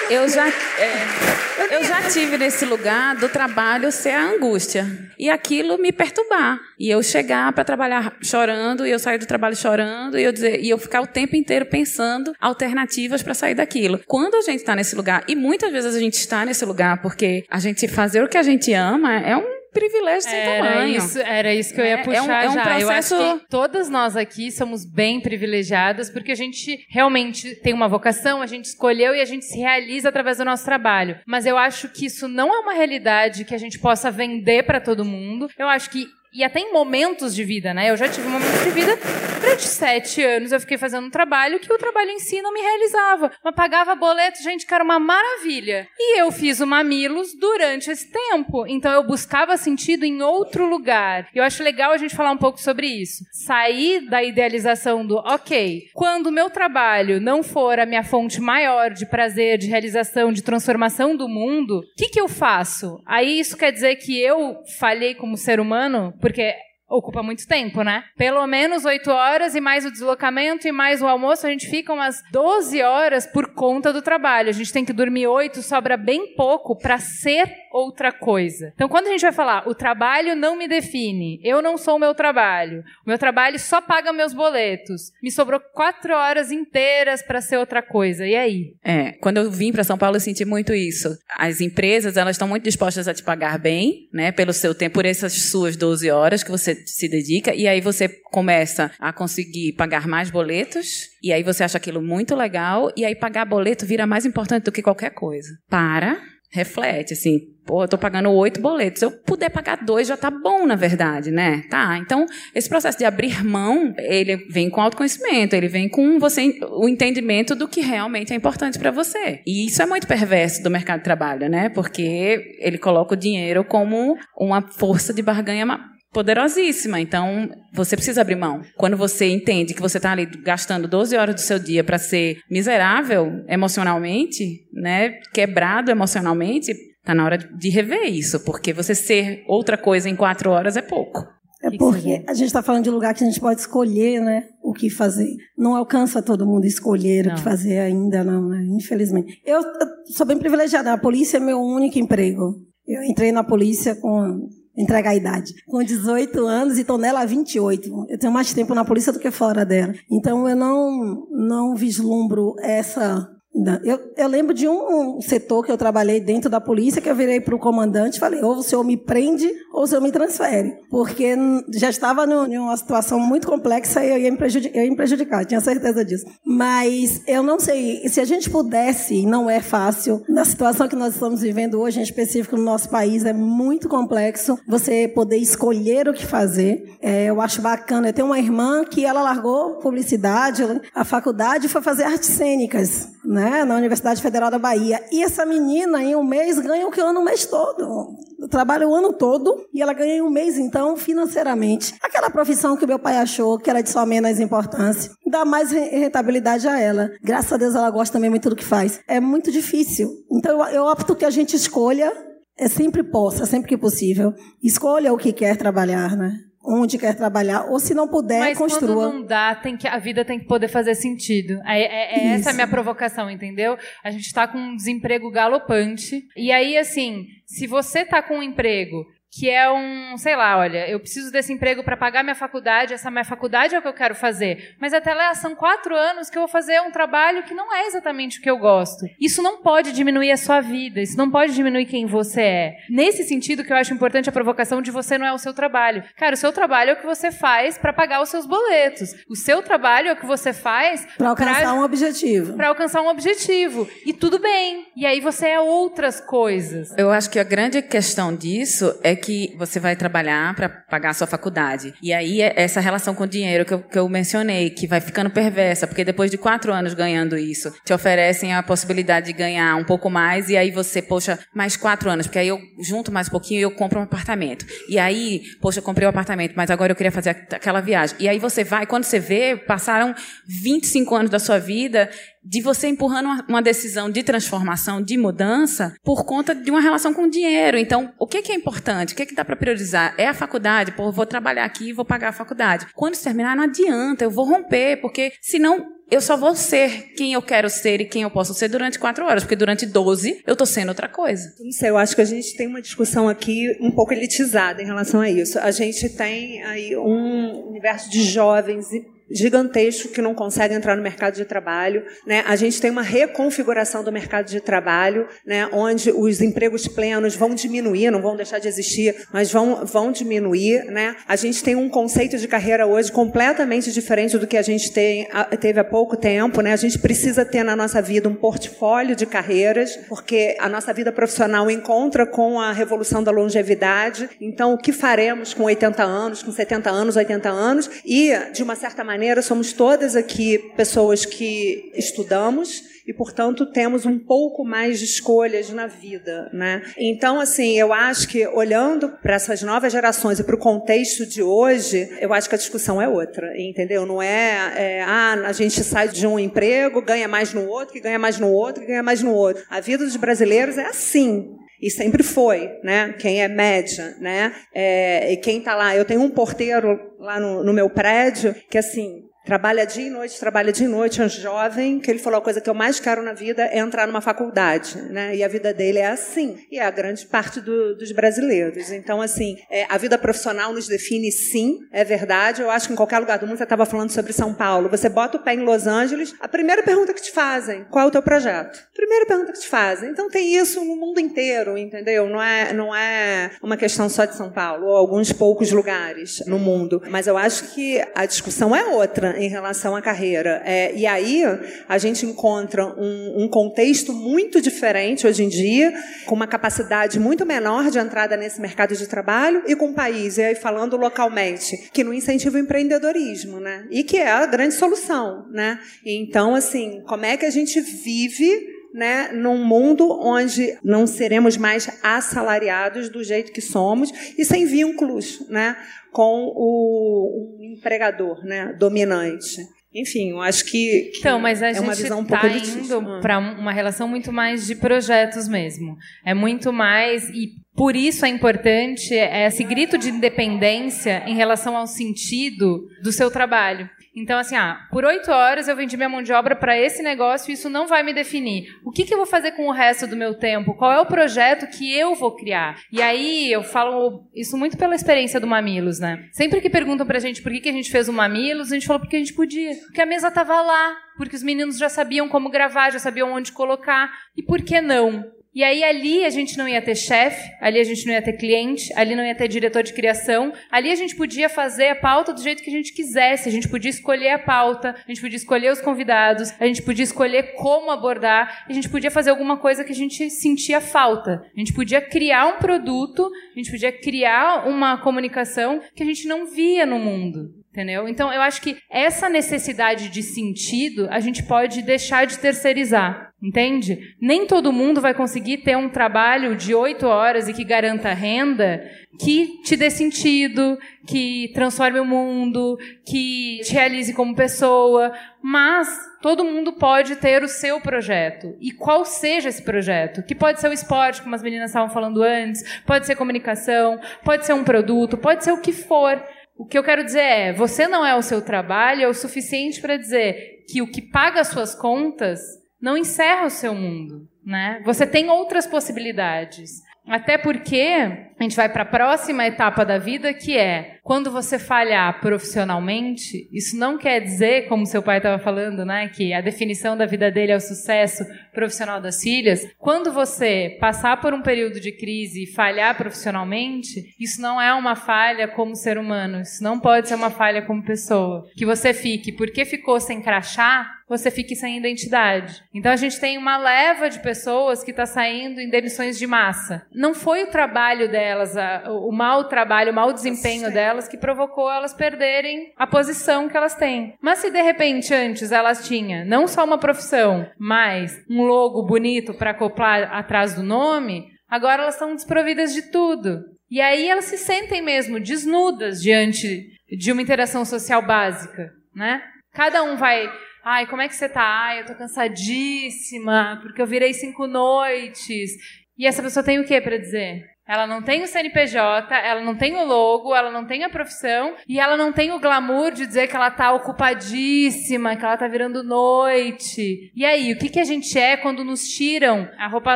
Eu 0.09 0.27
já, 0.27 0.47
é, 0.47 1.75
eu 1.75 1.83
já 1.83 2.01
tive 2.09 2.35
nesse 2.35 2.65
lugar 2.65 3.15
do 3.15 3.29
trabalho 3.29 3.91
ser 3.91 4.09
a 4.09 4.31
angústia. 4.31 4.87
E 5.19 5.29
aquilo 5.29 5.77
me 5.77 5.91
perturbar. 5.91 6.59
E 6.79 6.89
eu 6.89 7.03
chegar 7.03 7.53
para 7.53 7.63
trabalhar 7.63 8.17
chorando, 8.19 8.87
e 8.87 8.91
eu 8.91 8.97
sair 8.97 9.19
do 9.19 9.27
trabalho 9.27 9.55
chorando, 9.55 10.17
e 10.17 10.23
eu, 10.23 10.31
dizer, 10.31 10.61
e 10.61 10.69
eu 10.69 10.79
ficar 10.79 11.01
o 11.01 11.05
tempo 11.05 11.35
inteiro 11.35 11.65
pensando 11.67 12.33
alternativas 12.41 13.21
para 13.21 13.35
sair 13.35 13.53
daquilo. 13.53 13.99
Quando 14.07 14.33
a 14.33 14.41
gente 14.41 14.61
está 14.61 14.75
nesse 14.75 14.95
lugar, 14.95 15.23
e 15.27 15.35
muitas 15.35 15.71
vezes 15.71 15.95
a 15.95 15.99
gente 15.99 16.15
está 16.15 16.43
nesse 16.43 16.65
lugar 16.65 17.01
porque 17.03 17.45
a 17.47 17.59
gente 17.59 17.87
fazer 17.87 18.23
o 18.23 18.27
que 18.27 18.37
a 18.37 18.43
gente 18.43 18.73
ama 18.73 19.19
é 19.19 19.37
um 19.37 19.58
privilégio 19.79 20.29
sem 20.29 20.39
era 20.39 20.63
tamanho. 20.69 20.97
Isso, 20.97 21.19
era 21.19 21.53
isso 21.53 21.73
que 21.73 21.81
eu 21.81 21.85
ia 21.85 21.91
É, 21.99 22.03
puxar 22.03 22.17
é 22.17 22.21
um- 22.21 22.31
é 22.31 22.49
um 22.49 22.53
já. 22.53 22.79
Eu 22.79 22.89
acho 22.89 23.09
processo- 23.15 23.39
que 23.39 23.47
todas 23.49 23.89
nós 23.89 24.15
aqui 24.17 24.51
somos 24.51 24.85
bem 24.85 25.19
privilegiadas 25.21 26.09
porque 26.09 26.31
a 26.31 26.35
gente 26.35 26.85
realmente 26.89 27.55
tem 27.55 27.73
uma 27.73 27.87
vocação, 27.87 28.41
a 28.41 28.45
gente 28.47 28.65
escolheu 28.65 29.15
e 29.15 29.21
a 29.21 29.25
gente 29.25 29.45
se 29.45 29.57
realiza 29.57 30.09
através 30.09 30.37
do 30.37 30.45
nosso 30.45 30.65
trabalho. 30.65 31.19
Mas 31.25 31.45
eu 31.45 31.57
acho 31.57 31.89
que 31.89 32.05
isso 32.05 32.27
não 32.27 32.53
é 32.53 32.59
uma 32.59 32.73
realidade 32.73 33.45
que 33.45 33.55
a 33.55 33.57
gente 33.57 33.79
possa 33.79 34.11
vender 34.11 34.63
para 34.63 34.79
todo 34.81 35.05
mundo. 35.05 35.49
Eu 35.57 35.67
acho 35.67 35.89
que 35.89 36.05
e 36.31 36.43
até 36.43 36.59
em 36.59 36.71
momentos 36.71 37.33
de 37.33 37.43
vida, 37.43 37.73
né? 37.73 37.89
Eu 37.89 37.97
já 37.97 38.07
tive 38.07 38.27
momentos 38.27 38.63
de 38.63 38.69
vida 38.69 38.97
durante 39.39 39.63
sete 39.63 40.23
anos. 40.23 40.51
Eu 40.51 40.59
fiquei 40.59 40.77
fazendo 40.77 41.07
um 41.07 41.09
trabalho 41.09 41.59
que 41.59 41.71
o 41.71 41.77
trabalho 41.77 42.11
em 42.11 42.19
si 42.19 42.41
não 42.41 42.53
me 42.53 42.61
realizava. 42.61 43.31
Mas 43.43 43.55
pagava 43.55 43.95
boleto, 43.95 44.43
gente, 44.43 44.65
que 44.65 44.73
era 44.73 44.83
uma 44.83 44.99
maravilha. 44.99 45.87
E 45.97 46.21
eu 46.21 46.31
fiz 46.31 46.59
o 46.59 46.67
Mamilos 46.67 47.33
durante 47.33 47.89
esse 47.89 48.11
tempo. 48.11 48.67
Então 48.67 48.91
eu 48.91 49.03
buscava 49.03 49.57
sentido 49.57 50.03
em 50.03 50.21
outro 50.21 50.65
lugar. 50.67 51.27
Eu 51.33 51.43
acho 51.43 51.63
legal 51.63 51.91
a 51.91 51.97
gente 51.97 52.15
falar 52.15 52.31
um 52.31 52.37
pouco 52.37 52.59
sobre 52.59 52.87
isso. 52.87 53.23
Sair 53.31 54.07
da 54.07 54.23
idealização 54.23 55.05
do, 55.05 55.15
ok, 55.17 55.83
quando 55.93 56.27
o 56.27 56.31
meu 56.31 56.49
trabalho 56.49 57.19
não 57.19 57.41
for 57.41 57.79
a 57.79 57.85
minha 57.85 58.03
fonte 58.03 58.39
maior 58.39 58.91
de 58.91 59.05
prazer, 59.05 59.57
de 59.57 59.67
realização, 59.67 60.31
de 60.31 60.43
transformação 60.43 61.15
do 61.15 61.27
mundo, 61.27 61.79
o 61.79 61.83
que, 61.95 62.09
que 62.09 62.21
eu 62.21 62.27
faço? 62.27 63.01
Aí 63.05 63.39
isso 63.39 63.57
quer 63.57 63.71
dizer 63.71 63.95
que 63.95 64.19
eu 64.19 64.59
falhei 64.77 65.15
como 65.15 65.37
ser 65.37 65.59
humano? 65.59 66.13
Porque 66.19 66.55
ocupa 66.89 67.21
muito 67.21 67.47
tempo, 67.47 67.83
né? 67.83 68.03
Pelo 68.17 68.45
menos 68.47 68.83
oito 68.85 69.11
horas 69.11 69.55
e 69.55 69.61
mais 69.61 69.85
o 69.85 69.91
deslocamento 69.91 70.67
e 70.67 70.71
mais 70.71 71.01
o 71.01 71.07
almoço, 71.07 71.45
a 71.45 71.49
gente 71.49 71.69
fica 71.69 71.93
umas 71.93 72.21
12 72.31 72.81
horas 72.81 73.27
por 73.27 73.53
conta 73.53 73.93
do 73.93 74.01
trabalho. 74.01 74.49
A 74.49 74.53
gente 74.53 74.73
tem 74.73 74.83
que 74.83 74.91
dormir 74.91 75.27
oito, 75.27 75.61
sobra 75.61 75.95
bem 75.95 76.35
pouco 76.35 76.75
para 76.75 76.97
ser 76.97 77.47
outra 77.71 78.11
coisa. 78.11 78.71
Então, 78.73 78.89
quando 78.89 79.07
a 79.07 79.11
gente 79.11 79.21
vai 79.21 79.31
falar, 79.31 79.67
o 79.67 79.75
trabalho 79.75 80.35
não 80.35 80.57
me 80.57 80.67
define, 80.67 81.39
eu 81.43 81.61
não 81.61 81.77
sou 81.77 81.97
o 81.97 81.99
meu 81.99 82.15
trabalho, 82.15 82.83
o 83.05 83.09
meu 83.09 83.17
trabalho 83.17 83.59
só 83.59 83.79
paga 83.79 84.11
meus 84.11 84.33
boletos, 84.33 85.11
me 85.21 85.29
sobrou 85.29 85.59
quatro 85.73 86.15
horas 86.15 86.51
inteiras 86.51 87.21
para 87.21 87.41
ser 87.41 87.57
outra 87.57 87.81
coisa. 87.81 88.25
E 88.25 88.35
aí? 88.35 88.73
É, 88.83 89.11
quando 89.13 89.37
eu 89.37 89.51
vim 89.51 89.71
para 89.71 89.83
São 89.83 89.97
Paulo, 89.97 90.15
eu 90.15 90.21
senti 90.21 90.45
muito 90.45 90.73
isso. 90.73 91.09
As 91.37 91.61
empresas, 91.61 92.17
elas 92.17 92.35
estão 92.35 92.47
muito 92.47 92.63
dispostas 92.63 93.07
a 93.07 93.13
te 93.13 93.23
pagar 93.23 93.59
bem, 93.59 94.09
né, 94.11 94.31
pelo 94.31 94.53
seu 94.53 94.73
tempo, 94.73 94.95
por 94.95 95.05
essas 95.05 95.33
suas 95.33 95.75
12 95.75 96.09
horas 96.09 96.43
que 96.43 96.51
você 96.51 96.78
se 96.85 97.07
dedica, 97.07 97.53
e 97.53 97.67
aí 97.67 97.81
você 97.81 98.09
começa 98.31 98.91
a 98.99 99.11
conseguir 99.13 99.73
pagar 99.73 100.07
mais 100.07 100.29
boletos, 100.29 101.09
e 101.23 101.33
aí 101.33 101.43
você 101.43 101.63
acha 101.63 101.77
aquilo 101.77 102.01
muito 102.01 102.35
legal, 102.35 102.91
e 102.95 103.05
aí 103.05 103.15
pagar 103.15 103.45
boleto 103.45 103.85
vira 103.85 104.07
mais 104.07 104.25
importante 104.25 104.63
do 104.63 104.71
que 104.71 104.81
qualquer 104.81 105.11
coisa. 105.11 105.49
Para, 105.69 106.17
reflete, 106.51 107.13
assim, 107.13 107.39
pô, 107.65 107.83
eu 107.83 107.87
tô 107.87 107.97
pagando 107.97 108.31
oito 108.31 108.59
boletos. 108.59 109.01
Eu 109.01 109.11
puder 109.11 109.49
pagar 109.49 109.85
dois, 109.85 110.07
já 110.07 110.17
tá 110.17 110.31
bom, 110.31 110.65
na 110.65 110.75
verdade, 110.75 111.29
né? 111.29 111.63
Tá. 111.69 111.97
Então, 111.99 112.25
esse 112.55 112.67
processo 112.67 112.97
de 112.97 113.05
abrir 113.05 113.43
mão, 113.43 113.93
ele 113.97 114.37
vem 114.49 114.69
com 114.69 114.81
autoconhecimento, 114.81 115.55
ele 115.55 115.67
vem 115.67 115.87
com 115.87 116.19
você 116.19 116.57
o 116.71 116.89
entendimento 116.89 117.55
do 117.55 117.67
que 117.67 117.81
realmente 117.81 118.33
é 118.33 118.35
importante 118.35 118.79
para 118.79 118.91
você. 118.91 119.41
E 119.45 119.67
isso 119.67 119.81
é 119.81 119.85
muito 119.85 120.07
perverso 120.07 120.63
do 120.63 120.71
mercado 120.71 120.99
de 120.99 121.03
trabalho, 121.03 121.47
né? 121.47 121.69
Porque 121.69 122.55
ele 122.59 122.77
coloca 122.77 123.13
o 123.13 123.17
dinheiro 123.17 123.63
como 123.63 124.17
uma 124.35 124.61
força 124.61 125.13
de 125.13 125.21
barganha 125.21 125.65
poderosíssima. 126.11 126.99
Então, 126.99 127.49
você 127.73 127.95
precisa 127.95 128.21
abrir 128.21 128.35
mão. 128.35 128.61
Quando 128.75 128.97
você 128.97 129.27
entende 129.27 129.73
que 129.73 129.81
você 129.81 129.97
está 129.97 130.11
ali 130.11 130.25
gastando 130.25 130.87
12 130.87 131.15
horas 131.15 131.35
do 131.35 131.41
seu 131.41 131.59
dia 131.59 131.83
para 131.83 131.97
ser 131.97 132.37
miserável 132.49 133.43
emocionalmente, 133.47 134.67
né, 134.73 135.11
quebrado 135.33 135.91
emocionalmente, 135.91 136.73
tá 137.03 137.13
na 137.13 137.25
hora 137.25 137.37
de 137.37 137.69
rever 137.69 138.05
isso, 138.05 138.39
porque 138.43 138.73
você 138.73 138.93
ser 138.95 139.43
outra 139.47 139.77
coisa 139.77 140.09
em 140.09 140.15
quatro 140.15 140.51
horas 140.51 140.77
é 140.77 140.81
pouco. 140.81 141.23
É 141.61 141.69
que 141.69 141.77
porque 141.77 142.23
a 142.25 142.33
gente 142.33 142.47
está 142.47 142.63
falando 142.63 142.85
de 142.85 142.89
lugar 142.89 143.13
que 143.13 143.21
a 143.21 143.27
gente 143.27 143.39
pode 143.39 143.59
escolher, 143.59 144.21
né? 144.21 144.45
O 144.63 144.71
que 144.71 144.89
fazer. 144.89 145.27
Não 145.57 145.75
alcança 145.75 146.21
todo 146.21 146.45
mundo 146.45 146.63
escolher 146.65 147.25
o 147.25 147.29
Não. 147.29 147.35
que 147.35 147.41
fazer 147.41 147.79
ainda, 147.79 148.23
não, 148.23 148.47
né? 148.47 148.63
Infelizmente. 148.77 149.41
Eu, 149.45 149.59
eu 149.59 149.87
sou 150.15 150.25
bem 150.25 150.37
privilegiada. 150.37 150.93
A 150.93 150.97
polícia 150.97 151.35
é 151.35 151.39
meu 151.41 151.59
único 151.59 151.99
emprego. 151.99 152.55
Eu 152.87 153.03
entrei 153.03 153.33
na 153.33 153.43
polícia 153.43 153.93
com. 153.95 154.47
Entregar 154.79 155.09
a 155.09 155.15
idade. 155.15 155.53
Com 155.67 155.83
18 155.83 156.39
anos 156.45 156.77
e 156.77 156.81
estou 156.81 156.97
nela 156.97 157.19
há 157.21 157.25
28. 157.25 158.05
Eu 158.07 158.17
tenho 158.17 158.31
mais 158.31 158.53
tempo 158.53 158.73
na 158.73 158.85
polícia 158.85 159.11
do 159.11 159.19
que 159.19 159.29
fora 159.29 159.65
dela. 159.65 159.93
Então 160.09 160.47
eu 160.47 160.55
não, 160.55 161.27
não 161.29 161.75
vislumbro 161.75 162.55
essa. 162.61 163.29
não. 163.53 163.77
Eu, 163.83 163.99
eu 164.15 164.27
lembro 164.29 164.53
de 164.53 164.69
um 164.69 165.19
setor 165.21 165.65
que 165.65 165.71
eu 165.71 165.77
trabalhei 165.77 166.21
dentro 166.21 166.49
da 166.49 166.61
polícia 166.61 167.01
que 167.01 167.09
eu 167.09 167.15
virei 167.15 167.41
para 167.41 167.55
o 167.55 167.59
comandante 167.59 168.15
e 168.15 168.19
falei: 168.19 168.41
ou 168.41 168.55
o 168.55 168.63
senhor 168.63 168.83
me 168.85 168.95
prende 168.95 169.51
ou 169.79 169.85
o 169.85 169.87
senhor 169.87 170.01
me 170.01 170.11
transfere. 170.11 170.73
Porque 170.91 171.37
já 171.73 171.89
estava 171.89 172.27
no- 172.27 172.45
em 172.45 172.57
uma 172.57 172.75
situação 172.75 173.17
muito 173.17 173.47
complexa 173.47 174.03
e 174.03 174.09
eu 174.09 174.17
ia, 174.17 174.29
me 174.29 174.37
prejudi- 174.37 174.71
eu 174.73 174.83
ia 174.83 174.89
me 174.89 174.95
prejudicar, 174.97 175.45
tinha 175.45 175.61
certeza 175.61 176.03
disso. 176.03 176.25
Mas 176.45 177.21
eu 177.25 177.41
não 177.41 177.57
sei, 177.57 178.05
se 178.09 178.19
a 178.19 178.25
gente 178.25 178.49
pudesse, 178.49 179.25
não 179.25 179.49
é 179.49 179.61
fácil, 179.61 180.21
na 180.27 180.43
situação 180.43 180.85
que 180.89 180.97
nós 180.97 181.13
estamos 181.13 181.39
vivendo 181.39 181.79
hoje, 181.79 182.01
em 182.01 182.03
específico 182.03 182.57
no 182.57 182.63
nosso 182.63 182.89
país, 182.89 183.23
é 183.23 183.31
muito 183.31 183.87
complexo 183.87 184.59
você 184.67 185.07
poder 185.07 185.37
escolher 185.37 186.09
o 186.09 186.13
que 186.13 186.25
fazer. 186.25 186.97
É, 187.01 187.27
eu 187.29 187.39
acho 187.39 187.61
bacana. 187.61 188.09
Eu 188.09 188.13
tenho 188.13 188.27
uma 188.27 188.37
irmã 188.39 188.83
que 188.83 189.05
ela 189.05 189.21
largou 189.21 189.75
publicidade, 189.77 190.61
a 190.93 191.05
faculdade 191.05 191.69
foi 191.69 191.81
fazer 191.81 192.03
artes 192.03 192.27
cênicas, 192.29 193.07
né, 193.23 193.63
na 193.63 193.77
Universidade 193.77 194.21
Federal 194.21 194.51
da 194.51 194.59
Bahia. 194.59 195.01
E 195.09 195.23
essa 195.23 195.45
menina, 195.45 196.03
em 196.03 196.17
um 196.17 196.23
mês, 196.23 196.59
ganha 196.59 196.85
o 196.85 196.91
que 196.91 196.99
eu 196.99 197.07
ano 197.07 197.21
o 197.21 197.23
mês 197.23 197.45
todo. 197.45 198.27
Eu 198.41 198.47
trabalho 198.47 198.89
o 198.89 198.95
ano 198.95 199.11
todo 199.13 199.65
e 199.73 199.81
ela 199.81 199.93
ganha 199.93 200.23
um 200.23 200.29
mês, 200.29 200.57
então, 200.57 200.95
financeiramente. 200.95 201.93
Aquela 202.01 202.29
profissão 202.29 202.77
que 202.77 202.85
meu 202.87 202.97
pai 202.99 203.17
achou 203.17 203.57
que 203.57 203.69
era 203.69 203.81
de 203.81 203.89
só 203.89 204.05
menos 204.05 204.39
importância, 204.39 205.11
dá 205.29 205.43
mais 205.43 205.71
re- 205.71 205.89
rentabilidade 205.89 206.67
a 206.67 206.79
ela. 206.79 207.09
Graças 207.21 207.51
a 207.53 207.57
Deus 207.57 207.75
ela 207.75 207.89
gosta 207.89 208.13
também 208.13 208.29
muito 208.29 208.49
do 208.49 208.55
que 208.55 208.63
faz. 208.63 208.99
É 209.07 209.19
muito 209.19 209.51
difícil. 209.51 210.09
Então, 210.31 210.65
eu, 210.69 210.83
opto 210.85 211.15
que 211.15 211.25
a 211.25 211.29
gente 211.29 211.55
escolha, 211.55 212.11
é 212.57 212.67
sempre 212.67 213.03
possa, 213.03 213.45
sempre 213.45 213.69
que 213.69 213.77
possível. 213.77 214.33
Escolha 214.63 215.13
o 215.13 215.17
que 215.17 215.33
quer 215.33 215.57
trabalhar, 215.57 216.15
né? 216.15 216.31
Onde 216.63 216.97
quer 216.97 217.15
trabalhar, 217.15 217.65
ou 217.69 217.79
se 217.79 217.93
não 217.93 218.07
puder, 218.07 218.39
Mas 218.39 218.57
construa. 218.57 218.93
quando 218.95 219.13
não 219.13 219.25
dá, 219.25 219.55
tem 219.55 219.77
que, 219.77 219.87
a 219.87 219.97
vida 219.97 220.25
tem 220.25 220.37
que 220.37 220.45
poder 220.45 220.67
fazer 220.67 220.93
sentido. 220.93 221.59
É, 221.65 221.79
é- 221.81 222.19
é 222.19 222.27
essa 222.33 222.49
a 222.49 222.53
minha 222.53 222.67
provocação, 222.67 223.29
entendeu? 223.31 223.77
A 224.03 224.11
gente 224.11 224.31
tá 224.33 224.45
com 224.47 224.57
um 224.57 224.75
desemprego 224.75 225.31
galopante. 225.31 226.21
E 226.35 226.51
aí, 226.51 226.77
assim, 226.77 227.25
se 227.45 227.65
você 227.65 228.03
tá 228.03 228.21
com 228.21 228.39
um 228.39 228.43
emprego 228.43 229.05
que 229.31 229.49
é 229.49 229.69
um, 229.71 230.17
sei 230.17 230.35
lá, 230.35 230.57
olha, 230.57 230.89
eu 230.89 230.99
preciso 230.99 231.31
desse 231.31 231.53
emprego 231.53 231.83
para 231.83 231.95
pagar 231.95 232.23
minha 232.23 232.35
faculdade, 232.35 232.93
essa 232.93 233.11
minha 233.11 233.23
faculdade 233.23 233.75
é 233.75 233.79
o 233.79 233.81
que 233.81 233.87
eu 233.87 233.93
quero 233.93 234.15
fazer. 234.15 234.75
Mas 234.79 234.93
até 234.93 235.13
lá 235.13 235.33
são 235.35 235.55
quatro 235.55 235.95
anos 235.95 236.29
que 236.29 236.37
eu 236.37 236.41
vou 236.41 236.49
fazer 236.49 236.81
um 236.81 236.91
trabalho 236.91 237.43
que 237.43 237.53
não 237.53 237.73
é 237.75 237.85
exatamente 237.85 238.39
o 238.39 238.41
que 238.41 238.49
eu 238.49 238.57
gosto. 238.57 239.05
Isso 239.19 239.41
não 239.43 239.61
pode 239.61 239.91
diminuir 239.91 240.31
a 240.31 240.37
sua 240.37 240.61
vida, 240.61 240.99
isso 240.99 241.17
não 241.17 241.29
pode 241.29 241.53
diminuir 241.53 241.85
quem 241.85 242.05
você 242.05 242.41
é. 242.41 242.75
Nesse 242.89 243.23
sentido 243.23 243.63
que 243.63 243.71
eu 243.71 243.77
acho 243.77 243.93
importante 243.93 244.27
a 244.29 244.31
provocação 244.31 244.81
de 244.81 244.89
você 244.91 245.17
não 245.17 245.27
é 245.27 245.33
o 245.33 245.37
seu 245.37 245.53
trabalho. 245.53 246.03
Cara, 246.17 246.33
o 246.33 246.37
seu 246.37 246.51
trabalho 246.51 246.91
é 246.91 246.93
o 246.93 246.97
que 246.97 247.05
você 247.05 247.31
faz 247.31 247.77
para 247.77 247.93
pagar 247.93 248.21
os 248.21 248.29
seus 248.29 248.45
boletos. 248.47 249.13
O 249.29 249.35
seu 249.35 249.61
trabalho 249.61 250.09
é 250.09 250.13
o 250.13 250.15
que 250.17 250.25
você 250.25 250.51
faz 250.53 251.05
Para 251.17 251.29
alcançar 251.29 251.59
pra- 251.61 251.73
um 251.73 251.83
objetivo. 251.83 252.53
para 252.57 252.67
alcançar 252.69 253.01
um 253.01 253.07
objetivo. 253.09 253.87
E 254.05 254.11
tudo 254.13 254.39
bem. 254.39 254.87
E 254.97 255.05
aí 255.05 255.19
você 255.19 255.47
é 255.49 255.59
outras 255.59 256.19
coisas. 256.19 256.97
Eu 256.97 257.11
acho 257.11 257.29
que 257.29 257.39
a 257.39 257.43
grande 257.43 257.81
questão 257.81 258.35
disso 258.35 258.99
é 259.03 259.15
que 259.19 259.55
você 259.57 259.79
vai 259.79 259.95
trabalhar 259.95 260.55
para 260.55 260.69
pagar 260.69 261.11
a 261.11 261.13
sua 261.13 261.27
faculdade. 261.27 261.93
E 262.01 262.11
aí 262.13 262.41
é 262.41 262.53
essa 262.55 262.79
relação 262.79 263.13
com 263.13 263.23
o 263.23 263.27
dinheiro 263.27 263.65
que 263.65 263.73
eu, 263.73 263.79
que 263.81 263.99
eu 263.99 264.09
mencionei, 264.09 264.69
que 264.69 264.87
vai 264.87 265.01
ficando 265.01 265.29
perversa, 265.29 265.85
porque 265.85 266.03
depois 266.03 266.31
de 266.31 266.37
quatro 266.37 266.73
anos 266.73 266.93
ganhando 266.93 267.37
isso, 267.37 267.71
te 267.85 267.93
oferecem 267.93 268.53
a 268.53 268.63
possibilidade 268.63 269.27
de 269.27 269.33
ganhar 269.33 269.75
um 269.75 269.83
pouco 269.83 270.09
mais, 270.09 270.49
e 270.49 270.57
aí 270.57 270.71
você, 270.71 271.01
poxa, 271.01 271.37
mais 271.53 271.75
quatro 271.75 272.09
anos, 272.09 272.27
porque 272.27 272.39
aí 272.39 272.47
eu 272.47 272.59
junto 272.81 273.11
mais 273.11 273.27
um 273.27 273.31
pouquinho 273.31 273.59
e 273.59 273.63
eu 273.63 273.71
compro 273.71 273.99
um 273.99 274.03
apartamento. 274.03 274.65
E 274.87 274.97
aí, 274.97 275.41
poxa, 275.61 275.79
eu 275.79 275.83
comprei 275.83 276.07
um 276.07 276.09
apartamento, 276.09 276.53
mas 276.55 276.71
agora 276.71 276.91
eu 276.91 276.95
queria 276.95 277.11
fazer 277.11 277.29
aquela 277.29 277.81
viagem. 277.81 278.15
E 278.19 278.27
aí 278.27 278.39
você 278.39 278.63
vai, 278.63 278.85
quando 278.85 279.03
você 279.03 279.19
vê, 279.19 279.55
passaram 279.55 280.15
25 280.47 281.15
anos 281.15 281.31
da 281.31 281.39
sua 281.39 281.59
vida 281.59 282.09
de 282.43 282.61
você 282.61 282.87
empurrando 282.87 283.45
uma, 283.47 283.61
decisão 283.61 284.09
de 284.09 284.23
transformação, 284.23 285.01
de 285.01 285.17
mudança, 285.17 285.93
por 286.03 286.25
conta 286.25 286.55
de 286.55 286.71
uma 286.71 286.81
relação 286.81 287.13
com 287.13 287.23
o 287.23 287.29
dinheiro. 287.29 287.77
Então, 287.77 288.13
o 288.17 288.25
que, 288.25 288.41
que 288.41 288.51
é 288.51 288.55
importante? 288.55 289.13
O 289.13 289.17
que, 289.17 289.25
que 289.25 289.35
dá 289.35 289.43
para 289.43 289.55
priorizar? 289.55 290.15
É 290.17 290.27
a 290.27 290.33
faculdade? 290.33 290.93
Pô, 290.93 291.11
vou 291.11 291.25
trabalhar 291.25 291.65
aqui 291.65 291.89
e 291.89 291.93
vou 291.93 292.05
pagar 292.05 292.29
a 292.29 292.33
faculdade. 292.33 292.87
Quando 292.93 293.13
isso 293.13 293.23
terminar, 293.23 293.55
não 293.55 293.63
adianta, 293.63 294.23
eu 294.23 294.31
vou 294.31 294.45
romper, 294.45 294.97
porque 295.01 295.33
senão 295.41 295.99
eu 296.09 296.21
só 296.21 296.35
vou 296.35 296.55
ser 296.55 297.13
quem 297.15 297.33
eu 297.33 297.41
quero 297.41 297.69
ser 297.69 298.01
e 298.01 298.05
quem 298.05 298.23
eu 298.23 298.31
posso 298.31 298.53
ser 298.53 298.67
durante 298.67 298.97
quatro 298.97 299.25
horas, 299.25 299.43
porque 299.43 299.55
durante 299.55 299.85
12 299.85 300.41
eu 300.45 300.53
estou 300.53 300.65
sendo 300.65 300.89
outra 300.89 301.07
coisa. 301.07 301.53
Não 301.59 301.71
sei, 301.71 301.89
eu 301.89 301.97
acho 301.97 302.15
que 302.15 302.21
a 302.21 302.25
gente 302.25 302.55
tem 302.55 302.67
uma 302.67 302.81
discussão 302.81 303.29
aqui 303.29 303.77
um 303.79 303.91
pouco 303.91 304.13
elitizada 304.13 304.81
em 304.81 304.85
relação 304.85 305.21
a 305.21 305.29
isso. 305.29 305.59
A 305.59 305.71
gente 305.71 306.09
tem 306.09 306.63
aí 306.63 306.97
um 306.97 307.67
universo 307.67 308.09
de 308.09 308.23
jovens 308.23 308.87
gigantesco 309.31 310.09
que 310.09 310.21
não 310.21 310.33
consegue 310.33 310.73
entrar 310.73 310.95
no 310.95 311.03
mercado 311.03 311.35
de 311.35 311.45
trabalho. 311.45 312.03
Né? 312.25 312.43
A 312.47 312.55
gente 312.55 312.81
tem 312.81 312.89
uma 312.89 313.01
reconfiguração 313.01 314.03
do 314.03 314.11
mercado 314.11 314.47
de 314.47 314.59
trabalho, 314.59 315.27
né? 315.45 315.69
onde 315.71 316.11
os 316.11 316.41
empregos 316.41 316.87
plenos 316.87 317.35
vão 317.35 317.53
diminuir, 317.53 318.11
não 318.11 318.21
vão 318.21 318.35
deixar 318.35 318.59
de 318.59 318.67
existir, 318.67 319.15
mas 319.31 319.51
vão, 319.51 319.85
vão 319.85 320.11
diminuir. 320.11 320.85
Né? 320.85 321.15
A 321.27 321.35
gente 321.35 321.63
tem 321.63 321.75
um 321.75 321.89
conceito 321.89 322.37
de 322.37 322.47
carreira 322.47 322.85
hoje 322.85 323.11
completamente 323.11 323.91
diferente 323.91 324.37
do 324.37 324.47
que 324.47 324.57
a 324.57 324.61
gente 324.61 324.91
tem, 324.91 325.27
teve 325.59 325.79
há 325.79 325.83
pouco 325.83 326.17
tempo. 326.17 326.61
Né? 326.61 326.73
A 326.73 326.77
gente 326.77 326.97
precisa 326.99 327.45
ter 327.45 327.63
na 327.63 327.75
nossa 327.75 328.01
vida 328.01 328.27
um 328.27 328.35
portfólio 328.35 329.15
de 329.15 329.25
carreiras, 329.25 329.97
porque 330.07 330.55
a 330.59 330.67
nossa 330.67 330.93
vida 330.93 331.11
profissional 331.11 331.69
encontra 331.69 332.25
com 332.25 332.59
a 332.59 332.71
revolução 332.71 333.23
da 333.23 333.31
longevidade. 333.31 334.29
Então, 334.39 334.73
o 334.73 334.77
que 334.77 334.91
faremos 334.91 335.53
com 335.53 335.63
80 335.63 336.03
anos, 336.03 336.43
com 336.43 336.51
70 336.51 336.89
anos, 336.89 337.15
80 337.15 337.49
anos? 337.49 337.89
E, 338.05 338.31
de 338.53 338.63
uma 338.63 338.75
certa 338.75 339.03
maneira, 339.03 339.18
maneira, 339.19 339.41
somos 339.41 339.73
todas 339.73 340.15
aqui 340.15 340.57
pessoas 340.77 341.25
que 341.25 341.91
estudamos 341.93 342.81
e, 343.05 343.13
portanto, 343.13 343.69
temos 343.69 344.05
um 344.05 344.17
pouco 344.17 344.63
mais 344.63 344.99
de 344.99 345.03
escolhas 345.03 345.69
na 345.71 345.87
vida, 345.87 346.49
né? 346.53 346.81
Então, 346.97 347.37
assim, 347.37 347.77
eu 347.77 347.91
acho 347.91 348.29
que 348.29 348.47
olhando 348.47 349.09
para 349.21 349.35
essas 349.35 349.61
novas 349.61 349.91
gerações 349.91 350.39
e 350.39 350.43
para 350.43 350.55
o 350.55 350.59
contexto 350.59 351.25
de 351.25 351.43
hoje, 351.43 352.07
eu 352.21 352.31
acho 352.31 352.47
que 352.47 352.55
a 352.55 352.57
discussão 352.57 353.01
é 353.01 353.09
outra, 353.09 353.51
entendeu? 353.59 354.05
Não 354.05 354.21
é, 354.21 354.71
é, 354.77 355.01
ah, 355.01 355.33
a 355.47 355.51
gente 355.51 355.83
sai 355.83 356.07
de 356.07 356.25
um 356.25 356.39
emprego, 356.39 357.01
ganha 357.01 357.27
mais 357.27 357.53
no 357.53 357.67
outro, 357.67 357.93
que 357.93 357.99
ganha 357.99 358.19
mais 358.19 358.39
no 358.39 358.49
outro, 358.49 358.81
que 358.81 358.87
ganha 358.87 359.03
mais 359.03 359.21
no 359.21 359.33
outro. 359.33 359.61
A 359.69 359.81
vida 359.81 360.05
dos 360.05 360.15
brasileiros 360.15 360.77
é 360.77 360.85
assim, 360.85 361.57
e 361.81 361.89
sempre 361.89 362.23
foi, 362.23 362.69
né? 362.83 363.13
Quem 363.19 363.41
é 363.41 363.47
média, 363.47 364.15
né? 364.19 364.53
É, 364.73 365.31
e 365.31 365.37
quem 365.37 365.59
está 365.59 365.75
lá, 365.75 365.95
eu 365.95 366.05
tenho 366.05 366.21
um 366.21 366.29
porteiro 366.29 366.99
lá 367.19 367.39
no, 367.39 367.63
no 367.63 367.73
meu 367.73 367.89
prédio 367.89 368.53
que 368.69 368.77
assim 368.77 369.23
Trabalha 369.45 369.85
dia 369.85 370.05
e 370.05 370.09
noite, 370.09 370.39
trabalha 370.39 370.71
dia 370.71 370.85
e 370.85 370.89
noite, 370.89 371.21
é 371.21 371.25
um 371.25 371.29
jovem, 371.29 371.99
que 371.99 372.11
ele 372.11 372.19
falou 372.19 372.39
a 372.39 372.41
coisa 372.41 372.61
que 372.61 372.69
eu 372.69 372.73
mais 372.73 372.99
quero 372.99 373.23
na 373.23 373.33
vida 373.33 373.63
é 373.63 373.79
entrar 373.79 374.05
numa 374.05 374.21
faculdade, 374.21 375.01
né? 375.09 375.35
E 375.35 375.43
a 375.43 375.47
vida 375.47 375.73
dele 375.73 375.97
é 375.97 376.07
assim, 376.07 376.57
e 376.71 376.77
é 376.77 376.85
a 376.85 376.91
grande 376.91 377.25
parte 377.25 377.59
do, 377.59 377.95
dos 377.95 378.11
brasileiros. 378.11 378.91
Então, 378.91 379.21
assim, 379.21 379.57
é, 379.71 379.85
a 379.89 379.97
vida 379.97 380.17
profissional 380.17 380.73
nos 380.73 380.87
define 380.87 381.31
sim, 381.31 381.79
é 381.91 382.03
verdade. 382.03 382.61
Eu 382.61 382.69
acho 382.69 382.87
que 382.87 382.93
em 382.93 382.95
qualquer 382.95 383.19
lugar 383.19 383.39
do 383.39 383.47
mundo, 383.47 383.57
você 383.57 383.63
estava 383.63 383.85
falando 383.85 384.11
sobre 384.11 384.33
São 384.33 384.53
Paulo, 384.53 384.89
você 384.89 385.09
bota 385.09 385.37
o 385.37 385.39
pé 385.43 385.55
em 385.55 385.63
Los 385.63 385.87
Angeles, 385.87 386.35
a 386.39 386.47
primeira 386.47 386.83
pergunta 386.83 387.13
que 387.13 387.21
te 387.21 387.31
fazem, 387.31 387.85
qual 387.89 388.05
é 388.05 388.07
o 388.07 388.11
teu 388.11 388.21
projeto? 388.21 388.77
Primeira 388.93 389.25
pergunta 389.25 389.53
que 389.53 389.59
te 389.59 389.67
fazem. 389.67 390.11
Então 390.11 390.29
tem 390.29 390.55
isso 390.55 390.83
no 390.83 390.95
mundo 390.95 391.19
inteiro, 391.19 391.77
entendeu? 391.77 392.27
Não 392.27 392.41
é, 392.41 392.73
não 392.73 392.95
é 392.95 393.51
uma 393.63 393.77
questão 393.77 394.09
só 394.09 394.25
de 394.25 394.35
São 394.35 394.51
Paulo, 394.51 394.85
ou 394.87 394.95
alguns 394.95 395.31
poucos 395.31 395.71
lugares 395.71 396.43
no 396.45 396.59
mundo. 396.59 397.01
Mas 397.09 397.25
eu 397.25 397.37
acho 397.37 397.73
que 397.73 398.03
a 398.13 398.25
discussão 398.25 398.75
é 398.75 398.83
outra 398.85 399.38
em 399.39 399.49
relação 399.49 399.95
à 399.95 400.01
carreira. 400.01 400.61
É, 400.65 400.93
e 400.93 401.07
aí 401.07 401.43
a 401.87 401.97
gente 401.97 402.25
encontra 402.25 402.85
um, 402.85 403.43
um, 403.43 403.47
contexto 403.47 404.13
muito 404.13 404.61
diferente 404.61 405.25
hoje 405.25 405.43
em 405.43 405.49
dia, 405.49 405.93
com 406.25 406.35
uma 406.35 406.47
capacidade 406.47 407.19
muito 407.19 407.45
menor 407.45 407.89
de 407.89 407.97
entrada 407.97 408.35
nesse 408.35 408.59
mercado 408.59 408.95
de 408.95 409.07
trabalho 409.07 409.63
e 409.67 409.75
com 409.75 409.87
um 409.87 409.93
país, 409.93 410.37
e 410.37 410.43
aí 410.43 410.55
falando 410.55 410.97
localmente, 410.97 411.89
que 411.91 412.03
não 412.03 412.13
incentiva 412.13 412.57
o 412.57 412.61
empreendedorismo, 412.61 413.59
né? 413.59 413.85
E 413.89 414.03
que 414.03 414.17
é 414.17 414.29
a 414.29 414.45
grande 414.45 414.73
solução, 414.73 415.47
né? 415.51 415.79
Então, 416.05 416.55
assim, 416.55 417.01
como 417.07 417.25
é 417.25 417.37
que 417.37 417.45
a 417.45 417.49
gente 417.49 417.79
vive 417.79 418.78
né, 418.93 419.29
num 419.31 419.63
mundo 419.63 420.09
onde 420.21 420.77
não 420.83 421.05
seremos 421.05 421.57
mais 421.57 421.99
assalariados 422.03 423.09
do 423.09 423.23
jeito 423.23 423.51
que 423.51 423.61
somos 423.61 424.11
e 424.37 424.43
sem 424.43 424.65
vínculos, 424.65 425.47
né, 425.49 425.77
com 426.11 426.51
o 426.55 427.57
um 427.59 427.63
empregador 427.63 428.43
né, 428.43 428.75
dominante. 428.77 429.67
Enfim, 429.93 430.31
eu 430.31 430.41
acho 430.41 430.65
que, 430.65 431.09
que 431.13 431.19
então, 431.19 431.39
mas 431.39 431.63
a 431.63 431.69
é 431.69 431.73
gente 431.73 431.83
uma 431.83 431.95
visão 431.95 432.19
um 432.19 432.25
tá 432.25 432.39
pouco 432.41 432.55
indo 432.55 432.99
ah. 432.99 433.19
para 433.21 433.39
uma 433.39 433.71
relação 433.71 434.07
muito 434.07 434.31
mais 434.31 434.67
de 434.67 434.75
projetos 434.75 435.47
mesmo. 435.47 435.97
É 436.23 436.33
muito 436.33 436.71
mais 436.71 437.27
e 437.29 437.53
por 437.75 437.95
isso 437.95 438.23
é 438.23 438.29
importante 438.29 439.15
esse 439.15 439.63
grito 439.63 439.97
de 439.97 440.09
independência 440.09 441.23
em 441.25 441.33
relação 441.33 441.75
ao 441.75 441.87
sentido 441.87 442.87
do 443.01 443.11
seu 443.11 443.31
trabalho. 443.31 443.89
Então, 444.15 444.39
assim, 444.39 444.55
ah, 444.55 444.87
por 444.91 445.05
oito 445.05 445.31
horas 445.31 445.67
eu 445.67 445.75
vendi 445.75 445.95
minha 445.95 446.09
mão 446.09 446.21
de 446.21 446.33
obra 446.33 446.55
para 446.55 446.77
esse 446.77 447.01
negócio 447.01 447.49
e 447.49 447.53
isso 447.53 447.69
não 447.69 447.87
vai 447.87 448.03
me 448.03 448.13
definir. 448.13 448.67
O 448.83 448.91
que, 448.91 449.05
que 449.05 449.13
eu 449.13 449.17
vou 449.17 449.25
fazer 449.25 449.51
com 449.51 449.67
o 449.67 449.71
resto 449.71 450.07
do 450.07 450.15
meu 450.15 450.33
tempo? 450.33 450.73
Qual 450.75 450.91
é 450.91 450.99
o 450.99 451.05
projeto 451.05 451.67
que 451.67 451.95
eu 451.95 452.15
vou 452.15 452.35
criar? 452.35 452.79
E 452.91 453.01
aí 453.01 453.51
eu 453.51 453.63
falo 453.63 454.27
isso 454.35 454.57
muito 454.57 454.77
pela 454.77 454.95
experiência 454.95 455.39
do 455.39 455.47
Mamilos, 455.47 455.99
né? 455.99 456.27
Sempre 456.31 456.61
que 456.61 456.69
perguntam 456.69 457.05
pra 457.05 457.19
gente 457.19 457.41
por 457.41 457.51
que, 457.51 457.61
que 457.61 457.69
a 457.69 457.73
gente 457.73 457.91
fez 457.91 458.09
o 458.09 458.13
Mamilos, 458.13 458.71
a 458.71 458.75
gente 458.75 458.87
falou 458.87 458.99
porque 458.99 459.15
a 459.15 459.19
gente 459.19 459.33
podia. 459.33 459.75
Porque 459.75 460.01
a 460.01 460.05
mesa 460.05 460.31
tava 460.31 460.61
lá, 460.61 460.95
porque 461.17 461.35
os 461.35 461.43
meninos 461.43 461.77
já 461.77 461.89
sabiam 461.89 462.27
como 462.27 462.49
gravar, 462.49 462.91
já 462.91 462.99
sabiam 462.99 463.31
onde 463.31 463.51
colocar. 463.51 464.11
E 464.35 464.43
por 464.43 464.61
que 464.61 464.81
não? 464.81 465.23
E 465.53 465.63
aí 465.63 465.83
ali 465.83 466.23
a 466.23 466.29
gente 466.29 466.57
não 466.57 466.67
ia 466.67 466.81
ter 466.81 466.95
chefe, 466.95 467.49
ali 467.59 467.79
a 467.79 467.83
gente 467.83 468.05
não 468.05 468.13
ia 468.13 468.21
ter 468.21 468.33
cliente, 468.33 468.93
ali 468.95 469.15
não 469.15 469.25
ia 469.25 469.33
ter 469.33 469.47
diretor 469.47 469.81
de 469.81 469.93
criação, 469.93 470.53
ali 470.71 470.91
a 470.91 470.95
gente 470.95 471.15
podia 471.15 471.49
fazer 471.49 471.89
a 471.89 471.95
pauta 471.95 472.31
do 472.31 472.41
jeito 472.41 472.61
que 472.61 472.69
a 472.69 472.73
gente 472.73 472.93
quisesse, 472.93 473.49
a 473.49 473.51
gente 473.51 473.67
podia 473.67 473.89
escolher 473.89 474.29
a 474.29 474.39
pauta, 474.39 474.95
a 474.95 475.07
gente 475.07 475.21
podia 475.21 475.37
escolher 475.37 475.71
os 475.71 475.81
convidados, 475.81 476.53
a 476.59 476.67
gente 476.67 476.83
podia 476.83 477.03
escolher 477.03 477.55
como 477.55 477.89
abordar, 477.89 478.65
a 478.69 478.73
gente 478.73 478.87
podia 478.89 479.09
fazer 479.09 479.31
alguma 479.31 479.57
coisa 479.57 479.83
que 479.83 479.91
a 479.91 479.95
gente 479.95 480.29
sentia 480.29 480.79
falta. 480.79 481.41
A 481.55 481.59
gente 481.59 481.73
podia 481.73 481.99
criar 481.99 482.45
um 482.45 482.57
produto, 482.57 483.27
a 483.53 483.57
gente 483.57 483.71
podia 483.71 483.91
criar 483.91 484.67
uma 484.67 484.97
comunicação 484.97 485.81
que 485.95 486.03
a 486.03 486.05
gente 486.05 486.27
não 486.27 486.45
via 486.45 486.85
no 486.85 486.99
mundo. 486.99 487.59
Entendeu? 487.71 488.07
Então, 488.07 488.33
eu 488.33 488.41
acho 488.41 488.61
que 488.61 488.77
essa 488.89 489.29
necessidade 489.29 490.09
de 490.09 490.23
sentido 490.23 491.07
a 491.11 491.19
gente 491.19 491.43
pode 491.43 491.81
deixar 491.83 492.25
de 492.25 492.37
terceirizar. 492.39 493.28
Entende? 493.41 494.15
Nem 494.19 494.45
todo 494.45 494.73
mundo 494.73 494.99
vai 494.99 495.13
conseguir 495.13 495.59
ter 495.59 495.77
um 495.77 495.87
trabalho 495.87 496.57
de 496.57 496.75
oito 496.75 497.07
horas 497.07 497.47
e 497.47 497.53
que 497.53 497.63
garanta 497.63 498.11
renda 498.13 498.83
que 499.17 499.61
te 499.63 499.77
dê 499.77 499.89
sentido, 499.89 500.77
que 501.07 501.49
transforme 501.53 502.01
o 502.01 502.05
mundo, 502.05 502.77
que 503.05 503.61
te 503.63 503.73
realize 503.73 504.13
como 504.13 504.35
pessoa. 504.35 505.13
Mas 505.41 505.87
todo 506.21 506.43
mundo 506.43 506.73
pode 506.73 507.15
ter 507.15 507.41
o 507.41 507.47
seu 507.47 507.79
projeto. 507.79 508.57
E 508.59 508.73
qual 508.73 509.05
seja 509.05 509.47
esse 509.47 509.63
projeto? 509.63 510.21
Que 510.21 510.35
pode 510.35 510.59
ser 510.59 510.67
o 510.67 510.73
esporte, 510.73 511.21
como 511.21 511.33
as 511.33 511.41
meninas 511.41 511.69
estavam 511.69 511.89
falando 511.89 512.21
antes, 512.21 512.81
pode 512.85 513.05
ser 513.05 513.15
comunicação, 513.15 513.99
pode 514.21 514.45
ser 514.45 514.53
um 514.53 514.65
produto, 514.65 515.17
pode 515.17 515.45
ser 515.45 515.53
o 515.53 515.61
que 515.61 515.71
for. 515.71 516.21
O 516.57 516.65
que 516.65 516.77
eu 516.77 516.83
quero 516.83 517.05
dizer 517.05 517.19
é, 517.19 517.53
você 517.53 517.87
não 517.87 518.05
é 518.05 518.13
o 518.15 518.21
seu 518.21 518.41
trabalho 518.41 519.03
é 519.03 519.07
o 519.07 519.13
suficiente 519.13 519.79
para 519.79 519.95
dizer 519.95 520.65
que 520.69 520.81
o 520.81 520.91
que 520.91 521.01
paga 521.01 521.39
as 521.39 521.47
suas 521.47 521.73
contas 521.73 522.41
não 522.81 522.97
encerra 522.97 523.45
o 523.45 523.49
seu 523.49 523.73
mundo, 523.73 524.27
né? 524.45 524.81
Você 524.85 525.05
tem 525.05 525.29
outras 525.29 525.67
possibilidades. 525.67 526.81
Até 527.07 527.37
porque 527.37 528.28
a 528.39 528.43
gente 528.43 528.55
vai 528.55 528.69
para 528.69 528.83
a 528.83 528.85
próxima 528.85 529.45
etapa 529.45 529.83
da 529.83 529.97
vida, 529.97 530.33
que 530.33 530.57
é 530.57 530.99
quando 531.03 531.31
você 531.31 531.57
falhar 531.57 532.21
profissionalmente, 532.21 533.49
isso 533.51 533.75
não 533.75 533.97
quer 533.97 534.21
dizer, 534.21 534.67
como 534.67 534.85
seu 534.85 535.01
pai 535.01 535.17
estava 535.17 535.41
falando, 535.41 535.83
né, 535.83 536.07
que 536.07 536.33
a 536.33 536.39
definição 536.39 536.95
da 536.95 537.05
vida 537.05 537.31
dele 537.31 537.51
é 537.51 537.55
o 537.55 537.59
sucesso 537.59 538.23
profissional 538.53 539.01
das 539.01 539.21
filhas. 539.21 539.67
Quando 539.77 540.13
você 540.13 540.77
passar 540.79 541.19
por 541.19 541.33
um 541.33 541.41
período 541.41 541.79
de 541.79 541.91
crise 541.91 542.43
e 542.43 542.53
falhar 542.53 542.95
profissionalmente, 542.95 544.15
isso 544.19 544.39
não 544.39 544.61
é 544.61 544.73
uma 544.73 544.95
falha 544.95 545.47
como 545.47 545.75
ser 545.75 545.97
humano, 545.97 546.41
isso 546.41 546.63
não 546.63 546.79
pode 546.79 547.09
ser 547.09 547.15
uma 547.15 547.31
falha 547.31 547.63
como 547.63 547.83
pessoa. 547.83 548.45
Que 548.55 548.65
você 548.65 548.93
fique, 548.93 549.31
porque 549.31 549.65
ficou 549.65 549.99
sem 549.99 550.21
crachá, 550.21 550.99
você 551.09 551.31
fique 551.31 551.55
sem 551.55 551.75
identidade. 551.75 552.63
Então 552.71 552.91
a 552.91 552.95
gente 552.95 553.19
tem 553.19 553.35
uma 553.35 553.57
leva 553.57 554.11
de 554.11 554.19
pessoas 554.19 554.83
que 554.83 554.91
está 554.91 555.07
saindo 555.07 555.59
em 555.59 555.69
demissões 555.69 556.19
de 556.19 556.27
massa. 556.27 556.85
Não 556.93 557.15
foi 557.15 557.43
o 557.43 557.47
trabalho 557.47 558.07
delas, 558.29 558.55
a, 558.55 558.83
o 558.91 559.11
mau 559.11 559.45
trabalho, 559.45 559.91
o 559.91 559.95
mau 559.95 560.13
desempenho 560.13 560.71
delas 560.71 561.07
que 561.07 561.17
provocou 561.17 561.71
elas 561.71 561.93
perderem 561.93 562.71
a 562.77 562.85
posição 562.85 563.49
que 563.49 563.57
elas 563.57 563.75
têm. 563.75 564.13
Mas 564.21 564.39
se 564.39 564.51
de 564.51 564.61
repente 564.61 565.13
antes 565.13 565.51
elas 565.51 565.87
tinham 565.87 566.25
não 566.25 566.47
só 566.47 566.63
uma 566.63 566.77
profissão, 566.77 567.49
mas 567.57 568.23
um 568.29 568.43
logo 568.43 568.83
bonito 568.83 569.33
para 569.33 569.51
acoplar 569.51 570.13
atrás 570.13 570.53
do 570.53 570.61
nome, 570.61 571.27
agora 571.49 571.81
elas 571.81 571.95
estão 571.95 572.13
desprovidas 572.13 572.73
de 572.73 572.83
tudo. 572.91 573.41
E 573.69 573.81
aí 573.81 574.07
elas 574.07 574.25
se 574.25 574.37
sentem 574.37 574.81
mesmo 574.81 575.19
desnudas 575.19 576.01
diante 576.01 576.67
de 576.87 577.11
uma 577.11 577.21
interação 577.21 577.65
social 577.65 578.01
básica, 578.01 578.71
né? 578.95 579.21
Cada 579.53 579.83
um 579.83 579.95
vai 579.95 580.29
Ai, 580.61 580.85
como 580.87 581.01
é 581.01 581.07
que 581.07 581.15
você 581.15 581.29
tá? 581.29 581.41
Ai, 581.41 581.79
eu 581.79 581.85
tô 581.85 581.95
cansadíssima, 581.95 583.59
porque 583.61 583.81
eu 583.81 583.87
virei 583.87 584.13
cinco 584.13 584.45
noites. 584.45 585.51
E 585.97 586.07
essa 586.07 586.23
pessoa 586.23 586.43
tem 586.43 586.59
o 586.59 586.65
que 586.65 586.79
para 586.79 586.97
dizer? 586.97 587.43
Ela 587.69 587.85
não 587.85 588.01
tem 588.01 588.23
o 588.23 588.27
CNPJ, 588.27 589.15
ela 589.15 589.41
não 589.41 589.55
tem 589.55 589.75
o 589.75 589.85
logo, 589.85 590.35
ela 590.35 590.49
não 590.49 590.65
tem 590.65 590.83
a 590.83 590.89
profissão 590.89 591.53
e 591.67 591.79
ela 591.79 591.95
não 591.95 592.11
tem 592.11 592.31
o 592.31 592.39
glamour 592.39 592.91
de 592.91 593.05
dizer 593.05 593.27
que 593.27 593.35
ela 593.35 593.51
tá 593.51 593.71
ocupadíssima, 593.71 595.15
que 595.15 595.23
ela 595.23 595.37
tá 595.37 595.47
virando 595.47 595.83
noite. 595.83 597.11
E 597.15 597.23
aí, 597.23 597.53
o 597.53 597.59
que, 597.59 597.69
que 597.69 597.79
a 597.79 597.83
gente 597.83 598.17
é 598.17 598.35
quando 598.37 598.65
nos 598.65 598.87
tiram 598.87 599.47
a 599.55 599.67
roupa 599.67 599.95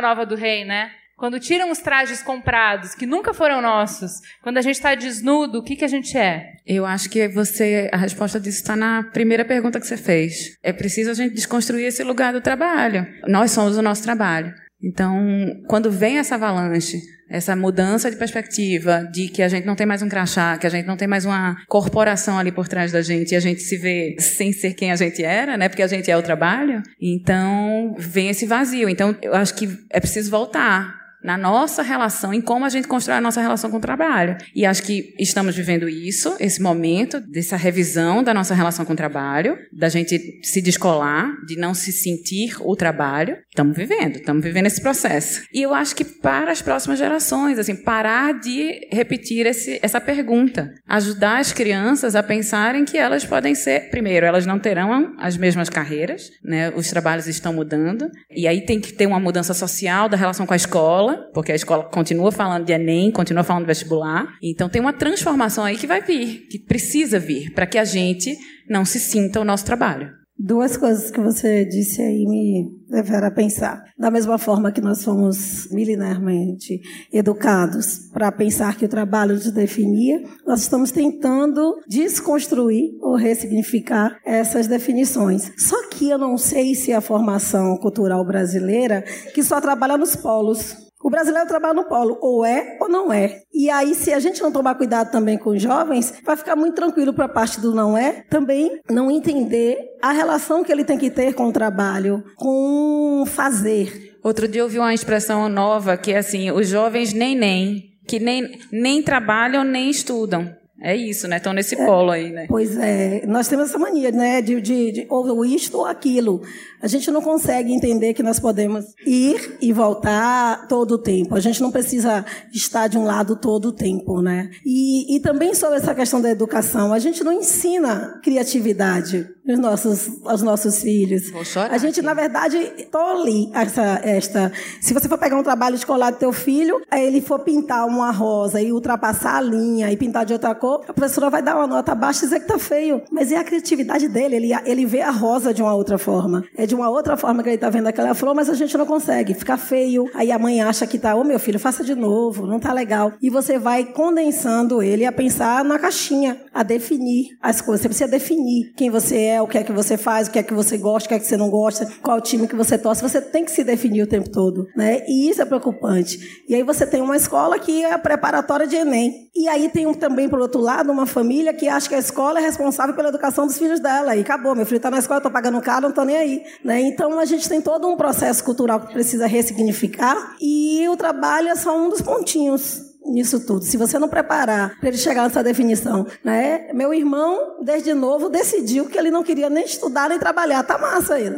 nova 0.00 0.24
do 0.24 0.36
rei, 0.36 0.64
né? 0.64 0.92
Quando 1.16 1.40
tiram 1.40 1.70
os 1.70 1.78
trajes 1.78 2.22
comprados, 2.22 2.94
que 2.94 3.06
nunca 3.06 3.34
foram 3.34 3.60
nossos, 3.60 4.20
quando 4.40 4.58
a 4.58 4.62
gente 4.62 4.76
está 4.76 4.94
desnudo, 4.94 5.58
o 5.58 5.62
que, 5.62 5.74
que 5.74 5.84
a 5.84 5.88
gente 5.88 6.16
é? 6.16 6.54
Eu 6.64 6.86
acho 6.86 7.10
que 7.10 7.26
você, 7.26 7.88
a 7.92 7.96
resposta 7.96 8.38
disso 8.38 8.58
está 8.58 8.76
na 8.76 9.02
primeira 9.12 9.44
pergunta 9.44 9.80
que 9.80 9.86
você 9.86 9.96
fez. 9.96 10.58
É 10.62 10.72
preciso 10.72 11.10
a 11.10 11.14
gente 11.14 11.34
desconstruir 11.34 11.86
esse 11.86 12.04
lugar 12.04 12.32
do 12.32 12.40
trabalho. 12.40 13.06
Nós 13.26 13.50
somos 13.50 13.76
o 13.76 13.82
nosso 13.82 14.02
trabalho. 14.02 14.54
Então, 14.84 15.18
quando 15.66 15.90
vem 15.90 16.18
essa 16.18 16.34
avalanche, 16.34 17.00
essa 17.28 17.56
mudança 17.56 18.10
de 18.10 18.16
perspectiva, 18.16 19.08
de 19.10 19.28
que 19.28 19.42
a 19.42 19.48
gente 19.48 19.66
não 19.66 19.74
tem 19.74 19.86
mais 19.86 20.02
um 20.02 20.08
crachá, 20.08 20.58
que 20.58 20.66
a 20.66 20.70
gente 20.70 20.86
não 20.86 20.96
tem 20.96 21.08
mais 21.08 21.24
uma 21.24 21.56
corporação 21.68 22.38
ali 22.38 22.52
por 22.52 22.68
trás 22.68 22.92
da 22.92 23.00
gente, 23.00 23.32
e 23.32 23.36
a 23.36 23.40
gente 23.40 23.62
se 23.62 23.78
vê 23.78 24.14
sem 24.18 24.52
ser 24.52 24.74
quem 24.74 24.92
a 24.92 24.96
gente 24.96 25.24
era, 25.24 25.56
né? 25.56 25.68
Porque 25.68 25.82
a 25.82 25.86
gente 25.86 26.10
é 26.10 26.16
o 26.16 26.22
trabalho. 26.22 26.82
Então, 27.00 27.94
vem 27.98 28.28
esse 28.28 28.44
vazio. 28.44 28.88
Então, 28.88 29.16
eu 29.22 29.34
acho 29.34 29.54
que 29.54 29.68
é 29.90 29.98
preciso 29.98 30.30
voltar 30.30 31.03
na 31.24 31.38
nossa 31.38 31.82
relação, 31.82 32.34
em 32.34 32.40
como 32.42 32.66
a 32.66 32.68
gente 32.68 32.86
constrói 32.86 33.16
a 33.16 33.20
nossa 33.20 33.40
relação 33.40 33.70
com 33.70 33.78
o 33.78 33.80
trabalho. 33.80 34.36
E 34.54 34.66
acho 34.66 34.82
que 34.82 35.14
estamos 35.18 35.56
vivendo 35.56 35.88
isso, 35.88 36.36
esse 36.38 36.60
momento 36.60 37.18
dessa 37.18 37.56
revisão 37.56 38.22
da 38.22 38.34
nossa 38.34 38.54
relação 38.54 38.84
com 38.84 38.92
o 38.92 38.96
trabalho, 38.96 39.56
da 39.72 39.88
gente 39.88 40.40
se 40.42 40.60
descolar, 40.60 41.32
de 41.46 41.56
não 41.56 41.72
se 41.72 41.92
sentir 41.92 42.56
o 42.60 42.76
trabalho. 42.76 43.38
Estamos 43.48 43.74
vivendo, 43.74 44.16
estamos 44.16 44.44
vivendo 44.44 44.66
esse 44.66 44.82
processo. 44.82 45.42
E 45.52 45.62
eu 45.62 45.72
acho 45.72 45.96
que 45.96 46.04
para 46.04 46.52
as 46.52 46.60
próximas 46.60 46.98
gerações, 46.98 47.58
assim, 47.58 47.74
parar 47.74 48.38
de 48.38 48.86
repetir 48.92 49.46
esse, 49.46 49.78
essa 49.80 50.00
pergunta, 50.00 50.74
ajudar 50.86 51.38
as 51.38 51.54
crianças 51.54 52.14
a 52.14 52.22
pensarem 52.22 52.84
que 52.84 52.98
elas 52.98 53.24
podem 53.24 53.54
ser, 53.54 53.88
primeiro, 53.88 54.26
elas 54.26 54.44
não 54.44 54.58
terão 54.58 55.14
as 55.18 55.38
mesmas 55.38 55.70
carreiras, 55.70 56.28
né? 56.44 56.70
Os 56.76 56.90
trabalhos 56.90 57.26
estão 57.26 57.54
mudando, 57.54 58.10
e 58.30 58.46
aí 58.46 58.60
tem 58.60 58.78
que 58.78 58.92
ter 58.92 59.06
uma 59.06 59.18
mudança 59.18 59.54
social 59.54 60.06
da 60.06 60.18
relação 60.18 60.44
com 60.44 60.52
a 60.52 60.56
escola, 60.56 61.13
porque 61.32 61.52
a 61.52 61.54
escola 61.54 61.84
continua 61.84 62.32
falando 62.32 62.64
de 62.64 62.72
Enem, 62.72 63.10
continua 63.10 63.44
falando 63.44 63.62
de 63.62 63.68
vestibular. 63.68 64.26
Então 64.42 64.68
tem 64.68 64.80
uma 64.80 64.92
transformação 64.92 65.64
aí 65.64 65.76
que 65.76 65.86
vai 65.86 66.02
vir, 66.02 66.46
que 66.48 66.58
precisa 66.58 67.18
vir, 67.18 67.52
para 67.52 67.66
que 67.66 67.78
a 67.78 67.84
gente 67.84 68.36
não 68.68 68.84
se 68.84 68.98
sinta 68.98 69.40
o 69.40 69.44
nosso 69.44 69.64
trabalho. 69.64 70.24
Duas 70.36 70.76
coisas 70.76 71.12
que 71.12 71.20
você 71.20 71.64
disse 71.64 72.02
aí 72.02 72.26
me 72.26 72.68
levaram 72.90 73.28
a 73.28 73.30
pensar. 73.30 73.84
Da 73.96 74.10
mesma 74.10 74.36
forma 74.36 74.72
que 74.72 74.80
nós 74.80 75.04
fomos 75.04 75.68
milenarmente 75.70 76.80
educados 77.12 78.10
para 78.12 78.32
pensar 78.32 78.76
que 78.76 78.84
o 78.84 78.88
trabalho 78.88 79.34
nos 79.34 79.52
definia, 79.52 80.20
nós 80.44 80.62
estamos 80.62 80.90
tentando 80.90 81.76
desconstruir 81.88 82.96
ou 83.00 83.14
ressignificar 83.14 84.18
essas 84.24 84.66
definições. 84.66 85.52
Só 85.56 85.88
que 85.88 86.10
eu 86.10 86.18
não 86.18 86.36
sei 86.36 86.74
se 86.74 86.92
a 86.92 87.00
formação 87.00 87.76
cultural 87.76 88.26
brasileira 88.26 89.02
que 89.32 89.42
só 89.42 89.60
trabalha 89.60 89.96
nos 89.96 90.16
polos. 90.16 90.83
O 91.04 91.10
brasileiro 91.10 91.46
trabalha 91.46 91.74
no 91.74 91.84
polo, 91.84 92.16
ou 92.22 92.46
é 92.46 92.78
ou 92.80 92.88
não 92.88 93.12
é. 93.12 93.42
E 93.52 93.68
aí, 93.68 93.94
se 93.94 94.10
a 94.10 94.18
gente 94.18 94.42
não 94.42 94.50
tomar 94.50 94.74
cuidado 94.74 95.10
também 95.10 95.36
com 95.36 95.50
os 95.50 95.60
jovens, 95.60 96.14
vai 96.24 96.34
ficar 96.34 96.56
muito 96.56 96.76
tranquilo 96.76 97.12
para 97.12 97.26
a 97.26 97.28
parte 97.28 97.60
do 97.60 97.74
não 97.74 97.94
é, 97.94 98.24
também 98.30 98.80
não 98.90 99.10
entender 99.10 99.78
a 100.00 100.12
relação 100.12 100.64
que 100.64 100.72
ele 100.72 100.82
tem 100.82 100.96
que 100.96 101.10
ter 101.10 101.34
com 101.34 101.48
o 101.48 101.52
trabalho, 101.52 102.24
com 102.36 103.22
fazer. 103.26 104.16
Outro 104.22 104.48
dia 104.48 104.62
eu 104.62 104.68
vi 104.68 104.78
uma 104.78 104.94
expressão 104.94 105.46
nova 105.46 105.94
que 105.98 106.10
é 106.10 106.16
assim: 106.16 106.50
os 106.50 106.68
jovens 106.68 107.12
nem 107.12 107.36
nem, 107.36 107.82
que 108.08 108.18
nem, 108.18 108.58
nem 108.72 109.02
trabalham 109.02 109.62
nem 109.62 109.90
estudam. 109.90 110.56
É 110.80 110.94
isso, 110.94 111.28
né? 111.28 111.36
Estão 111.36 111.52
nesse 111.52 111.76
é, 111.76 111.86
polo 111.86 112.10
aí, 112.10 112.30
né? 112.30 112.46
Pois 112.48 112.76
é. 112.76 113.24
Nós 113.26 113.46
temos 113.46 113.68
essa 113.68 113.78
mania, 113.78 114.10
né? 114.10 114.42
De, 114.42 114.60
de, 114.60 114.92
de 114.92 115.06
ou 115.08 115.44
isto 115.44 115.78
ou 115.78 115.86
aquilo. 115.86 116.42
A 116.82 116.88
gente 116.88 117.10
não 117.10 117.22
consegue 117.22 117.72
entender 117.72 118.12
que 118.12 118.22
nós 118.22 118.40
podemos 118.40 118.84
ir 119.06 119.56
e 119.62 119.72
voltar 119.72 120.66
todo 120.68 120.92
o 120.92 120.98
tempo. 120.98 121.34
A 121.36 121.40
gente 121.40 121.62
não 121.62 121.70
precisa 121.70 122.24
estar 122.52 122.88
de 122.88 122.98
um 122.98 123.04
lado 123.04 123.36
todo 123.36 123.66
o 123.66 123.72
tempo, 123.72 124.20
né? 124.20 124.50
E, 124.66 125.16
e 125.16 125.20
também 125.20 125.54
sobre 125.54 125.78
essa 125.78 125.94
questão 125.94 126.20
da 126.20 126.30
educação, 126.30 126.92
a 126.92 126.98
gente 126.98 127.22
não 127.22 127.32
ensina 127.32 128.20
criatividade 128.22 129.28
aos 129.48 129.58
nossos, 129.58 130.10
aos 130.24 130.42
nossos 130.42 130.82
filhos. 130.82 131.30
Vou 131.30 131.44
chorar 131.44 131.72
a 131.72 131.78
gente, 131.78 132.00
aqui. 132.00 132.06
na 132.06 132.14
verdade, 132.14 132.58
tolhe 132.90 133.50
essa, 133.52 134.00
esta. 134.02 134.52
Se 134.80 134.94
você 134.94 135.08
for 135.08 135.18
pegar 135.18 135.36
um 135.36 135.42
trabalho 135.42 135.74
escolar 135.74 136.10
do 136.10 136.18
teu 136.18 136.32
filho, 136.32 136.80
aí 136.90 137.06
ele 137.06 137.20
for 137.20 137.38
pintar 137.40 137.86
uma 137.86 138.10
rosa 138.10 138.60
e 138.60 138.72
ultrapassar 138.72 139.36
a 139.36 139.40
linha 139.40 139.90
e 139.92 139.96
pintar 139.96 140.24
de 140.24 140.32
outra 140.32 140.54
cor, 140.54 140.82
a 140.88 140.92
professora 140.92 141.28
vai 141.28 141.42
dar 141.42 141.56
uma 141.56 141.66
nota 141.66 141.94
baixa 141.94 142.24
e 142.24 142.28
dizer 142.28 142.40
que 142.40 142.46
tá 142.46 142.58
feio. 142.58 143.02
Mas 143.10 143.30
é 143.32 143.36
a 143.36 143.44
criatividade 143.44 144.08
dele, 144.08 144.36
ele, 144.36 144.50
ele 144.64 144.86
vê 144.86 145.02
a 145.02 145.10
rosa 145.10 145.52
de 145.52 145.62
uma 145.62 145.74
outra 145.74 145.98
forma. 145.98 146.44
É 146.56 146.66
de 146.66 146.74
uma 146.74 146.88
outra 146.88 147.16
forma 147.16 147.42
que 147.42 147.48
ele 147.50 147.56
está 147.56 147.68
vendo 147.68 147.86
aquela 147.86 148.14
flor, 148.14 148.34
mas 148.34 148.48
a 148.48 148.54
gente 148.54 148.76
não 148.76 148.86
consegue. 148.86 149.34
Fica 149.34 149.56
feio. 149.56 150.08
Aí 150.14 150.32
a 150.32 150.38
mãe 150.38 150.62
acha 150.62 150.86
que 150.86 150.98
tá, 150.98 151.14
ô 151.14 151.20
oh, 151.20 151.24
meu 151.24 151.38
filho, 151.38 151.58
faça 151.58 151.84
de 151.84 151.94
novo, 151.94 152.46
não 152.46 152.58
tá 152.58 152.72
legal. 152.72 153.12
E 153.20 153.28
você 153.28 153.58
vai 153.58 153.84
condensando 153.84 154.82
ele 154.82 155.04
a 155.04 155.12
pensar 155.12 155.64
na 155.64 155.78
caixinha, 155.78 156.40
a 156.52 156.62
definir 156.62 157.36
as 157.42 157.60
coisas. 157.60 157.82
Você 157.82 157.88
precisa 157.88 158.10
definir 158.10 158.72
quem 158.76 158.90
você 158.90 159.18
é, 159.18 159.33
o 159.40 159.46
que 159.46 159.58
é 159.58 159.62
que 159.62 159.72
você 159.72 159.96
faz, 159.96 160.28
o 160.28 160.30
que 160.30 160.38
é 160.38 160.42
que 160.42 160.54
você 160.54 160.76
gosta, 160.76 161.06
o 161.06 161.08
que 161.08 161.14
é 161.14 161.18
que 161.18 161.26
você 161.26 161.36
não 161.36 161.50
gosta, 161.50 161.86
qual 162.02 162.20
time 162.20 162.48
que 162.48 162.56
você 162.56 162.76
torce. 162.78 163.02
Você 163.02 163.20
tem 163.20 163.44
que 163.44 163.50
se 163.50 163.64
definir 163.64 164.02
o 164.02 164.06
tempo 164.06 164.30
todo, 164.30 164.66
né? 164.76 165.02
E 165.06 165.28
isso 165.28 165.42
é 165.42 165.44
preocupante. 165.44 166.44
E 166.48 166.54
aí 166.54 166.62
você 166.62 166.86
tem 166.86 167.00
uma 167.00 167.16
escola 167.16 167.58
que 167.58 167.84
é 167.84 167.96
preparatória 167.98 168.66
de 168.66 168.76
Enem. 168.76 169.28
E 169.34 169.48
aí 169.48 169.68
tem 169.68 169.86
um, 169.86 169.94
também, 169.94 170.28
por 170.28 170.40
outro 170.40 170.60
lado, 170.60 170.92
uma 170.92 171.06
família 171.06 171.52
que 171.52 171.68
acha 171.68 171.88
que 171.88 171.94
a 171.94 171.98
escola 171.98 172.38
é 172.38 172.42
responsável 172.42 172.94
pela 172.94 173.08
educação 173.08 173.46
dos 173.46 173.58
filhos 173.58 173.80
dela. 173.80 174.14
E 174.16 174.20
acabou, 174.20 174.54
meu 174.54 174.64
filho 174.64 174.76
está 174.76 174.90
na 174.90 174.98
escola, 174.98 175.16
eu 175.16 175.20
estou 175.20 175.32
pagando 175.32 175.60
caro, 175.60 175.82
não 175.82 175.88
estou 175.90 176.04
nem 176.04 176.16
aí. 176.16 176.42
Né? 176.64 176.80
Então 176.82 177.18
a 177.18 177.24
gente 177.24 177.48
tem 177.48 177.60
todo 177.60 177.88
um 177.88 177.96
processo 177.96 178.44
cultural 178.44 178.80
que 178.80 178.92
precisa 178.92 179.26
ressignificar 179.26 180.36
e 180.40 180.88
o 180.88 180.96
trabalho 180.96 181.48
é 181.48 181.56
só 181.56 181.76
um 181.76 181.88
dos 181.88 182.00
pontinhos 182.00 182.93
nisso 183.04 183.40
tudo. 183.46 183.64
Se 183.64 183.76
você 183.76 183.98
não 183.98 184.08
preparar 184.08 184.78
para 184.78 184.88
ele 184.88 184.98
chegar 184.98 185.22
nessa 185.22 185.42
definição, 185.42 186.06
né? 186.22 186.72
Meu 186.72 186.92
irmão, 186.92 187.56
desde 187.62 187.92
novo, 187.94 188.28
decidiu 188.28 188.86
que 188.86 188.98
ele 188.98 189.10
não 189.10 189.22
queria 189.22 189.50
nem 189.50 189.64
estudar 189.64 190.08
nem 190.08 190.18
trabalhar. 190.18 190.62
Tá 190.62 190.78
massa 190.78 191.18
ele. 191.18 191.36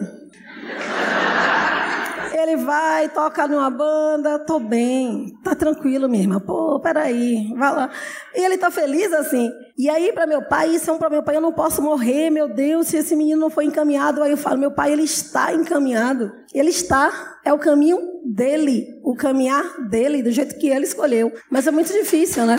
Ele 2.38 2.56
vai, 2.56 3.08
toca 3.08 3.48
numa 3.48 3.70
banda, 3.70 4.38
tô 4.38 4.60
bem, 4.60 5.38
tá 5.42 5.54
tranquilo, 5.54 6.06
minha 6.06 6.22
irmã. 6.24 6.38
Pô, 6.38 6.78
peraí, 6.78 7.50
vai 7.56 7.74
lá. 7.74 7.90
E 8.34 8.44
ele 8.44 8.58
tá 8.58 8.70
feliz 8.70 9.10
assim. 9.14 9.50
E 9.78 9.88
aí, 9.88 10.12
para 10.12 10.26
meu 10.26 10.42
pai, 10.42 10.74
isso 10.74 10.90
é 10.90 10.92
um 10.92 10.98
para 10.98 11.08
meu 11.08 11.22
pai, 11.22 11.36
eu 11.36 11.40
não 11.40 11.52
posso 11.52 11.80
morrer, 11.80 12.28
meu 12.28 12.46
Deus, 12.46 12.88
se 12.88 12.98
esse 12.98 13.16
menino 13.16 13.40
não 13.40 13.48
foi 13.48 13.64
encaminhado. 13.64 14.22
Aí 14.22 14.32
eu 14.32 14.36
falo, 14.36 14.58
meu 14.58 14.70
pai, 14.70 14.92
ele 14.92 15.04
está 15.04 15.54
encaminhado. 15.54 16.30
Ele 16.52 16.68
está, 16.68 17.38
é 17.42 17.52
o 17.54 17.58
caminho 17.58 17.98
dele, 18.24 19.00
o 19.02 19.14
caminhar 19.14 19.88
dele, 19.88 20.22
do 20.22 20.30
jeito 20.30 20.58
que 20.58 20.68
ele 20.68 20.84
escolheu. 20.84 21.32
Mas 21.50 21.66
é 21.66 21.70
muito 21.70 21.90
difícil, 21.90 22.44
né? 22.44 22.58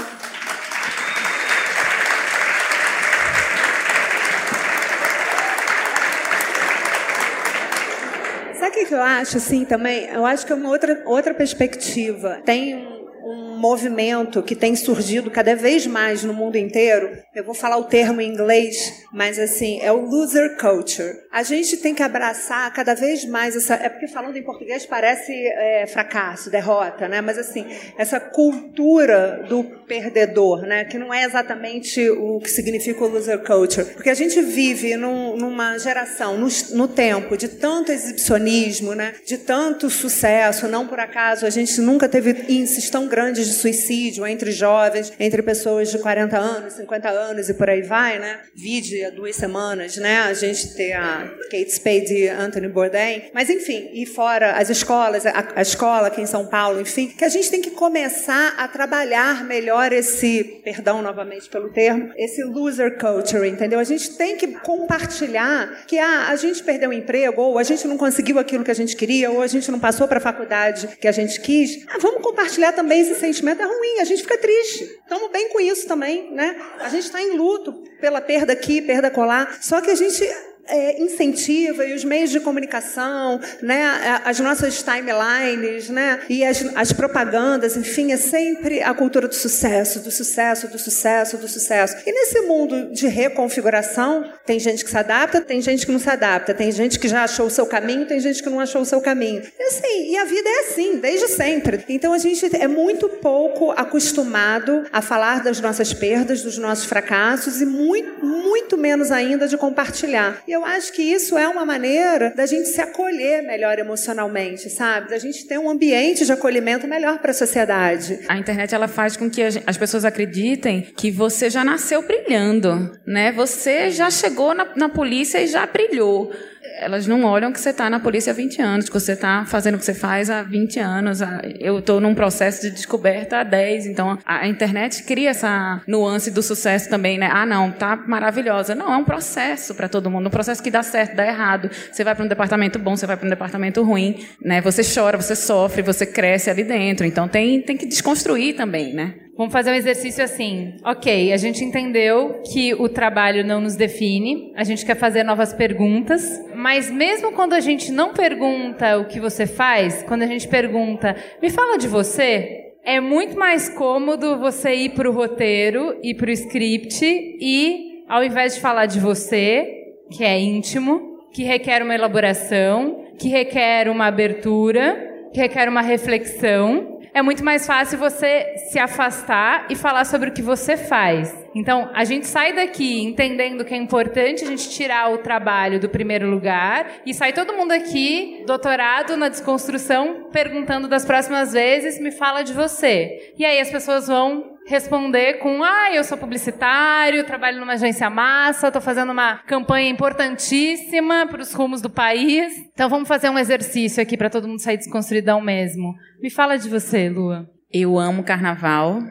Que 8.88 8.94
eu 8.94 9.02
acho, 9.02 9.38
assim, 9.38 9.66
também? 9.66 10.06
Eu 10.06 10.26
acho 10.26 10.46
que 10.46 10.52
é 10.52 10.56
uma 10.56 10.70
outra, 10.70 11.02
outra 11.06 11.34
perspectiva. 11.34 12.42
Tem 12.46 12.76
um, 12.76 12.97
um 13.28 13.58
movimento 13.58 14.42
que 14.42 14.56
tem 14.56 14.76
surgido 14.76 15.30
cada 15.30 15.56
vez 15.56 15.86
mais 15.86 16.24
no 16.24 16.34
mundo 16.34 16.58
inteiro. 16.58 17.12
Eu 17.36 17.44
vou 17.44 17.54
falar 17.54 17.78
o 17.78 17.84
termo 17.84 18.22
em 18.22 18.30
inglês, 18.30 19.06
mas 19.12 19.38
assim, 19.38 19.80
é 19.82 19.92
o 19.92 20.06
loser 20.06 20.58
culture. 20.58 21.14
A 21.32 21.44
gente 21.44 21.78
tem 21.78 21.94
que 21.94 22.02
abraçar 22.02 22.72
cada 22.74 22.96
vez 22.96 23.26
mais 23.26 23.56
essa. 23.56 23.76
É 23.76 23.90
porque 23.90 24.08
falando 24.08 24.38
em 24.38 24.44
português 24.44 24.86
parece 24.86 25.32
é, 25.32 25.86
fracasso, 25.88 26.50
derrota, 26.50 27.08
né? 27.08 27.20
Mas 27.20 27.38
assim, 27.38 27.66
essa 27.98 28.20
cultura 28.20 29.46
do 29.48 29.64
perdedor, 29.86 30.62
né? 30.62 30.86
Que 30.86 30.98
não 30.98 31.14
é 31.14 31.24
exatamente 31.24 32.10
o 32.10 32.40
que 32.40 32.50
significa 32.50 33.04
o 33.04 33.08
loser 33.08 33.40
culture. 33.40 33.86
Porque 33.94 34.10
a 34.10 34.16
gente 34.16 34.42
vive 34.42 34.96
num, 34.96 35.36
numa 35.36 35.78
geração, 35.78 36.38
no, 36.38 36.48
no 36.72 36.88
tempo, 36.88 37.36
de 37.36 37.50
tanto 37.50 37.92
exibicionismo, 37.92 38.96
né? 38.96 39.16
De 39.26 39.38
tanto 39.38 39.90
sucesso. 39.90 40.68
Não 40.68 40.88
por 40.88 41.00
acaso 41.00 41.46
a 41.46 41.50
gente 41.50 41.80
nunca 41.82 42.08
teve 42.08 42.32
índices 42.48 42.90
tão 42.90 43.08
grandes 43.08 43.17
de 43.34 43.44
suicídio 43.46 44.26
entre 44.26 44.52
jovens, 44.52 45.12
entre 45.20 45.42
pessoas 45.42 45.92
de 45.92 46.00
40 46.00 46.38
anos, 46.38 46.74
50 46.74 47.10
anos 47.10 47.50
e 47.50 47.54
por 47.54 47.70
aí 47.70 47.82
vai, 47.82 48.20
né? 48.20 48.40
Vide 48.56 49.04
há 49.04 49.10
duas 49.10 49.36
semanas, 49.36 49.98
né? 49.98 50.20
A 50.20 50.34
gente 50.34 50.76
ter 50.76 50.94
a 50.94 51.30
Kate 51.50 51.72
Spade 51.72 52.14
e 52.14 52.30
Anthony 52.30 52.68
Bourdain. 52.68 53.24
Mas 53.34 53.50
enfim, 53.50 53.90
e 53.94 54.06
fora 54.06 54.54
as 54.54 54.70
escolas, 54.70 55.26
a, 55.26 55.54
a 55.56 55.62
escola 55.62 56.08
aqui 56.08 56.22
em 56.22 56.26
São 56.26 56.46
Paulo, 56.46 56.80
enfim, 56.80 57.08
que 57.08 57.26
a 57.26 57.30
gente 57.30 57.50
tem 57.50 57.62
que 57.62 57.72
começar 57.72 58.56
a 58.58 58.68
trabalhar 58.68 59.44
melhor 59.46 59.92
esse, 59.92 60.62
perdão 60.64 61.02
novamente 61.02 61.50
pelo 61.50 61.70
termo, 61.70 62.12
esse 62.16 62.44
loser 62.44 62.98
culture, 62.98 63.48
entendeu? 63.48 63.80
A 63.80 63.84
gente 63.84 64.16
tem 64.18 64.36
que 64.36 64.48
compartilhar 64.60 65.86
que 65.88 65.98
ah, 65.98 66.28
a 66.30 66.36
gente 66.36 66.64
perdeu 66.64 66.90
o 66.90 66.94
emprego, 66.94 67.42
ou 67.42 67.58
a 67.58 67.64
gente 67.64 67.88
não 67.88 67.98
conseguiu 67.98 68.40
aquilo 68.40 68.64
que 68.64 68.72
a 68.72 68.76
gente 68.76 68.96
queria, 68.96 69.32
ou 69.32 69.42
a 69.42 69.48
gente 69.48 69.72
não 69.72 69.80
passou 69.80 70.08
para 70.08 70.18
a 70.18 70.22
faculdade 70.22 70.88
que 71.00 71.08
a 71.08 71.12
gente 71.12 71.40
quis. 71.42 71.86
Ah, 71.88 71.98
vamos 72.00 72.22
compartilhar 72.22 72.74
também 72.74 73.07
esse 73.12 73.20
sentimento. 73.20 73.62
É 73.62 73.66
ruim, 73.66 74.00
a 74.00 74.04
gente 74.04 74.22
fica 74.22 74.38
triste. 74.38 74.84
Estamos 74.84 75.32
bem 75.32 75.50
com 75.50 75.60
isso 75.60 75.88
também, 75.88 76.32
né? 76.32 76.56
A 76.80 76.90
gente 76.90 77.06
está 77.06 77.22
em 77.22 77.38
luto 77.38 77.74
pela 78.00 78.22
perda 78.22 78.54
aqui, 78.54 78.82
perda 78.82 79.10
colar. 79.10 79.60
Só 79.62 79.82
que 79.82 79.90
a 79.90 79.96
gente 79.96 80.24
é, 80.68 81.02
incentiva 81.02 81.86
e 81.86 81.94
os 81.94 82.04
meios 82.04 82.30
de 82.30 82.40
comunicação, 82.40 83.40
né, 83.62 84.22
as 84.24 84.40
nossas 84.40 84.84
timelines, 84.84 85.90
né, 85.90 86.20
e 86.30 86.44
as, 86.44 86.66
as 86.76 86.92
propagandas, 86.92 87.78
enfim, 87.78 88.12
é 88.12 88.18
sempre 88.18 88.82
a 88.82 88.94
cultura 88.94 89.28
do 89.28 89.36
sucesso, 89.36 90.00
do 90.00 90.12
sucesso, 90.12 90.68
do 90.68 90.80
sucesso, 90.80 91.38
do 91.38 91.48
sucesso. 91.48 91.98
E 92.06 92.12
nesse 92.12 92.42
mundo 92.42 92.92
de 92.92 93.08
reconfiguração, 93.08 94.26
tem 94.46 94.60
gente 94.60 94.84
que 94.84 94.90
se 94.90 94.98
adapta, 94.98 95.42
tem 95.42 95.62
gente 95.62 95.86
que 95.86 95.92
não 95.92 96.00
se 96.00 96.10
adapta, 96.10 96.54
tem 96.54 96.72
gente 96.72 97.00
que 97.00 97.08
já 97.08 97.24
achou 97.24 97.48
o 97.48 97.50
seu 97.50 97.66
caminho, 97.66 98.06
tem 98.06 98.20
gente 98.20 98.42
que 98.42 98.50
não 98.50 98.60
achou 98.60 98.82
o 98.82 98.86
seu 98.86 99.02
caminho. 99.02 99.44
E 99.60 99.64
assim, 99.64 100.12
e 100.12 100.18
a 100.18 100.26
vida 100.26 100.50
é 100.50 100.60
assim, 100.60 100.98
desde 100.98 101.28
sempre. 101.28 101.84
Então 101.88 102.14
a 102.14 102.18
gente 102.18 102.46
é 102.56 102.68
muito 102.68 103.08
pouco 103.10 103.72
acostumado 103.72 104.86
a 104.92 105.02
falar 105.02 105.44
das 105.44 105.60
nossas 105.60 105.94
perdas, 105.94 106.42
dos 106.42 106.58
nossos 106.58 106.86
fracassos 106.86 107.62
e 107.62 107.66
muito, 107.66 108.26
muito 108.26 108.78
menos 108.78 109.12
ainda 109.12 109.48
de 109.48 109.58
compartilhar. 109.58 110.42
E 110.48 110.57
eu 110.58 110.66
acho 110.66 110.92
que 110.92 111.02
isso 111.02 111.38
é 111.38 111.48
uma 111.48 111.66
maneira 111.66 112.34
da 112.36 112.46
gente 112.46 112.68
se 112.68 112.82
acolher 112.82 113.44
melhor 113.44 113.78
emocionalmente, 113.78 114.70
sabe? 114.70 115.10
Da 115.10 115.20
gente 115.20 115.46
ter 115.48 115.60
um 115.60 115.70
ambiente 115.70 116.26
de 116.26 116.32
acolhimento 116.32 116.88
melhor 116.88 117.20
para 117.20 117.32
a 117.32 117.34
sociedade. 117.34 118.20
A 118.28 118.38
internet 118.38 118.74
ela 118.74 118.88
faz 118.88 119.16
com 119.16 119.30
que 119.30 119.42
as 119.44 119.78
pessoas 119.78 120.04
acreditem 120.04 120.82
que 120.82 121.12
você 121.12 121.50
já 121.50 121.64
nasceu 121.64 122.02
brilhando, 122.02 122.92
né? 123.06 123.32
Você 123.32 123.92
já 123.92 124.10
chegou 124.10 124.54
na, 124.56 124.68
na 124.76 124.90
polícia 124.90 125.40
e 125.40 125.48
já 125.48 125.66
brilhou 125.66 126.32
elas 126.80 127.08
não 127.08 127.24
olham 127.24 127.52
que 127.52 127.60
você 127.60 127.72
está 127.72 127.90
na 127.90 128.00
polícia 128.00 128.32
há 128.32 128.36
20 128.36 128.62
anos, 128.62 128.86
que 128.88 128.94
você 128.94 129.14
está 129.14 129.46
fazendo 129.46 129.76
o 129.76 129.78
que 129.80 129.86
você 129.86 129.94
faz 129.94 130.30
há 130.30 130.44
20 130.44 130.80
anos. 130.80 131.20
Eu 131.60 131.80
estou 131.80 132.00
num 132.00 132.14
processo 132.14 132.62
de 132.62 132.72
descoberta 132.72 133.40
há 133.40 133.44
10. 133.44 133.88
Então, 133.88 134.18
a 134.26 134.48
internet 134.48 135.04
cria 135.04 135.32
essa 135.32 135.82
nuance 135.88 136.32
do 136.32 136.42
sucesso 136.42 136.90
também, 136.90 137.18
né? 137.18 137.30
Ah, 137.32 137.46
não, 137.46 137.72
tá 137.72 137.96
maravilhosa. 137.96 138.76
Não, 138.76 138.94
é 138.94 138.98
um 138.98 139.04
processo 139.04 139.74
para 139.74 139.90
todo 139.90 140.10
mundo. 140.10 140.28
Um 140.28 140.32
processo 140.32 140.62
que 140.62 140.72
dá 140.72 140.84
certo, 140.84 141.16
dá 141.16 141.26
errado. 141.26 141.70
Você 141.92 142.04
vai 142.04 142.16
para 142.16 142.26
um 142.26 142.28
departamento 142.28 142.80
bom, 142.80 142.96
você 142.96 143.08
vai 143.08 143.18
para 143.18 143.26
um 143.26 143.30
departamento 143.30 143.82
ruim, 143.84 144.26
né? 144.42 144.62
Você 144.62 144.82
chora, 144.84 145.18
você 145.18 145.36
sofre, 145.36 145.82
você 145.82 146.06
cresce 146.06 146.50
ali 146.50 146.64
dentro. 146.64 147.06
Então, 147.06 147.28
tem, 147.28 147.62
tem 147.62 147.76
que 147.76 147.86
desconstruir 147.86 148.56
também, 148.56 148.94
né? 148.94 149.27
Vamos 149.38 149.54
fazer 149.54 149.70
um 149.70 149.76
exercício 149.76 150.24
assim. 150.24 150.74
Ok, 150.84 151.32
a 151.32 151.38
gente 151.38 151.64
entendeu 151.64 152.42
que 152.52 152.74
o 152.74 152.90
trabalho 152.90 153.46
não 153.46 153.62
nos 153.62 153.76
define, 153.76 154.52
a 154.56 154.64
gente 154.64 154.84
quer 154.84 154.96
fazer 154.96 155.24
novas 155.24 155.54
perguntas, 155.54 156.44
mas 156.56 156.90
mesmo 156.90 157.32
quando 157.32 157.54
a 157.54 157.60
gente 157.60 157.92
não 157.92 158.14
pergunta 158.14 158.98
o 158.98 159.06
que 159.06 159.20
você 159.20 159.46
faz, 159.46 160.02
quando 160.02 160.24
a 160.24 160.26
gente 160.26 160.48
pergunta, 160.48 161.16
me 161.40 161.52
fala 161.52 161.78
de 161.78 161.88
você, 161.88 162.74
é 162.84 163.00
muito 163.00 163.38
mais 163.38 163.70
cômodo 163.70 164.40
você 164.40 164.74
ir 164.74 164.90
para 164.96 165.08
o 165.08 165.14
roteiro, 165.14 166.00
ir 166.02 166.16
para 166.16 166.30
o 166.30 166.34
script 166.34 167.06
e, 167.06 168.04
ao 168.10 168.24
invés 168.24 168.56
de 168.56 168.62
falar 168.62 168.88
de 168.88 169.00
você, 169.00 169.68
que 170.10 170.24
é 170.24 170.40
íntimo, 170.40 171.20
que 171.32 171.44
requer 171.44 171.84
uma 171.84 171.94
elaboração, 171.94 173.06
que 173.20 173.28
requer 173.28 173.88
uma 173.88 174.08
abertura, 174.08 175.30
que 175.32 175.40
requer 175.40 175.70
uma 175.70 175.82
reflexão, 175.82 176.97
é 177.14 177.22
muito 177.22 177.44
mais 177.44 177.66
fácil 177.66 177.98
você 177.98 178.56
se 178.70 178.80
afastar 178.80 179.68
e 179.70 179.76
falar 179.76 180.06
sobre 180.06 180.30
o 180.30 180.34
que 180.34 180.42
você 180.42 180.78
faz. 180.78 181.36
Então, 181.56 181.90
a 181.94 182.04
gente 182.04 182.28
sai 182.28 182.54
daqui 182.54 183.04
entendendo 183.04 183.66
que 183.66 183.74
é 183.74 183.78
importante 183.78 184.44
a 184.44 184.48
gente 184.48 184.70
tirar 184.70 185.12
o 185.12 185.20
trabalho 185.20 185.80
do 185.80 185.90
primeiro 185.90 186.30
lugar 186.30 187.02
e 187.06 187.14
sai 187.14 187.34
todo 187.34 187.54
mundo 187.54 187.72
aqui, 187.72 188.44
doutorado 188.46 189.18
na 189.18 189.30
desconstrução, 189.30 190.30
perguntando 190.32 190.88
das 190.88 191.06
próximas 191.06 191.54
vezes, 191.54 192.00
me 192.00 192.12
fala 192.12 192.44
de 192.44 192.54
você. 192.54 193.34
E 193.38 193.44
aí 193.44 193.60
as 193.60 193.72
pessoas 193.72 194.08
vão 194.08 194.57
responder 194.68 195.40
com: 195.40 195.64
ah, 195.64 195.92
eu 195.92 196.04
sou 196.04 196.18
publicitário, 196.18 197.26
trabalho 197.26 197.60
numa 197.60 197.74
agência 197.74 198.10
massa, 198.10 198.68
estou 198.68 198.82
fazendo 198.82 199.12
uma 199.12 199.38
campanha 199.38 199.90
importantíssima 199.90 201.26
para 201.28 201.42
os 201.42 201.54
rumos 201.54 201.82
do 201.82 201.90
país. 201.90 202.54
Então 202.74 202.90
vamos 202.90 203.08
fazer 203.08 203.30
um 203.30 203.40
exercício 203.40 204.04
aqui 204.04 204.16
para 204.16 204.30
todo 204.30 204.48
mundo 204.48 204.62
sair 204.62 204.78
desconstruidão 204.78 205.42
mesmo. 205.42 205.96
Me 206.22 206.30
fala 206.30 206.58
de 206.58 206.70
você, 206.70 207.10
Lua. 207.10 207.50
Eu 207.72 207.98
amo 207.98 208.24
carnaval. 208.24 209.02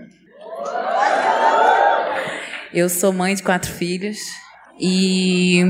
Eu 2.73 2.89
sou 2.89 3.13
mãe 3.13 3.35
de 3.35 3.43
quatro 3.43 3.71
filhos 3.71 4.19
e 4.79 5.63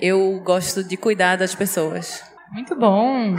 eu 0.00 0.40
gosto 0.42 0.82
de 0.82 0.96
cuidar 0.96 1.36
das 1.36 1.54
pessoas. 1.54 2.22
Muito 2.52 2.74
bom. 2.74 3.34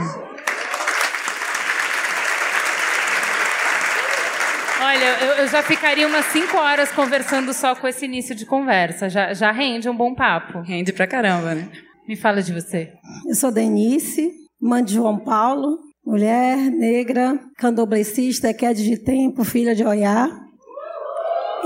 Olha, 4.86 5.18
eu, 5.20 5.32
eu, 5.38 5.48
já 5.48 5.64
ficaria 5.64 6.06
umas 6.06 6.26
cinco 6.26 6.56
horas 6.56 6.92
conversando 6.92 7.52
só 7.52 7.74
com 7.74 7.88
esse 7.88 8.04
início 8.04 8.36
de 8.36 8.46
conversa. 8.46 9.10
Já, 9.10 9.34
já 9.34 9.50
rende 9.50 9.88
um 9.88 9.96
bom 9.96 10.14
papo. 10.14 10.60
Rende 10.60 10.92
pra 10.92 11.08
caramba, 11.08 11.56
né? 11.56 11.68
Me 12.06 12.14
fala 12.14 12.40
de 12.40 12.52
você. 12.52 12.92
Eu 13.26 13.34
sou 13.34 13.50
Denise, 13.50 14.30
mãe 14.60 14.84
de 14.84 14.94
João 14.94 15.18
Paulo, 15.18 15.76
mulher 16.06 16.56
negra, 16.70 17.36
candomblessista, 17.58 18.54
que 18.54 18.64
é 18.64 18.72
de 18.72 18.96
tempo, 18.96 19.42
filha 19.42 19.74
de 19.74 19.84
Oiá. 19.84 20.28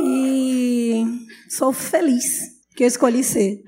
E 0.02 1.04
sou 1.50 1.74
feliz 1.74 2.40
que 2.74 2.84
eu 2.84 2.88
escolhi 2.88 3.22
ser. 3.22 3.58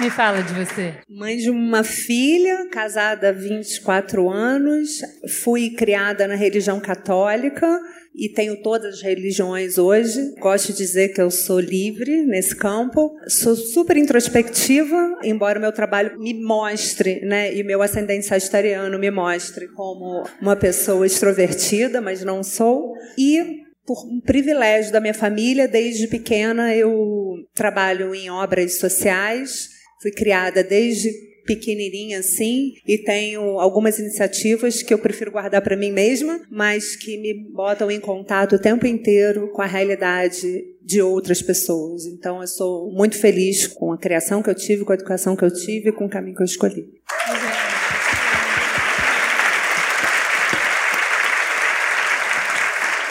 Me 0.00 0.10
fala 0.10 0.42
de 0.42 0.54
você. 0.54 0.94
Mãe 1.10 1.36
de 1.38 1.50
uma 1.50 1.82
filha, 1.82 2.68
casada 2.70 3.30
há 3.30 3.32
24 3.32 4.30
anos, 4.30 5.00
fui 5.42 5.70
criada 5.70 6.28
na 6.28 6.36
religião 6.36 6.78
católica 6.78 7.66
e 8.14 8.28
tenho 8.28 8.62
todas 8.62 8.94
as 8.94 9.02
religiões 9.02 9.76
hoje. 9.76 10.34
Gosto 10.38 10.68
de 10.68 10.78
dizer 10.78 11.08
que 11.08 11.20
eu 11.20 11.32
sou 11.32 11.58
livre 11.58 12.24
nesse 12.26 12.54
campo. 12.54 13.12
Sou 13.26 13.56
super 13.56 13.96
introspectiva, 13.96 15.18
embora 15.24 15.58
o 15.58 15.62
meu 15.62 15.72
trabalho 15.72 16.16
me 16.16 16.32
mostre, 16.32 17.20
né, 17.22 17.52
e 17.52 17.64
meu 17.64 17.82
ascendente 17.82 18.24
sagitariano 18.24 19.00
me 19.00 19.10
mostre 19.10 19.66
como 19.66 20.24
uma 20.40 20.54
pessoa 20.54 21.04
extrovertida, 21.06 22.00
mas 22.00 22.22
não 22.22 22.44
sou. 22.44 22.94
E 23.18 23.62
por 23.84 24.06
um 24.06 24.20
privilégio 24.20 24.92
da 24.92 25.00
minha 25.00 25.14
família, 25.14 25.66
desde 25.66 26.06
pequena 26.06 26.72
eu 26.72 27.34
trabalho 27.52 28.14
em 28.14 28.30
obras 28.30 28.78
sociais 28.78 29.76
Fui 30.00 30.12
criada 30.12 30.62
desde 30.62 31.10
pequenininha 31.44 32.20
assim 32.20 32.74
e 32.86 32.98
tenho 32.98 33.58
algumas 33.58 33.98
iniciativas 33.98 34.80
que 34.82 34.94
eu 34.94 34.98
prefiro 34.98 35.32
guardar 35.32 35.60
para 35.60 35.76
mim 35.76 35.90
mesma, 35.90 36.40
mas 36.50 36.94
que 36.94 37.16
me 37.16 37.34
botam 37.34 37.90
em 37.90 37.98
contato 37.98 38.54
o 38.54 38.58
tempo 38.60 38.86
inteiro 38.86 39.48
com 39.48 39.60
a 39.60 39.66
realidade 39.66 40.64
de 40.80 41.02
outras 41.02 41.42
pessoas. 41.42 42.04
Então 42.04 42.40
eu 42.40 42.46
sou 42.46 42.92
muito 42.92 43.16
feliz 43.18 43.66
com 43.66 43.92
a 43.92 43.98
criação 43.98 44.40
que 44.40 44.50
eu 44.50 44.54
tive, 44.54 44.84
com 44.84 44.92
a 44.92 44.94
educação 44.94 45.34
que 45.34 45.44
eu 45.44 45.50
tive 45.50 45.90
com 45.90 46.04
o 46.04 46.10
caminho 46.10 46.36
que 46.36 46.42
eu 46.42 46.46
escolhi. 46.46 46.86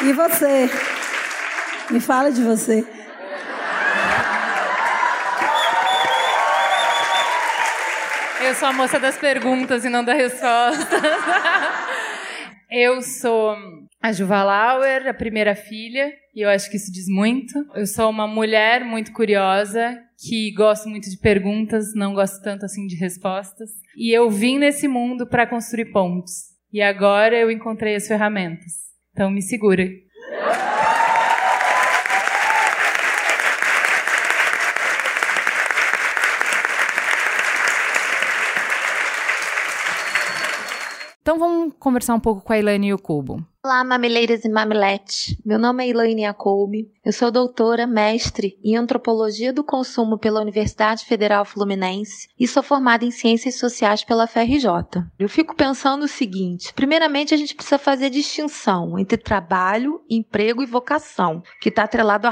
E 0.05 0.13
você? 0.13 0.69
Me 1.91 1.99
fala 1.99 2.29
de 2.29 2.41
você. 2.41 2.85
Eu 8.47 8.55
sou 8.55 8.69
a 8.69 8.71
moça 8.71 8.97
das 8.97 9.17
perguntas 9.17 9.83
e 9.83 9.89
não 9.89 10.05
da 10.05 10.13
resposta. 10.13 11.01
Eu 12.71 13.01
sou 13.01 13.57
a 14.01 14.13
Juva 14.13 14.41
Lauer, 14.41 15.05
a 15.05 15.13
primeira 15.13 15.53
filha, 15.53 16.13
e 16.33 16.41
eu 16.41 16.49
acho 16.49 16.69
que 16.69 16.77
isso 16.77 16.91
diz 16.91 17.07
muito. 17.09 17.53
Eu 17.75 17.85
sou 17.85 18.09
uma 18.09 18.25
mulher 18.25 18.85
muito 18.85 19.11
curiosa, 19.11 19.97
que 20.17 20.51
gosto 20.53 20.87
muito 20.87 21.09
de 21.09 21.17
perguntas, 21.17 21.93
não 21.93 22.13
gosto 22.13 22.41
tanto 22.41 22.63
assim 22.63 22.87
de 22.87 22.95
respostas. 22.95 23.69
E 23.97 24.13
eu 24.13 24.29
vim 24.29 24.57
nesse 24.57 24.87
mundo 24.87 25.27
para 25.27 25.45
construir 25.45 25.91
pontes. 25.91 26.45
E 26.71 26.81
agora 26.81 27.37
eu 27.37 27.51
encontrei 27.51 27.95
as 27.95 28.07
ferramentas. 28.07 28.71
Então 29.11 29.29
me 29.29 29.41
segura. 29.41 29.89
Então 41.27 41.37
vamos 41.37 41.73
conversar 41.77 42.15
um 42.15 42.21
pouco 42.21 42.39
com 42.39 42.53
a 42.53 42.57
Elaine 42.57 42.87
e 42.87 42.93
o 42.93 42.97
Cubo. 42.97 43.45
Olá, 43.61 43.83
mamileiras 43.83 44.45
e 44.45 44.49
mamiletes. 44.49 45.35
Meu 45.45 45.59
nome 45.59 45.83
é 45.83 45.89
Elaine 45.89 46.21
Jacobi. 46.21 46.89
Eu 47.03 47.11
sou 47.11 47.29
doutora, 47.29 47.85
mestre 47.85 48.57
em 48.63 48.77
Antropologia 48.77 49.51
do 49.51 49.61
Consumo 49.61 50.17
pela 50.17 50.39
Universidade 50.39 51.03
Federal 51.03 51.43
Fluminense 51.43 52.29
e 52.39 52.47
sou 52.47 52.63
formada 52.63 53.03
em 53.03 53.11
Ciências 53.11 53.55
Sociais 53.55 54.05
pela 54.05 54.25
FRJ. 54.25 55.03
Eu 55.19 55.27
fico 55.27 55.53
pensando 55.53 56.03
o 56.03 56.07
seguinte: 56.07 56.73
primeiramente, 56.73 57.33
a 57.33 57.37
gente 57.37 57.55
precisa 57.55 57.77
fazer 57.77 58.09
distinção 58.09 58.97
entre 58.97 59.17
trabalho, 59.17 60.01
emprego 60.09 60.63
e 60.63 60.65
vocação, 60.65 61.43
que 61.59 61.67
está 61.67 61.83
atrelado 61.83 62.25
a 62.25 62.31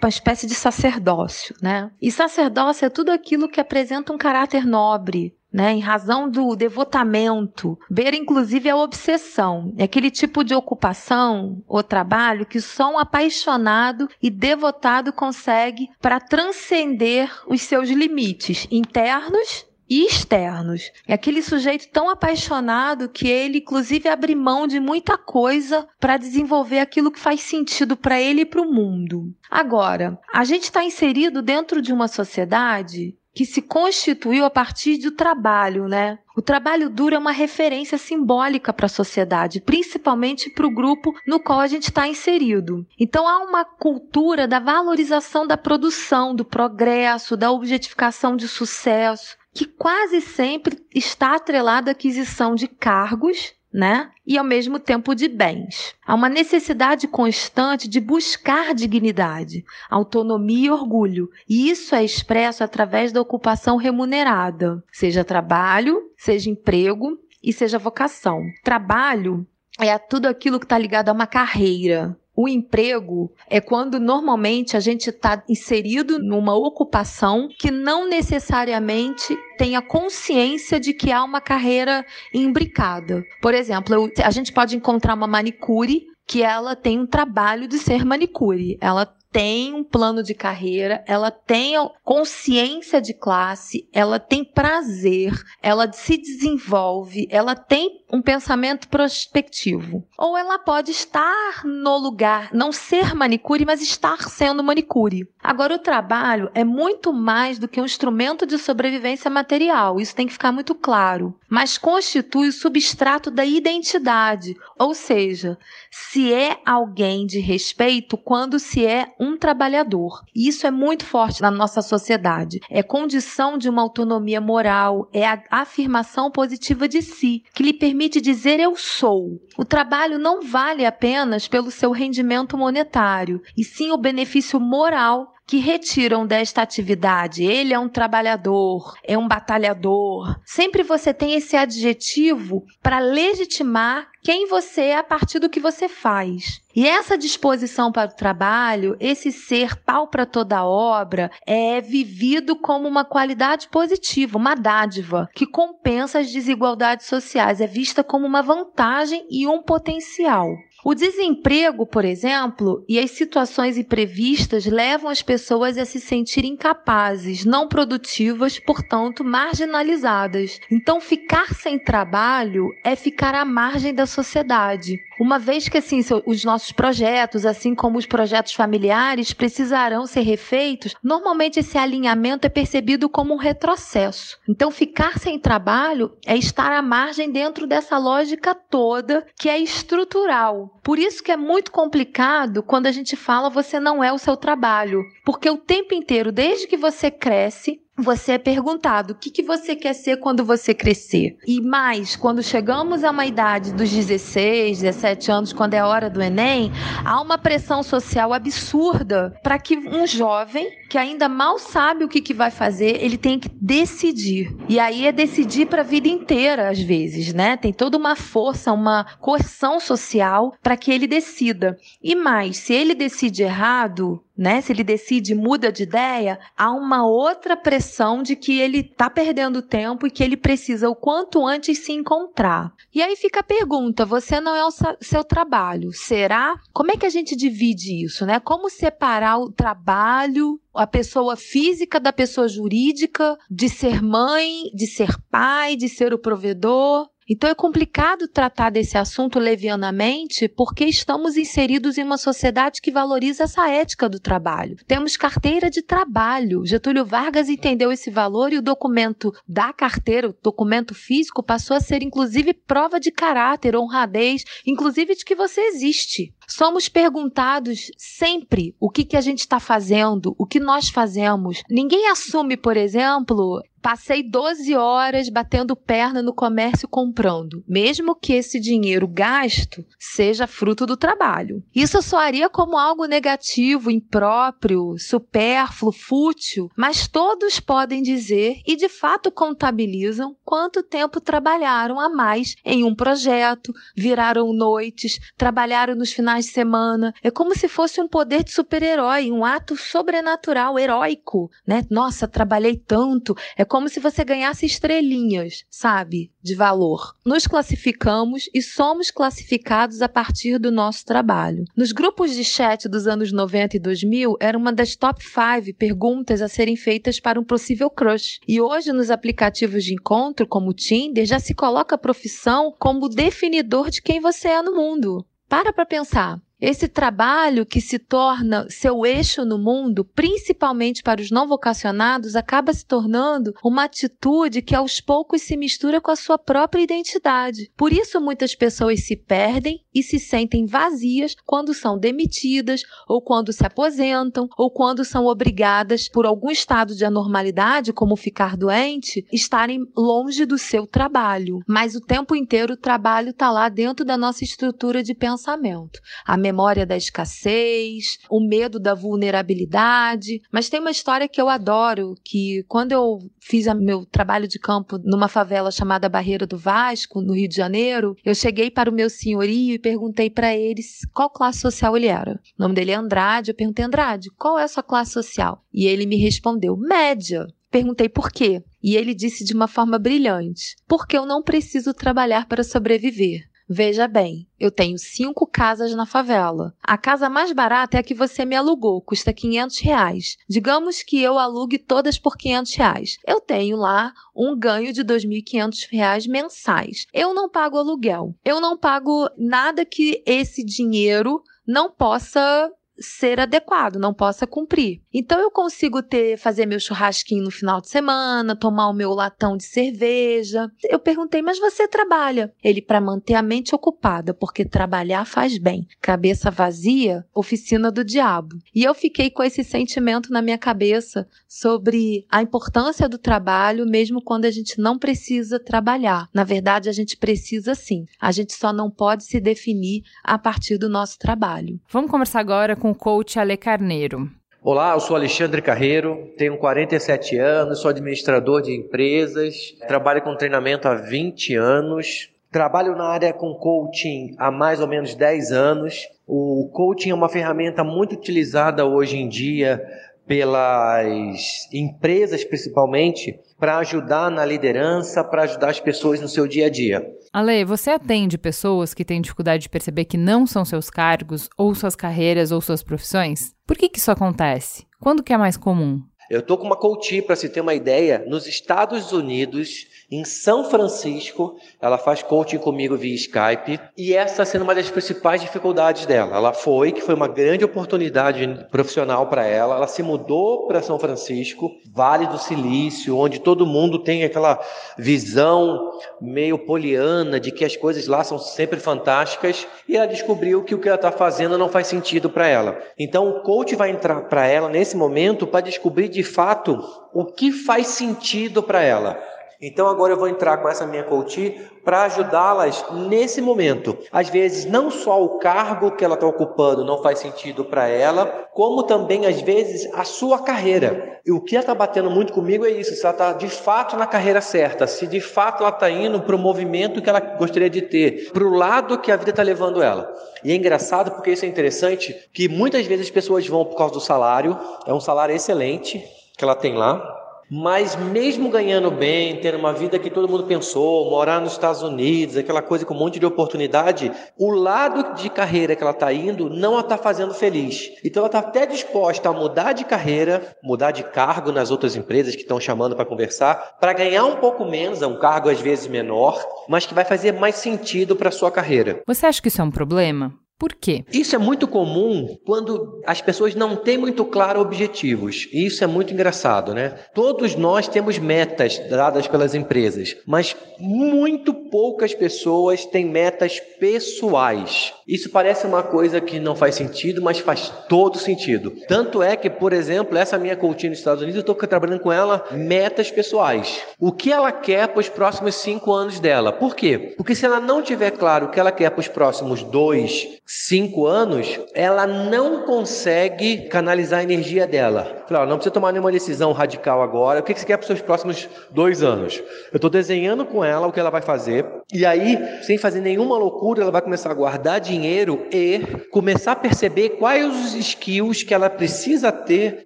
uma 0.00 0.08
espécie 0.08 0.46
de 0.46 0.54
sacerdócio, 0.54 1.56
né? 1.60 1.90
E 2.00 2.12
sacerdócio 2.12 2.86
é 2.86 2.90
tudo 2.90 3.10
aquilo 3.10 3.48
que 3.48 3.60
apresenta 3.60 4.12
um 4.12 4.16
caráter 4.16 4.64
nobre, 4.64 5.34
né, 5.56 5.72
em 5.72 5.80
razão 5.80 6.28
do 6.28 6.54
devotamento, 6.54 7.78
beira 7.90 8.14
inclusive 8.14 8.68
a 8.68 8.76
obsessão. 8.76 9.72
É 9.78 9.84
aquele 9.84 10.10
tipo 10.10 10.44
de 10.44 10.54
ocupação 10.54 11.64
ou 11.66 11.82
trabalho 11.82 12.44
que 12.44 12.60
só 12.60 12.92
um 12.92 12.98
apaixonado 12.98 14.06
e 14.22 14.28
devotado 14.28 15.14
consegue 15.14 15.88
para 15.98 16.20
transcender 16.20 17.32
os 17.48 17.62
seus 17.62 17.88
limites 17.88 18.68
internos 18.70 19.64
e 19.88 20.04
externos. 20.04 20.90
É 21.08 21.14
aquele 21.14 21.40
sujeito 21.40 21.88
tão 21.90 22.10
apaixonado 22.10 23.08
que 23.08 23.26
ele, 23.26 23.58
inclusive, 23.58 24.10
abre 24.10 24.34
mão 24.34 24.66
de 24.66 24.78
muita 24.78 25.16
coisa 25.16 25.88
para 25.98 26.18
desenvolver 26.18 26.80
aquilo 26.80 27.10
que 27.10 27.20
faz 27.20 27.40
sentido 27.40 27.96
para 27.96 28.20
ele 28.20 28.42
e 28.42 28.46
para 28.46 28.60
o 28.60 28.70
mundo. 28.70 29.32
Agora, 29.50 30.18
a 30.34 30.44
gente 30.44 30.64
está 30.64 30.84
inserido 30.84 31.40
dentro 31.40 31.80
de 31.80 31.94
uma 31.94 32.08
sociedade 32.08 33.16
que 33.36 33.44
se 33.44 33.60
constituiu 33.60 34.46
a 34.46 34.50
partir 34.50 34.96
do 34.96 35.10
trabalho, 35.10 35.86
né? 35.86 36.18
O 36.34 36.40
trabalho 36.40 36.88
duro 36.88 37.14
é 37.14 37.18
uma 37.18 37.32
referência 37.32 37.98
simbólica 37.98 38.72
para 38.72 38.86
a 38.86 38.88
sociedade, 38.88 39.60
principalmente 39.60 40.48
para 40.48 40.66
o 40.66 40.74
grupo 40.74 41.12
no 41.26 41.38
qual 41.38 41.60
a 41.60 41.66
gente 41.66 41.82
está 41.82 42.08
inserido. 42.08 42.86
Então 42.98 43.28
há 43.28 43.44
uma 43.44 43.62
cultura 43.62 44.48
da 44.48 44.58
valorização 44.58 45.46
da 45.46 45.58
produção, 45.58 46.34
do 46.34 46.46
progresso, 46.46 47.36
da 47.36 47.52
objetificação 47.52 48.36
de 48.36 48.48
sucesso, 48.48 49.36
que 49.52 49.66
quase 49.66 50.22
sempre 50.22 50.78
está 50.94 51.36
atrelada 51.36 51.90
à 51.90 51.92
aquisição 51.92 52.54
de 52.54 52.66
cargos 52.66 53.52
né? 53.76 54.10
E 54.26 54.38
ao 54.38 54.44
mesmo 54.44 54.78
tempo 54.80 55.14
de 55.14 55.28
bens. 55.28 55.94
Há 56.06 56.14
uma 56.14 56.30
necessidade 56.30 57.06
constante 57.06 57.86
de 57.86 58.00
buscar 58.00 58.74
dignidade, 58.74 59.62
autonomia 59.90 60.68
e 60.68 60.70
orgulho. 60.70 61.30
E 61.46 61.68
isso 61.68 61.94
é 61.94 62.02
expresso 62.02 62.64
através 62.64 63.12
da 63.12 63.20
ocupação 63.20 63.76
remunerada, 63.76 64.82
seja 64.90 65.22
trabalho, 65.22 66.10
seja 66.16 66.48
emprego 66.48 67.18
e 67.44 67.52
seja 67.52 67.78
vocação. 67.78 68.42
Trabalho 68.64 69.46
é 69.78 69.98
tudo 69.98 70.26
aquilo 70.26 70.58
que 70.58 70.64
está 70.64 70.78
ligado 70.78 71.10
a 71.10 71.12
uma 71.12 71.26
carreira, 71.26 72.18
o 72.36 72.46
emprego 72.46 73.32
é 73.48 73.60
quando 73.60 73.98
normalmente 73.98 74.76
a 74.76 74.80
gente 74.80 75.08
está 75.08 75.42
inserido 75.48 76.18
numa 76.18 76.54
ocupação 76.54 77.48
que 77.58 77.70
não 77.70 78.06
necessariamente 78.06 79.36
tem 79.56 79.74
a 79.74 79.82
consciência 79.82 80.78
de 80.78 80.92
que 80.92 81.10
há 81.10 81.24
uma 81.24 81.40
carreira 81.40 82.04
imbricada. 82.34 83.24
Por 83.40 83.54
exemplo, 83.54 83.94
eu, 83.94 84.10
a 84.22 84.30
gente 84.30 84.52
pode 84.52 84.76
encontrar 84.76 85.14
uma 85.14 85.26
manicure 85.26 86.04
que 86.26 86.42
ela 86.42 86.76
tem 86.76 86.98
um 86.98 87.06
trabalho 87.06 87.66
de 87.66 87.78
ser 87.78 88.04
manicure. 88.04 88.76
Ela 88.80 89.06
tem 89.36 89.74
um 89.74 89.84
plano 89.84 90.22
de 90.22 90.32
carreira, 90.32 91.04
ela 91.06 91.30
tem 91.30 91.74
consciência 92.02 93.02
de 93.02 93.12
classe, 93.12 93.86
ela 93.92 94.18
tem 94.18 94.42
prazer, 94.42 95.30
ela 95.62 95.92
se 95.92 96.16
desenvolve, 96.16 97.28
ela 97.30 97.54
tem 97.54 98.02
um 98.10 98.22
pensamento 98.22 98.88
prospectivo. 98.88 100.04
Ou 100.16 100.36
ela 100.36 100.58
pode 100.58 100.90
estar 100.90 101.64
no 101.64 101.96
lugar, 101.96 102.50
não 102.52 102.70
ser 102.70 103.14
manicure, 103.14 103.64
mas 103.64 103.82
estar 103.82 104.28
sendo 104.28 104.62
manicure. 104.62 105.28
Agora, 105.42 105.74
o 105.74 105.78
trabalho 105.78 106.50
é 106.54 106.64
muito 106.64 107.12
mais 107.12 107.58
do 107.58 107.68
que 107.68 107.80
um 107.80 107.84
instrumento 107.84 108.46
de 108.46 108.58
sobrevivência 108.58 109.30
material, 109.30 110.00
isso 110.00 110.14
tem 110.14 110.26
que 110.26 110.32
ficar 110.32 110.52
muito 110.52 110.74
claro. 110.74 111.34
Mas 111.48 111.78
constitui 111.78 112.48
o 112.48 112.52
substrato 112.52 113.30
da 113.30 113.44
identidade, 113.44 114.56
ou 114.78 114.94
seja, 114.94 115.58
se 115.90 116.32
é 116.32 116.58
alguém 116.64 117.26
de 117.26 117.38
respeito 117.38 118.16
quando 118.16 118.58
se 118.58 118.84
é 118.84 119.14
um 119.18 119.36
trabalhador. 119.36 120.22
E 120.34 120.48
isso 120.48 120.66
é 120.66 120.70
muito 120.70 121.04
forte 121.04 121.40
na 121.40 121.50
nossa 121.50 121.82
sociedade. 121.82 122.60
É 122.70 122.82
condição 122.82 123.56
de 123.58 123.68
uma 123.68 123.82
autonomia 123.82 124.40
moral, 124.40 125.08
é 125.12 125.26
a 125.26 125.42
afirmação 125.50 126.30
positiva 126.30 126.88
de 126.88 127.02
si, 127.02 127.42
que 127.54 127.62
lhe 127.62 127.72
permite 127.72 127.95
permite 127.96 128.20
dizer 128.20 128.60
eu 128.60 128.76
sou. 128.76 129.40
O 129.56 129.64
trabalho 129.64 130.18
não 130.18 130.42
vale 130.42 130.84
apenas 130.84 131.48
pelo 131.48 131.70
seu 131.70 131.92
rendimento 131.92 132.56
monetário, 132.58 133.40
e 133.56 133.64
sim 133.64 133.90
o 133.90 133.96
benefício 133.96 134.60
moral 134.60 135.32
que 135.46 135.58
retiram 135.58 136.26
desta 136.26 136.62
atividade. 136.62 137.44
Ele 137.44 137.72
é 137.72 137.78
um 137.78 137.88
trabalhador, 137.88 138.94
é 139.04 139.16
um 139.16 139.28
batalhador. 139.28 140.38
Sempre 140.44 140.82
você 140.82 141.14
tem 141.14 141.34
esse 141.34 141.56
adjetivo 141.56 142.64
para 142.82 142.98
legitimar 142.98 144.08
quem 144.22 144.48
você 144.48 144.80
é 144.80 144.98
a 144.98 145.04
partir 145.04 145.38
do 145.38 145.48
que 145.48 145.60
você 145.60 145.88
faz. 145.88 146.60
E 146.74 146.86
essa 146.86 147.16
disposição 147.16 147.92
para 147.92 148.10
o 148.10 148.16
trabalho, 148.16 148.96
esse 148.98 149.30
ser 149.30 149.76
pau 149.76 150.08
para 150.08 150.26
toda 150.26 150.64
obra, 150.64 151.30
é 151.46 151.80
vivido 151.80 152.56
como 152.56 152.88
uma 152.88 153.04
qualidade 153.04 153.68
positiva, 153.68 154.36
uma 154.36 154.56
dádiva, 154.56 155.28
que 155.32 155.46
compensa 155.46 156.18
as 156.18 156.30
desigualdades 156.30 157.06
sociais, 157.06 157.60
é 157.60 157.68
vista 157.68 158.02
como 158.02 158.26
uma 158.26 158.42
vantagem 158.42 159.24
e 159.30 159.46
um 159.46 159.62
potencial. 159.62 160.48
O 160.88 160.94
desemprego, 160.94 161.84
por 161.84 162.04
exemplo, 162.04 162.84
e 162.88 162.96
as 162.96 163.10
situações 163.10 163.76
imprevistas 163.76 164.66
levam 164.66 165.10
as 165.10 165.20
pessoas 165.20 165.76
a 165.76 165.84
se 165.84 165.98
sentirem 165.98 166.52
incapazes, 166.52 167.44
não 167.44 167.66
produtivas, 167.66 168.60
portanto, 168.60 169.24
marginalizadas. 169.24 170.60
Então, 170.70 171.00
ficar 171.00 171.52
sem 171.54 171.76
trabalho 171.76 172.68
é 172.84 172.94
ficar 172.94 173.34
à 173.34 173.44
margem 173.44 173.92
da 173.92 174.06
sociedade. 174.06 175.00
Uma 175.18 175.38
vez 175.38 175.68
que 175.68 175.78
assim 175.78 176.00
os 176.24 176.44
nossos 176.44 176.70
projetos, 176.70 177.46
assim 177.46 177.74
como 177.74 177.98
os 177.98 178.06
projetos 178.06 178.52
familiares, 178.52 179.32
precisarão 179.32 180.06
ser 180.06 180.20
refeitos, 180.20 180.94
normalmente 181.02 181.58
esse 181.58 181.76
alinhamento 181.76 182.46
é 182.46 182.50
percebido 182.50 183.08
como 183.08 183.34
um 183.34 183.38
retrocesso. 183.38 184.38
Então, 184.48 184.70
ficar 184.70 185.18
sem 185.18 185.38
trabalho 185.38 186.16
é 186.24 186.36
estar 186.36 186.70
à 186.70 186.82
margem 186.82 187.32
dentro 187.32 187.66
dessa 187.66 187.98
lógica 187.98 188.54
toda 188.54 189.26
que 189.36 189.48
é 189.48 189.58
estrutural. 189.58 190.75
Por 190.82 190.98
isso 190.98 191.22
que 191.22 191.32
é 191.32 191.36
muito 191.36 191.70
complicado 191.70 192.62
quando 192.62 192.86
a 192.86 192.92
gente 192.92 193.16
fala 193.16 193.50
você 193.50 193.80
não 193.80 194.02
é 194.02 194.12
o 194.12 194.18
seu 194.18 194.36
trabalho, 194.36 195.02
porque 195.24 195.48
o 195.50 195.56
tempo 195.56 195.94
inteiro, 195.94 196.30
desde 196.30 196.66
que 196.66 196.76
você 196.76 197.10
cresce, 197.10 197.80
você 197.96 198.32
é 198.32 198.38
perguntado 198.38 199.12
o 199.12 199.16
que, 199.16 199.30
que 199.30 199.42
você 199.42 199.74
quer 199.74 199.94
ser 199.94 200.18
quando 200.18 200.44
você 200.44 200.74
crescer. 200.74 201.38
E 201.46 201.62
mais, 201.62 202.14
quando 202.14 202.42
chegamos 202.42 203.02
a 203.02 203.10
uma 203.10 203.24
idade 203.24 203.72
dos 203.72 203.90
16, 203.90 204.80
17 204.82 205.30
anos, 205.30 205.52
quando 205.52 205.74
é 205.74 205.78
a 205.78 205.86
hora 205.86 206.10
do 206.10 206.22
Enem, 206.22 206.70
há 207.04 207.20
uma 207.20 207.38
pressão 207.38 207.82
social 207.82 208.34
absurda 208.34 209.34
para 209.42 209.58
que 209.58 209.76
um 209.78 210.06
jovem 210.06 210.70
que 210.88 210.98
ainda 210.98 211.28
mal 211.28 211.58
sabe 211.58 212.04
o 212.04 212.08
que, 212.08 212.20
que 212.20 212.34
vai 212.34 212.50
fazer, 212.50 213.02
ele 213.02 213.18
tem 213.18 213.38
que 213.38 213.48
decidir. 213.48 214.54
E 214.68 214.78
aí 214.78 215.06
é 215.06 215.12
decidir 215.12 215.66
para 215.66 215.82
a 215.82 215.84
vida 215.84 216.08
inteira, 216.08 216.68
às 216.68 216.80
vezes, 216.80 217.32
né? 217.32 217.56
Tem 217.56 217.72
toda 217.72 217.96
uma 217.96 218.16
força, 218.16 218.72
uma 218.72 219.04
coerção 219.20 219.80
social 219.80 220.54
para 220.62 220.76
que 220.76 220.90
ele 220.90 221.06
decida. 221.06 221.76
E 222.02 222.14
mais, 222.14 222.58
se 222.58 222.72
ele 222.72 222.94
decide 222.94 223.42
errado, 223.42 224.22
né? 224.36 224.60
Se 224.60 224.72
ele 224.72 224.84
decide 224.84 225.34
muda 225.34 225.72
de 225.72 225.84
ideia, 225.84 226.38
há 226.56 226.70
uma 226.70 227.06
outra 227.06 227.56
pressão 227.56 228.22
de 228.22 228.36
que 228.36 228.58
ele 228.60 228.80
está 228.80 229.08
perdendo 229.08 229.62
tempo 229.62 230.06
e 230.06 230.10
que 230.10 230.22
ele 230.22 230.36
precisa 230.36 230.90
o 230.90 230.94
quanto 230.94 231.44
antes 231.44 231.78
se 231.78 231.92
encontrar. 231.92 232.72
E 232.94 233.02
aí 233.02 233.16
fica 233.16 233.40
a 233.40 233.44
pergunta: 233.44 234.04
você 234.04 234.40
não 234.40 234.54
é 234.54 234.64
o 234.64 234.70
seu 235.00 235.24
trabalho? 235.24 235.90
Será? 235.92 236.54
Como 236.72 236.92
é 236.92 236.96
que 236.96 237.06
a 237.06 237.10
gente 237.10 237.34
divide 237.34 238.04
isso, 238.04 238.26
né? 238.26 238.38
Como 238.38 238.68
separar 238.68 239.38
o 239.38 239.50
trabalho 239.50 240.60
a 240.76 240.86
pessoa 240.86 241.36
física 241.36 241.98
da 241.98 242.12
pessoa 242.12 242.48
jurídica, 242.48 243.36
de 243.50 243.68
ser 243.68 244.02
mãe, 244.02 244.70
de 244.74 244.86
ser 244.86 245.16
pai, 245.30 245.76
de 245.76 245.88
ser 245.88 246.12
o 246.12 246.18
provedor. 246.18 247.08
Então 247.28 247.50
é 247.50 247.54
complicado 247.54 248.28
tratar 248.28 248.70
desse 248.70 248.96
assunto 248.96 249.40
levianamente 249.40 250.48
porque 250.48 250.84
estamos 250.84 251.36
inseridos 251.36 251.98
em 251.98 252.04
uma 252.04 252.16
sociedade 252.16 252.80
que 252.80 252.92
valoriza 252.92 253.44
essa 253.44 253.68
ética 253.68 254.08
do 254.08 254.20
trabalho. 254.20 254.76
Temos 254.86 255.16
carteira 255.16 255.68
de 255.68 255.82
trabalho. 255.82 256.64
Getúlio 256.64 257.04
Vargas 257.04 257.48
entendeu 257.48 257.90
esse 257.90 258.10
valor 258.10 258.52
e 258.52 258.58
o 258.58 258.62
documento 258.62 259.32
da 259.46 259.72
carteira, 259.72 260.28
o 260.28 260.36
documento 260.40 260.94
físico, 260.94 261.42
passou 261.42 261.76
a 261.76 261.80
ser 261.80 262.00
inclusive 262.00 262.54
prova 262.54 263.00
de 263.00 263.10
caráter, 263.10 263.74
honradez, 263.74 264.44
inclusive 264.64 265.16
de 265.16 265.24
que 265.24 265.34
você 265.34 265.60
existe. 265.62 266.32
Somos 266.48 266.88
perguntados 266.88 267.90
sempre 267.96 268.74
o 268.78 268.90
que, 268.90 269.04
que 269.04 269.16
a 269.16 269.20
gente 269.20 269.40
está 269.40 269.58
fazendo, 269.58 270.34
o 270.38 270.46
que 270.46 270.60
nós 270.60 270.88
fazemos. 270.88 271.62
Ninguém 271.68 272.08
assume, 272.08 272.56
por 272.56 272.76
exemplo, 272.76 273.62
Passei 273.86 274.20
12 274.20 274.74
horas 274.74 275.28
batendo 275.28 275.76
perna 275.76 276.20
no 276.20 276.34
comércio 276.34 276.88
comprando, 276.88 277.62
mesmo 277.68 278.16
que 278.16 278.32
esse 278.32 278.58
dinheiro 278.58 279.06
gasto 279.06 279.86
seja 279.96 280.48
fruto 280.48 280.84
do 280.84 280.96
trabalho. 280.96 281.62
Isso 281.72 282.02
soaria 282.02 282.48
como 282.48 282.76
algo 282.76 283.04
negativo, 283.04 283.88
impróprio, 283.88 284.96
supérfluo, 284.98 285.92
fútil, 285.92 286.68
mas 286.76 287.06
todos 287.06 287.60
podem 287.60 288.02
dizer 288.02 288.56
e 288.66 288.74
de 288.74 288.88
fato 288.88 289.30
contabilizam 289.30 290.34
quanto 290.44 290.82
tempo 290.82 291.20
trabalharam 291.20 292.00
a 292.00 292.08
mais 292.08 292.56
em 292.64 292.82
um 292.82 292.92
projeto, 292.92 293.72
viraram 293.96 294.52
noites, 294.52 295.20
trabalharam 295.36 295.94
nos 295.94 296.12
finais 296.12 296.35
de 296.44 296.52
semana. 296.52 297.14
É 297.22 297.30
como 297.30 297.56
se 297.56 297.68
fosse 297.68 298.00
um 298.00 298.08
poder 298.08 298.44
de 298.44 298.52
super-herói, 298.52 299.30
um 299.30 299.44
ato 299.44 299.76
sobrenatural, 299.76 300.78
heróico, 300.78 301.50
né? 301.66 301.84
Nossa, 301.90 302.28
trabalhei 302.28 302.76
tanto. 302.76 303.34
É 303.56 303.64
como 303.64 303.88
se 303.88 303.98
você 303.98 304.24
ganhasse 304.24 304.66
estrelinhas, 304.66 305.64
sabe? 305.70 306.30
De 306.42 306.54
valor. 306.54 307.14
Nos 307.24 307.46
classificamos 307.46 308.50
e 308.52 308.60
somos 308.60 309.10
classificados 309.10 310.02
a 310.02 310.08
partir 310.08 310.58
do 310.58 310.70
nosso 310.70 311.04
trabalho. 311.04 311.64
Nos 311.76 311.92
grupos 311.92 312.34
de 312.34 312.44
chat 312.44 312.88
dos 312.88 313.06
anos 313.06 313.32
90 313.32 313.76
e 313.76 313.80
2000, 313.80 314.36
era 314.40 314.58
uma 314.58 314.72
das 314.72 314.96
top 314.96 315.22
5 315.22 315.76
perguntas 315.78 316.42
a 316.42 316.48
serem 316.48 316.76
feitas 316.76 317.18
para 317.20 317.40
um 317.40 317.44
possível 317.44 317.88
crush. 317.88 318.40
E 318.46 318.60
hoje, 318.60 318.92
nos 318.92 319.10
aplicativos 319.10 319.84
de 319.84 319.94
encontro, 319.94 320.46
como 320.46 320.70
o 320.70 320.74
Tinder, 320.74 321.24
já 321.24 321.38
se 321.38 321.54
coloca 321.54 321.94
a 321.94 321.98
profissão 321.98 322.74
como 322.78 323.08
definidor 323.08 323.90
de 323.90 324.02
quem 324.02 324.20
você 324.20 324.48
é 324.48 324.62
no 324.62 324.74
mundo. 324.74 325.24
Para 325.48 325.72
para 325.72 325.86
pensar. 325.86 326.40
Esse 326.58 326.88
trabalho 326.88 327.66
que 327.66 327.82
se 327.82 327.98
torna 327.98 328.66
seu 328.70 329.04
eixo 329.04 329.44
no 329.44 329.58
mundo, 329.58 330.06
principalmente 330.06 331.02
para 331.02 331.20
os 331.20 331.30
não 331.30 331.46
vocacionados, 331.46 332.34
acaba 332.34 332.72
se 332.72 332.86
tornando 332.86 333.52
uma 333.62 333.84
atitude 333.84 334.62
que 334.62 334.74
aos 334.74 334.98
poucos 334.98 335.42
se 335.42 335.54
mistura 335.54 336.00
com 336.00 336.10
a 336.10 336.16
sua 336.16 336.38
própria 336.38 336.80
identidade. 336.80 337.70
Por 337.76 337.92
isso, 337.92 338.22
muitas 338.22 338.54
pessoas 338.54 339.04
se 339.04 339.14
perdem 339.14 339.84
e 339.94 340.02
se 340.02 340.18
sentem 340.18 340.64
vazias 340.64 341.36
quando 341.44 341.74
são 341.74 341.98
demitidas, 341.98 342.84
ou 343.06 343.20
quando 343.20 343.52
se 343.52 343.66
aposentam, 343.66 344.48
ou 344.56 344.70
quando 344.70 345.04
são 345.04 345.26
obrigadas, 345.26 346.08
por 346.08 346.24
algum 346.24 346.50
estado 346.50 346.94
de 346.94 347.04
anormalidade, 347.04 347.92
como 347.92 348.16
ficar 348.16 348.56
doente, 348.56 349.26
estarem 349.30 349.80
longe 349.94 350.46
do 350.46 350.56
seu 350.56 350.86
trabalho. 350.86 351.58
Mas 351.68 351.94
o 351.94 352.00
tempo 352.00 352.34
inteiro 352.34 352.74
o 352.74 352.78
trabalho 352.78 353.28
está 353.30 353.50
lá 353.50 353.68
dentro 353.68 354.06
da 354.06 354.16
nossa 354.16 354.42
estrutura 354.42 355.02
de 355.02 355.14
pensamento. 355.14 356.00
A 356.24 356.45
memória 356.46 356.86
da 356.86 356.96
escassez, 356.96 358.18
o 358.30 358.40
medo 358.40 358.78
da 358.78 358.94
vulnerabilidade. 358.94 360.40
Mas 360.52 360.68
tem 360.68 360.80
uma 360.80 360.90
história 360.90 361.28
que 361.28 361.40
eu 361.40 361.48
adoro, 361.48 362.14
que 362.24 362.64
quando 362.68 362.92
eu 362.92 363.18
fiz 363.40 363.66
meu 363.74 364.06
trabalho 364.06 364.46
de 364.46 364.58
campo 364.58 364.98
numa 365.04 365.28
favela 365.28 365.70
chamada 365.70 366.08
Barreira 366.08 366.46
do 366.46 366.56
Vasco, 366.56 367.20
no 367.20 367.34
Rio 367.34 367.48
de 367.48 367.56
Janeiro, 367.56 368.16
eu 368.24 368.34
cheguei 368.34 368.70
para 368.70 368.90
o 368.90 368.94
meu 368.94 369.10
senhorio 369.10 369.74
e 369.74 369.78
perguntei 369.78 370.30
para 370.30 370.54
eles 370.54 371.00
qual 371.12 371.30
classe 371.30 371.60
social 371.60 371.96
ele 371.96 372.06
era. 372.06 372.40
O 372.58 372.62
nome 372.62 372.74
dele 372.74 372.92
é 372.92 372.94
Andrade. 372.94 373.50
Eu 373.50 373.56
perguntei, 373.56 373.84
Andrade, 373.84 374.30
qual 374.38 374.58
é 374.58 374.64
a 374.64 374.68
sua 374.68 374.82
classe 374.82 375.12
social? 375.12 375.62
E 375.72 375.86
ele 375.86 376.06
me 376.06 376.16
respondeu, 376.16 376.76
média. 376.76 377.46
Perguntei 377.70 378.08
por 378.08 378.30
quê. 378.30 378.62
E 378.82 378.96
ele 378.96 379.12
disse 379.14 379.44
de 379.44 379.52
uma 379.52 379.66
forma 379.66 379.98
brilhante: 379.98 380.76
Porque 380.86 381.16
eu 381.16 381.26
não 381.26 381.42
preciso 381.42 381.92
trabalhar 381.92 382.46
para 382.46 382.64
sobreviver. 382.64 383.42
Veja 383.68 384.06
bem, 384.06 384.46
eu 384.60 384.70
tenho 384.70 384.96
cinco 384.96 385.44
casas 385.44 385.92
na 385.94 386.06
favela. 386.06 386.72
A 386.80 386.96
casa 386.96 387.28
mais 387.28 387.50
barata 387.50 387.96
é 387.96 388.00
a 388.00 388.02
que 388.02 388.14
você 388.14 388.44
me 388.44 388.54
alugou, 388.54 389.02
custa 389.02 389.32
500 389.32 389.78
reais. 389.80 390.36
Digamos 390.48 391.02
que 391.02 391.20
eu 391.20 391.36
alugue 391.36 391.76
todas 391.76 392.16
por 392.16 392.36
500 392.36 392.74
reais. 392.76 393.16
Eu 393.26 393.40
tenho 393.40 393.76
lá 393.76 394.12
um 394.34 394.56
ganho 394.56 394.92
de 394.92 395.02
2.500 395.02 395.88
reais 395.90 396.26
mensais. 396.28 397.06
Eu 397.12 397.34
não 397.34 397.48
pago 397.48 397.76
aluguel. 397.76 398.36
Eu 398.44 398.60
não 398.60 398.78
pago 398.78 399.28
nada 399.36 399.84
que 399.84 400.22
esse 400.24 400.64
dinheiro 400.64 401.42
não 401.66 401.90
possa 401.90 402.70
ser 402.98 403.40
adequado, 403.40 403.96
não 403.96 404.14
possa 404.14 404.46
cumprir. 404.46 405.00
Então 405.12 405.40
eu 405.40 405.50
consigo 405.50 406.02
ter 406.02 406.38
fazer 406.38 406.66
meu 406.66 406.80
churrasquinho 406.80 407.44
no 407.44 407.50
final 407.50 407.80
de 407.80 407.88
semana, 407.88 408.56
tomar 408.56 408.88
o 408.88 408.94
meu 408.94 409.12
latão 409.12 409.56
de 409.56 409.64
cerveja. 409.64 410.70
Eu 410.88 410.98
perguntei: 410.98 411.42
"Mas 411.42 411.58
você 411.58 411.86
trabalha?" 411.88 412.52
Ele 412.62 412.82
para 412.82 413.00
manter 413.00 413.34
a 413.34 413.42
mente 413.42 413.74
ocupada, 413.74 414.32
porque 414.34 414.64
trabalhar 414.64 415.24
faz 415.24 415.58
bem. 415.58 415.86
Cabeça 416.00 416.50
vazia, 416.50 417.24
oficina 417.34 417.90
do 417.90 418.04
diabo. 418.04 418.56
E 418.74 418.84
eu 418.84 418.94
fiquei 418.94 419.30
com 419.30 419.42
esse 419.42 419.62
sentimento 419.62 420.32
na 420.32 420.42
minha 420.42 420.58
cabeça 420.58 421.26
sobre 421.48 422.26
a 422.30 422.42
importância 422.42 423.08
do 423.08 423.18
trabalho 423.18 423.86
mesmo 423.86 424.22
quando 424.22 424.44
a 424.44 424.50
gente 424.50 424.80
não 424.80 424.98
precisa 424.98 425.58
trabalhar. 425.58 426.28
Na 426.32 426.44
verdade, 426.44 426.88
a 426.88 426.92
gente 426.92 427.16
precisa 427.16 427.74
sim. 427.74 428.04
A 428.20 428.32
gente 428.32 428.52
só 428.52 428.72
não 428.72 428.90
pode 428.90 429.24
se 429.24 429.40
definir 429.40 430.02
a 430.22 430.38
partir 430.38 430.78
do 430.78 430.88
nosso 430.88 431.18
trabalho. 431.18 431.80
Vamos 431.90 432.10
conversar 432.10 432.40
agora 432.40 432.76
com 432.76 432.85
com 432.86 432.92
o 432.92 432.94
coach 432.94 433.36
Ale 433.36 433.56
Carneiro. 433.56 434.30
Olá, 434.62 434.94
eu 434.94 435.00
sou 435.00 435.16
Alexandre 435.16 435.60
Carreiro, 435.60 436.30
tenho 436.38 436.56
47 436.56 437.36
anos, 437.36 437.80
sou 437.80 437.90
administrador 437.90 438.62
de 438.62 438.72
empresas, 438.72 439.72
trabalho 439.88 440.22
com 440.22 440.36
treinamento 440.36 440.86
há 440.86 440.94
20 440.94 441.56
anos, 441.56 442.30
trabalho 442.48 442.94
na 442.94 443.08
área 443.08 443.32
com 443.32 443.54
coaching 443.54 444.36
há 444.38 444.52
mais 444.52 444.80
ou 444.80 444.86
menos 444.86 445.16
10 445.16 445.50
anos. 445.50 446.06
O 446.28 446.70
coaching 446.72 447.10
é 447.10 447.14
uma 447.14 447.28
ferramenta 447.28 447.82
muito 447.82 448.14
utilizada 448.14 448.86
hoje 448.86 449.16
em 449.16 449.28
dia 449.28 449.84
pelas 450.24 451.68
empresas, 451.72 452.44
principalmente, 452.44 453.36
para 453.58 453.78
ajudar 453.78 454.30
na 454.30 454.44
liderança, 454.44 455.24
para 455.24 455.42
ajudar 455.42 455.70
as 455.70 455.80
pessoas 455.80 456.20
no 456.20 456.28
seu 456.28 456.46
dia 456.46 456.66
a 456.66 456.70
dia. 456.70 457.06
Ale, 457.32 457.64
você 457.64 457.90
atende 457.90 458.38
pessoas 458.38 458.94
que 458.94 459.04
têm 459.04 459.20
dificuldade 459.20 459.64
de 459.64 459.68
perceber 459.68 460.04
que 460.04 460.16
não 460.16 460.46
são 460.46 460.64
seus 460.64 460.90
cargos, 460.90 461.48
ou 461.56 461.74
suas 461.74 461.96
carreiras, 461.96 462.52
ou 462.52 462.60
suas 462.60 462.82
profissões? 462.82 463.54
Por 463.66 463.76
que, 463.76 463.88
que 463.88 463.98
isso 463.98 464.10
acontece? 464.10 464.86
Quando 465.00 465.22
que 465.22 465.32
é 465.32 465.38
mais 465.38 465.56
comum? 465.56 466.02
Eu 466.28 466.40
estou 466.40 466.58
com 466.58 466.66
uma 466.66 466.76
coach, 466.76 467.22
para 467.22 467.36
se 467.36 467.48
ter 467.48 467.60
uma 467.60 467.74
ideia, 467.74 468.24
nos 468.26 468.46
Estados 468.46 469.12
Unidos, 469.12 469.86
em 470.10 470.24
São 470.24 470.70
Francisco, 470.70 471.56
ela 471.80 471.98
faz 471.98 472.22
coaching 472.22 472.58
comigo 472.58 472.96
via 472.96 473.14
Skype 473.14 473.80
e 473.96 474.14
essa 474.14 474.34
está 474.34 474.44
sendo 474.44 474.62
uma 474.62 474.74
das 474.74 474.88
principais 474.88 475.40
dificuldades 475.40 476.06
dela. 476.06 476.36
Ela 476.36 476.52
foi, 476.52 476.92
que 476.92 477.00
foi 477.00 477.14
uma 477.14 477.26
grande 477.26 477.64
oportunidade 477.64 478.66
profissional 478.70 479.26
para 479.26 479.44
ela. 479.44 479.74
Ela 479.74 479.88
se 479.88 480.04
mudou 480.04 480.68
para 480.68 480.80
São 480.80 480.98
Francisco, 480.98 481.72
Vale 481.92 482.26
do 482.28 482.38
Silício, 482.38 483.16
onde 483.18 483.40
todo 483.40 483.66
mundo 483.66 483.98
tem 483.98 484.22
aquela 484.22 484.60
visão 484.96 485.90
meio 486.20 486.58
poliana 486.58 487.40
de 487.40 487.50
que 487.50 487.64
as 487.64 487.76
coisas 487.76 488.06
lá 488.06 488.22
são 488.22 488.38
sempre 488.38 488.78
fantásticas 488.78 489.66
e 489.88 489.96
ela 489.96 490.06
descobriu 490.06 490.62
que 490.62 490.74
o 490.74 490.78
que 490.78 490.88
ela 490.88 490.96
está 490.96 491.10
fazendo 491.10 491.58
não 491.58 491.68
faz 491.68 491.88
sentido 491.88 492.30
para 492.30 492.46
ela. 492.46 492.78
Então 492.96 493.28
o 493.28 493.40
coach 493.40 493.74
vai 493.74 493.90
entrar 493.90 494.28
para 494.28 494.46
ela 494.46 494.68
nesse 494.68 494.96
momento 494.96 495.48
para 495.48 495.62
descobrir 495.62 496.08
de 496.08 496.22
fato 496.22 496.78
o 497.12 497.24
que 497.24 497.50
faz 497.50 497.88
sentido 497.88 498.62
para 498.62 498.82
ela. 498.82 499.35
Então 499.60 499.86
agora 499.86 500.12
eu 500.12 500.18
vou 500.18 500.28
entrar 500.28 500.58
com 500.58 500.68
essa 500.68 500.86
minha 500.86 501.04
coach 501.04 501.60
para 501.84 502.02
ajudá-las 502.02 502.84
nesse 503.08 503.40
momento. 503.40 503.96
Às 504.12 504.28
vezes 504.28 504.64
não 504.64 504.90
só 504.90 505.22
o 505.22 505.38
cargo 505.38 505.92
que 505.92 506.04
ela 506.04 506.14
está 506.14 506.26
ocupando 506.26 506.84
não 506.84 507.02
faz 507.02 507.20
sentido 507.20 507.64
para 507.64 507.88
ela, 507.88 508.26
como 508.52 508.82
também 508.82 509.24
às 509.24 509.40
vezes 509.40 509.88
a 509.94 510.04
sua 510.04 510.40
carreira. 510.40 511.20
E 511.24 511.32
o 511.32 511.40
que 511.40 511.54
ela 511.54 511.62
está 511.62 511.74
batendo 511.74 512.10
muito 512.10 512.32
comigo 512.32 512.66
é 512.66 512.70
isso: 512.70 512.94
se 512.94 513.04
ela 513.04 513.12
está 513.12 513.32
de 513.32 513.48
fato 513.48 513.96
na 513.96 514.06
carreira 514.06 514.40
certa, 514.40 514.86
se 514.86 515.06
de 515.06 515.20
fato 515.20 515.62
ela 515.62 515.70
está 515.70 515.88
indo 515.88 516.20
para 516.20 516.36
o 516.36 516.38
movimento 516.38 517.00
que 517.00 517.08
ela 517.08 517.20
gostaria 517.20 517.70
de 517.70 517.82
ter, 517.82 518.30
para 518.32 518.44
o 518.44 518.54
lado 518.54 518.98
que 518.98 519.12
a 519.12 519.16
vida 519.16 519.30
está 519.30 519.42
levando 519.42 519.82
ela. 519.82 520.12
E 520.44 520.52
é 520.52 520.54
engraçado 520.54 521.12
porque 521.12 521.30
isso 521.30 521.44
é 521.44 521.48
interessante, 521.48 522.14
que 522.32 522.48
muitas 522.48 522.86
vezes 522.86 523.06
as 523.06 523.10
pessoas 523.10 523.46
vão 523.46 523.64
por 523.64 523.76
causa 523.76 523.94
do 523.94 524.00
salário, 524.00 524.58
é 524.86 524.92
um 524.92 525.00
salário 525.00 525.34
excelente 525.34 526.04
que 526.36 526.44
ela 526.44 526.54
tem 526.54 526.74
lá, 526.74 527.25
Mas 527.50 527.94
mesmo 527.94 528.50
ganhando 528.50 528.90
bem, 528.90 529.40
tendo 529.40 529.58
uma 529.58 529.72
vida 529.72 529.98
que 529.98 530.10
todo 530.10 530.28
mundo 530.28 530.44
pensou, 530.44 531.08
morar 531.08 531.40
nos 531.40 531.52
Estados 531.52 531.82
Unidos, 531.82 532.36
aquela 532.36 532.60
coisa 532.60 532.84
com 532.84 532.94
um 532.94 532.98
monte 532.98 533.20
de 533.20 533.26
oportunidade, 533.26 534.10
o 534.36 534.50
lado 534.50 535.14
de 535.14 535.30
carreira 535.30 535.76
que 535.76 535.82
ela 535.82 535.92
está 535.92 536.12
indo 536.12 536.50
não 536.50 536.76
a 536.76 536.80
está 536.80 536.98
fazendo 536.98 537.32
feliz. 537.32 537.92
Então 538.04 538.22
ela 538.22 538.28
está 538.28 538.40
até 538.40 538.66
disposta 538.66 539.28
a 539.28 539.32
mudar 539.32 539.72
de 539.72 539.84
carreira, 539.84 540.56
mudar 540.62 540.90
de 540.90 541.04
cargo 541.04 541.52
nas 541.52 541.70
outras 541.70 541.94
empresas 541.94 542.34
que 542.34 542.42
estão 542.42 542.58
chamando 542.58 542.96
para 542.96 543.04
conversar, 543.04 543.76
para 543.80 543.92
ganhar 543.92 544.24
um 544.24 544.36
pouco 544.36 544.64
menos, 544.64 545.00
é 545.00 545.06
um 545.06 545.18
cargo 545.18 545.48
às 545.48 545.60
vezes 545.60 545.86
menor, 545.86 546.44
mas 546.68 546.84
que 546.84 546.94
vai 546.94 547.04
fazer 547.04 547.32
mais 547.32 547.56
sentido 547.56 548.16
para 548.16 548.30
sua 548.30 548.50
carreira. 548.50 549.02
Você 549.06 549.26
acha 549.26 549.40
que 549.40 549.48
isso 549.48 549.60
é 549.60 549.64
um 549.64 549.70
problema? 549.70 550.34
Por 550.58 550.72
quê? 550.72 551.04
Isso 551.12 551.36
é 551.36 551.38
muito 551.38 551.68
comum 551.68 552.38
quando 552.46 553.02
as 553.06 553.20
pessoas 553.20 553.54
não 553.54 553.76
têm 553.76 553.98
muito 553.98 554.24
claro 554.24 554.60
objetivos. 554.60 555.48
E 555.52 555.66
isso 555.66 555.84
é 555.84 555.86
muito 555.86 556.14
engraçado, 556.14 556.72
né? 556.72 556.94
Todos 557.14 557.54
nós 557.54 557.86
temos 557.86 558.18
metas 558.18 558.78
dadas 558.88 559.28
pelas 559.28 559.54
empresas, 559.54 560.16
mas 560.26 560.56
muito 560.78 561.52
poucas 561.52 562.14
pessoas 562.14 562.86
têm 562.86 563.04
metas 563.04 563.60
pessoais. 563.60 564.94
Isso 565.06 565.28
parece 565.30 565.66
uma 565.66 565.82
coisa 565.82 566.20
que 566.22 566.40
não 566.40 566.56
faz 566.56 566.74
sentido, 566.74 567.20
mas 567.20 567.38
faz 567.38 567.70
todo 567.88 568.18
sentido. 568.18 568.72
Tanto 568.88 569.22
é 569.22 569.36
que, 569.36 569.50
por 569.50 569.74
exemplo, 569.74 570.16
essa 570.16 570.38
minha 570.38 570.56
coaching 570.56 570.88
nos 570.88 570.98
Estados 570.98 571.22
Unidos, 571.22 571.36
eu 571.36 571.40
estou 571.40 571.54
trabalhando 571.54 572.00
com 572.00 572.10
ela 572.10 572.44
metas 572.50 573.10
pessoais. 573.10 573.82
O 574.00 574.10
que 574.10 574.32
ela 574.32 574.50
quer 574.50 574.88
para 574.88 575.00
os 575.00 575.08
próximos 575.08 575.54
cinco 575.56 575.92
anos 575.92 576.18
dela? 576.18 576.50
Por 576.50 576.74
quê? 576.74 577.14
Porque 577.16 577.34
se 577.34 577.44
ela 577.44 577.60
não 577.60 577.82
tiver 577.82 578.12
claro 578.12 578.46
o 578.46 578.50
que 578.50 578.58
ela 578.58 578.72
quer 578.72 578.90
para 578.90 579.00
os 579.00 579.08
próximos 579.08 579.62
dois, 579.62 580.40
cinco 580.46 581.06
anos, 581.06 581.58
ela 581.74 582.06
não 582.06 582.62
consegue 582.62 583.68
canalizar 583.68 584.20
a 584.20 584.22
energia 584.22 584.66
dela. 584.66 585.24
Fala, 585.28 585.44
não 585.44 585.56
precisa 585.56 585.72
tomar 585.72 585.90
nenhuma 585.90 586.12
decisão 586.12 586.52
radical 586.52 587.02
agora. 587.02 587.40
O 587.40 587.42
que 587.42 587.52
você 587.52 587.66
quer 587.66 587.76
para 587.76 587.82
os 587.82 587.88
seus 587.88 588.00
próximos 588.00 588.48
dois 588.70 589.02
anos? 589.02 589.42
Eu 589.72 589.76
estou 589.76 589.90
desenhando 589.90 590.44
com 590.44 590.64
ela 590.64 590.86
o 590.86 590.92
que 590.92 591.00
ela 591.00 591.10
vai 591.10 591.20
fazer. 591.20 591.66
E 591.92 592.06
aí, 592.06 592.38
sem 592.62 592.78
fazer 592.78 593.00
nenhuma 593.00 593.36
loucura, 593.36 593.82
ela 593.82 593.90
vai 593.90 594.02
começar 594.02 594.30
a 594.30 594.34
guardar 594.34 594.80
dinheiro 594.80 595.46
e 595.50 595.80
começar 596.12 596.52
a 596.52 596.56
perceber 596.56 597.10
quais 597.10 597.44
os 597.44 597.74
skills 597.74 598.44
que 598.44 598.54
ela 598.54 598.70
precisa 598.70 599.32
ter 599.32 599.84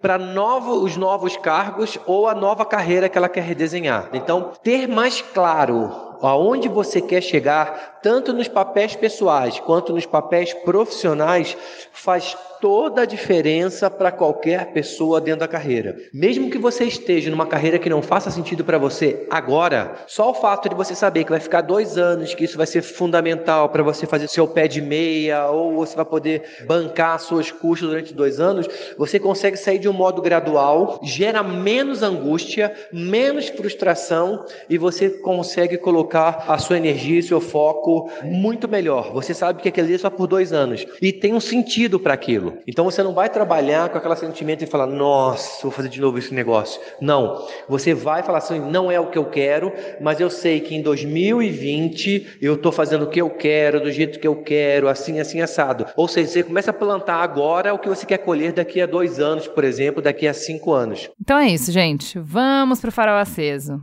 para 0.00 0.18
novo, 0.18 0.84
os 0.84 0.96
novos 0.96 1.36
cargos 1.38 1.98
ou 2.06 2.28
a 2.28 2.34
nova 2.34 2.66
carreira 2.66 3.08
que 3.08 3.16
ela 3.16 3.28
quer 3.28 3.42
redesenhar. 3.42 4.10
Então, 4.12 4.52
ter 4.62 4.86
mais 4.86 5.22
claro 5.22 6.09
aonde 6.22 6.68
você 6.68 7.00
quer 7.00 7.22
chegar, 7.22 8.00
tanto 8.02 8.32
nos 8.32 8.48
papéis 8.48 8.94
pessoais 8.94 9.58
quanto 9.60 9.92
nos 9.92 10.06
papéis 10.06 10.52
profissionais, 10.52 11.56
faz 11.92 12.36
toda 12.60 13.02
a 13.02 13.06
diferença 13.06 13.90
para 13.90 14.12
qualquer 14.12 14.72
pessoa 14.72 15.20
dentro 15.20 15.40
da 15.40 15.48
carreira. 15.48 15.96
Mesmo 16.12 16.50
que 16.50 16.58
você 16.58 16.84
esteja 16.84 17.30
numa 17.30 17.46
carreira 17.46 17.78
que 17.78 17.88
não 17.88 18.02
faça 18.02 18.30
sentido 18.30 18.64
para 18.64 18.78
você 18.78 19.26
agora, 19.30 19.94
só 20.06 20.30
o 20.30 20.34
fato 20.34 20.68
de 20.68 20.74
você 20.74 20.94
saber 20.94 21.24
que 21.24 21.30
vai 21.30 21.40
ficar 21.40 21.62
dois 21.62 21.96
anos, 21.96 22.34
que 22.34 22.44
isso 22.44 22.58
vai 22.58 22.66
ser 22.66 22.82
fundamental 22.82 23.68
para 23.68 23.82
você 23.82 24.06
fazer 24.06 24.28
seu 24.28 24.46
pé 24.46 24.68
de 24.68 24.80
meia, 24.80 25.46
ou 25.46 25.74
você 25.74 25.96
vai 25.96 26.04
poder 26.04 26.42
bancar 26.66 27.18
suas 27.18 27.50
custas 27.50 27.88
durante 27.88 28.12
dois 28.14 28.38
anos, 28.38 28.68
você 28.98 29.18
consegue 29.18 29.56
sair 29.56 29.78
de 29.78 29.88
um 29.88 29.92
modo 29.92 30.20
gradual, 30.20 31.00
gera 31.02 31.42
menos 31.42 32.02
angústia, 32.02 32.74
menos 32.92 33.48
frustração 33.48 34.44
e 34.68 34.76
você 34.76 35.08
consegue 35.08 35.78
colocar 35.78 36.44
a 36.46 36.58
sua 36.58 36.76
energia 36.76 37.18
e 37.18 37.22
seu 37.22 37.40
foco 37.40 38.10
muito 38.22 38.68
melhor. 38.68 39.12
Você 39.12 39.32
sabe 39.32 39.62
que 39.62 39.68
aquele 39.68 39.94
é 39.94 39.98
só 39.98 40.10
por 40.10 40.26
dois 40.26 40.52
anos 40.52 40.86
e 41.00 41.12
tem 41.12 41.34
um 41.34 41.40
sentido 41.40 41.98
para 41.98 42.14
aquilo 42.14 42.49
aquilo. 42.50 42.62
Então 42.66 42.84
você 42.84 43.02
não 43.02 43.12
vai 43.12 43.28
trabalhar 43.28 43.88
com 43.88 43.98
aquele 43.98 44.16
sentimento 44.16 44.62
e 44.62 44.66
falar, 44.66 44.86
nossa, 44.86 45.62
vou 45.62 45.70
fazer 45.70 45.88
de 45.88 46.00
novo 46.00 46.18
esse 46.18 46.34
negócio. 46.34 46.80
Não. 47.00 47.46
Você 47.68 47.94
vai 47.94 48.22
falar 48.22 48.38
assim, 48.38 48.58
não 48.58 48.90
é 48.90 48.98
o 48.98 49.06
que 49.06 49.18
eu 49.18 49.26
quero, 49.26 49.72
mas 50.00 50.20
eu 50.20 50.30
sei 50.30 50.60
que 50.60 50.74
em 50.74 50.82
2020 50.82 52.38
eu 52.40 52.54
estou 52.54 52.72
fazendo 52.72 53.04
o 53.04 53.08
que 53.08 53.20
eu 53.20 53.30
quero, 53.30 53.80
do 53.80 53.90
jeito 53.90 54.18
que 54.18 54.26
eu 54.26 54.36
quero, 54.36 54.88
assim, 54.88 55.20
assim, 55.20 55.40
assado. 55.40 55.86
Ou 55.96 56.08
seja, 56.08 56.28
você 56.28 56.42
começa 56.42 56.70
a 56.70 56.74
plantar 56.74 57.22
agora 57.22 57.72
o 57.72 57.78
que 57.78 57.88
você 57.88 58.06
quer 58.06 58.18
colher 58.18 58.52
daqui 58.52 58.80
a 58.80 58.86
dois 58.86 59.18
anos, 59.18 59.46
por 59.46 59.64
exemplo, 59.64 60.02
daqui 60.02 60.26
a 60.26 60.34
cinco 60.34 60.72
anos. 60.72 61.10
Então 61.20 61.38
é 61.38 61.48
isso, 61.48 61.70
gente. 61.70 62.18
Vamos 62.18 62.80
pro 62.80 62.92
farol 62.92 63.16
aceso. 63.16 63.80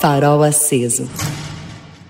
Farol 0.00 0.42
aceso. 0.42 1.08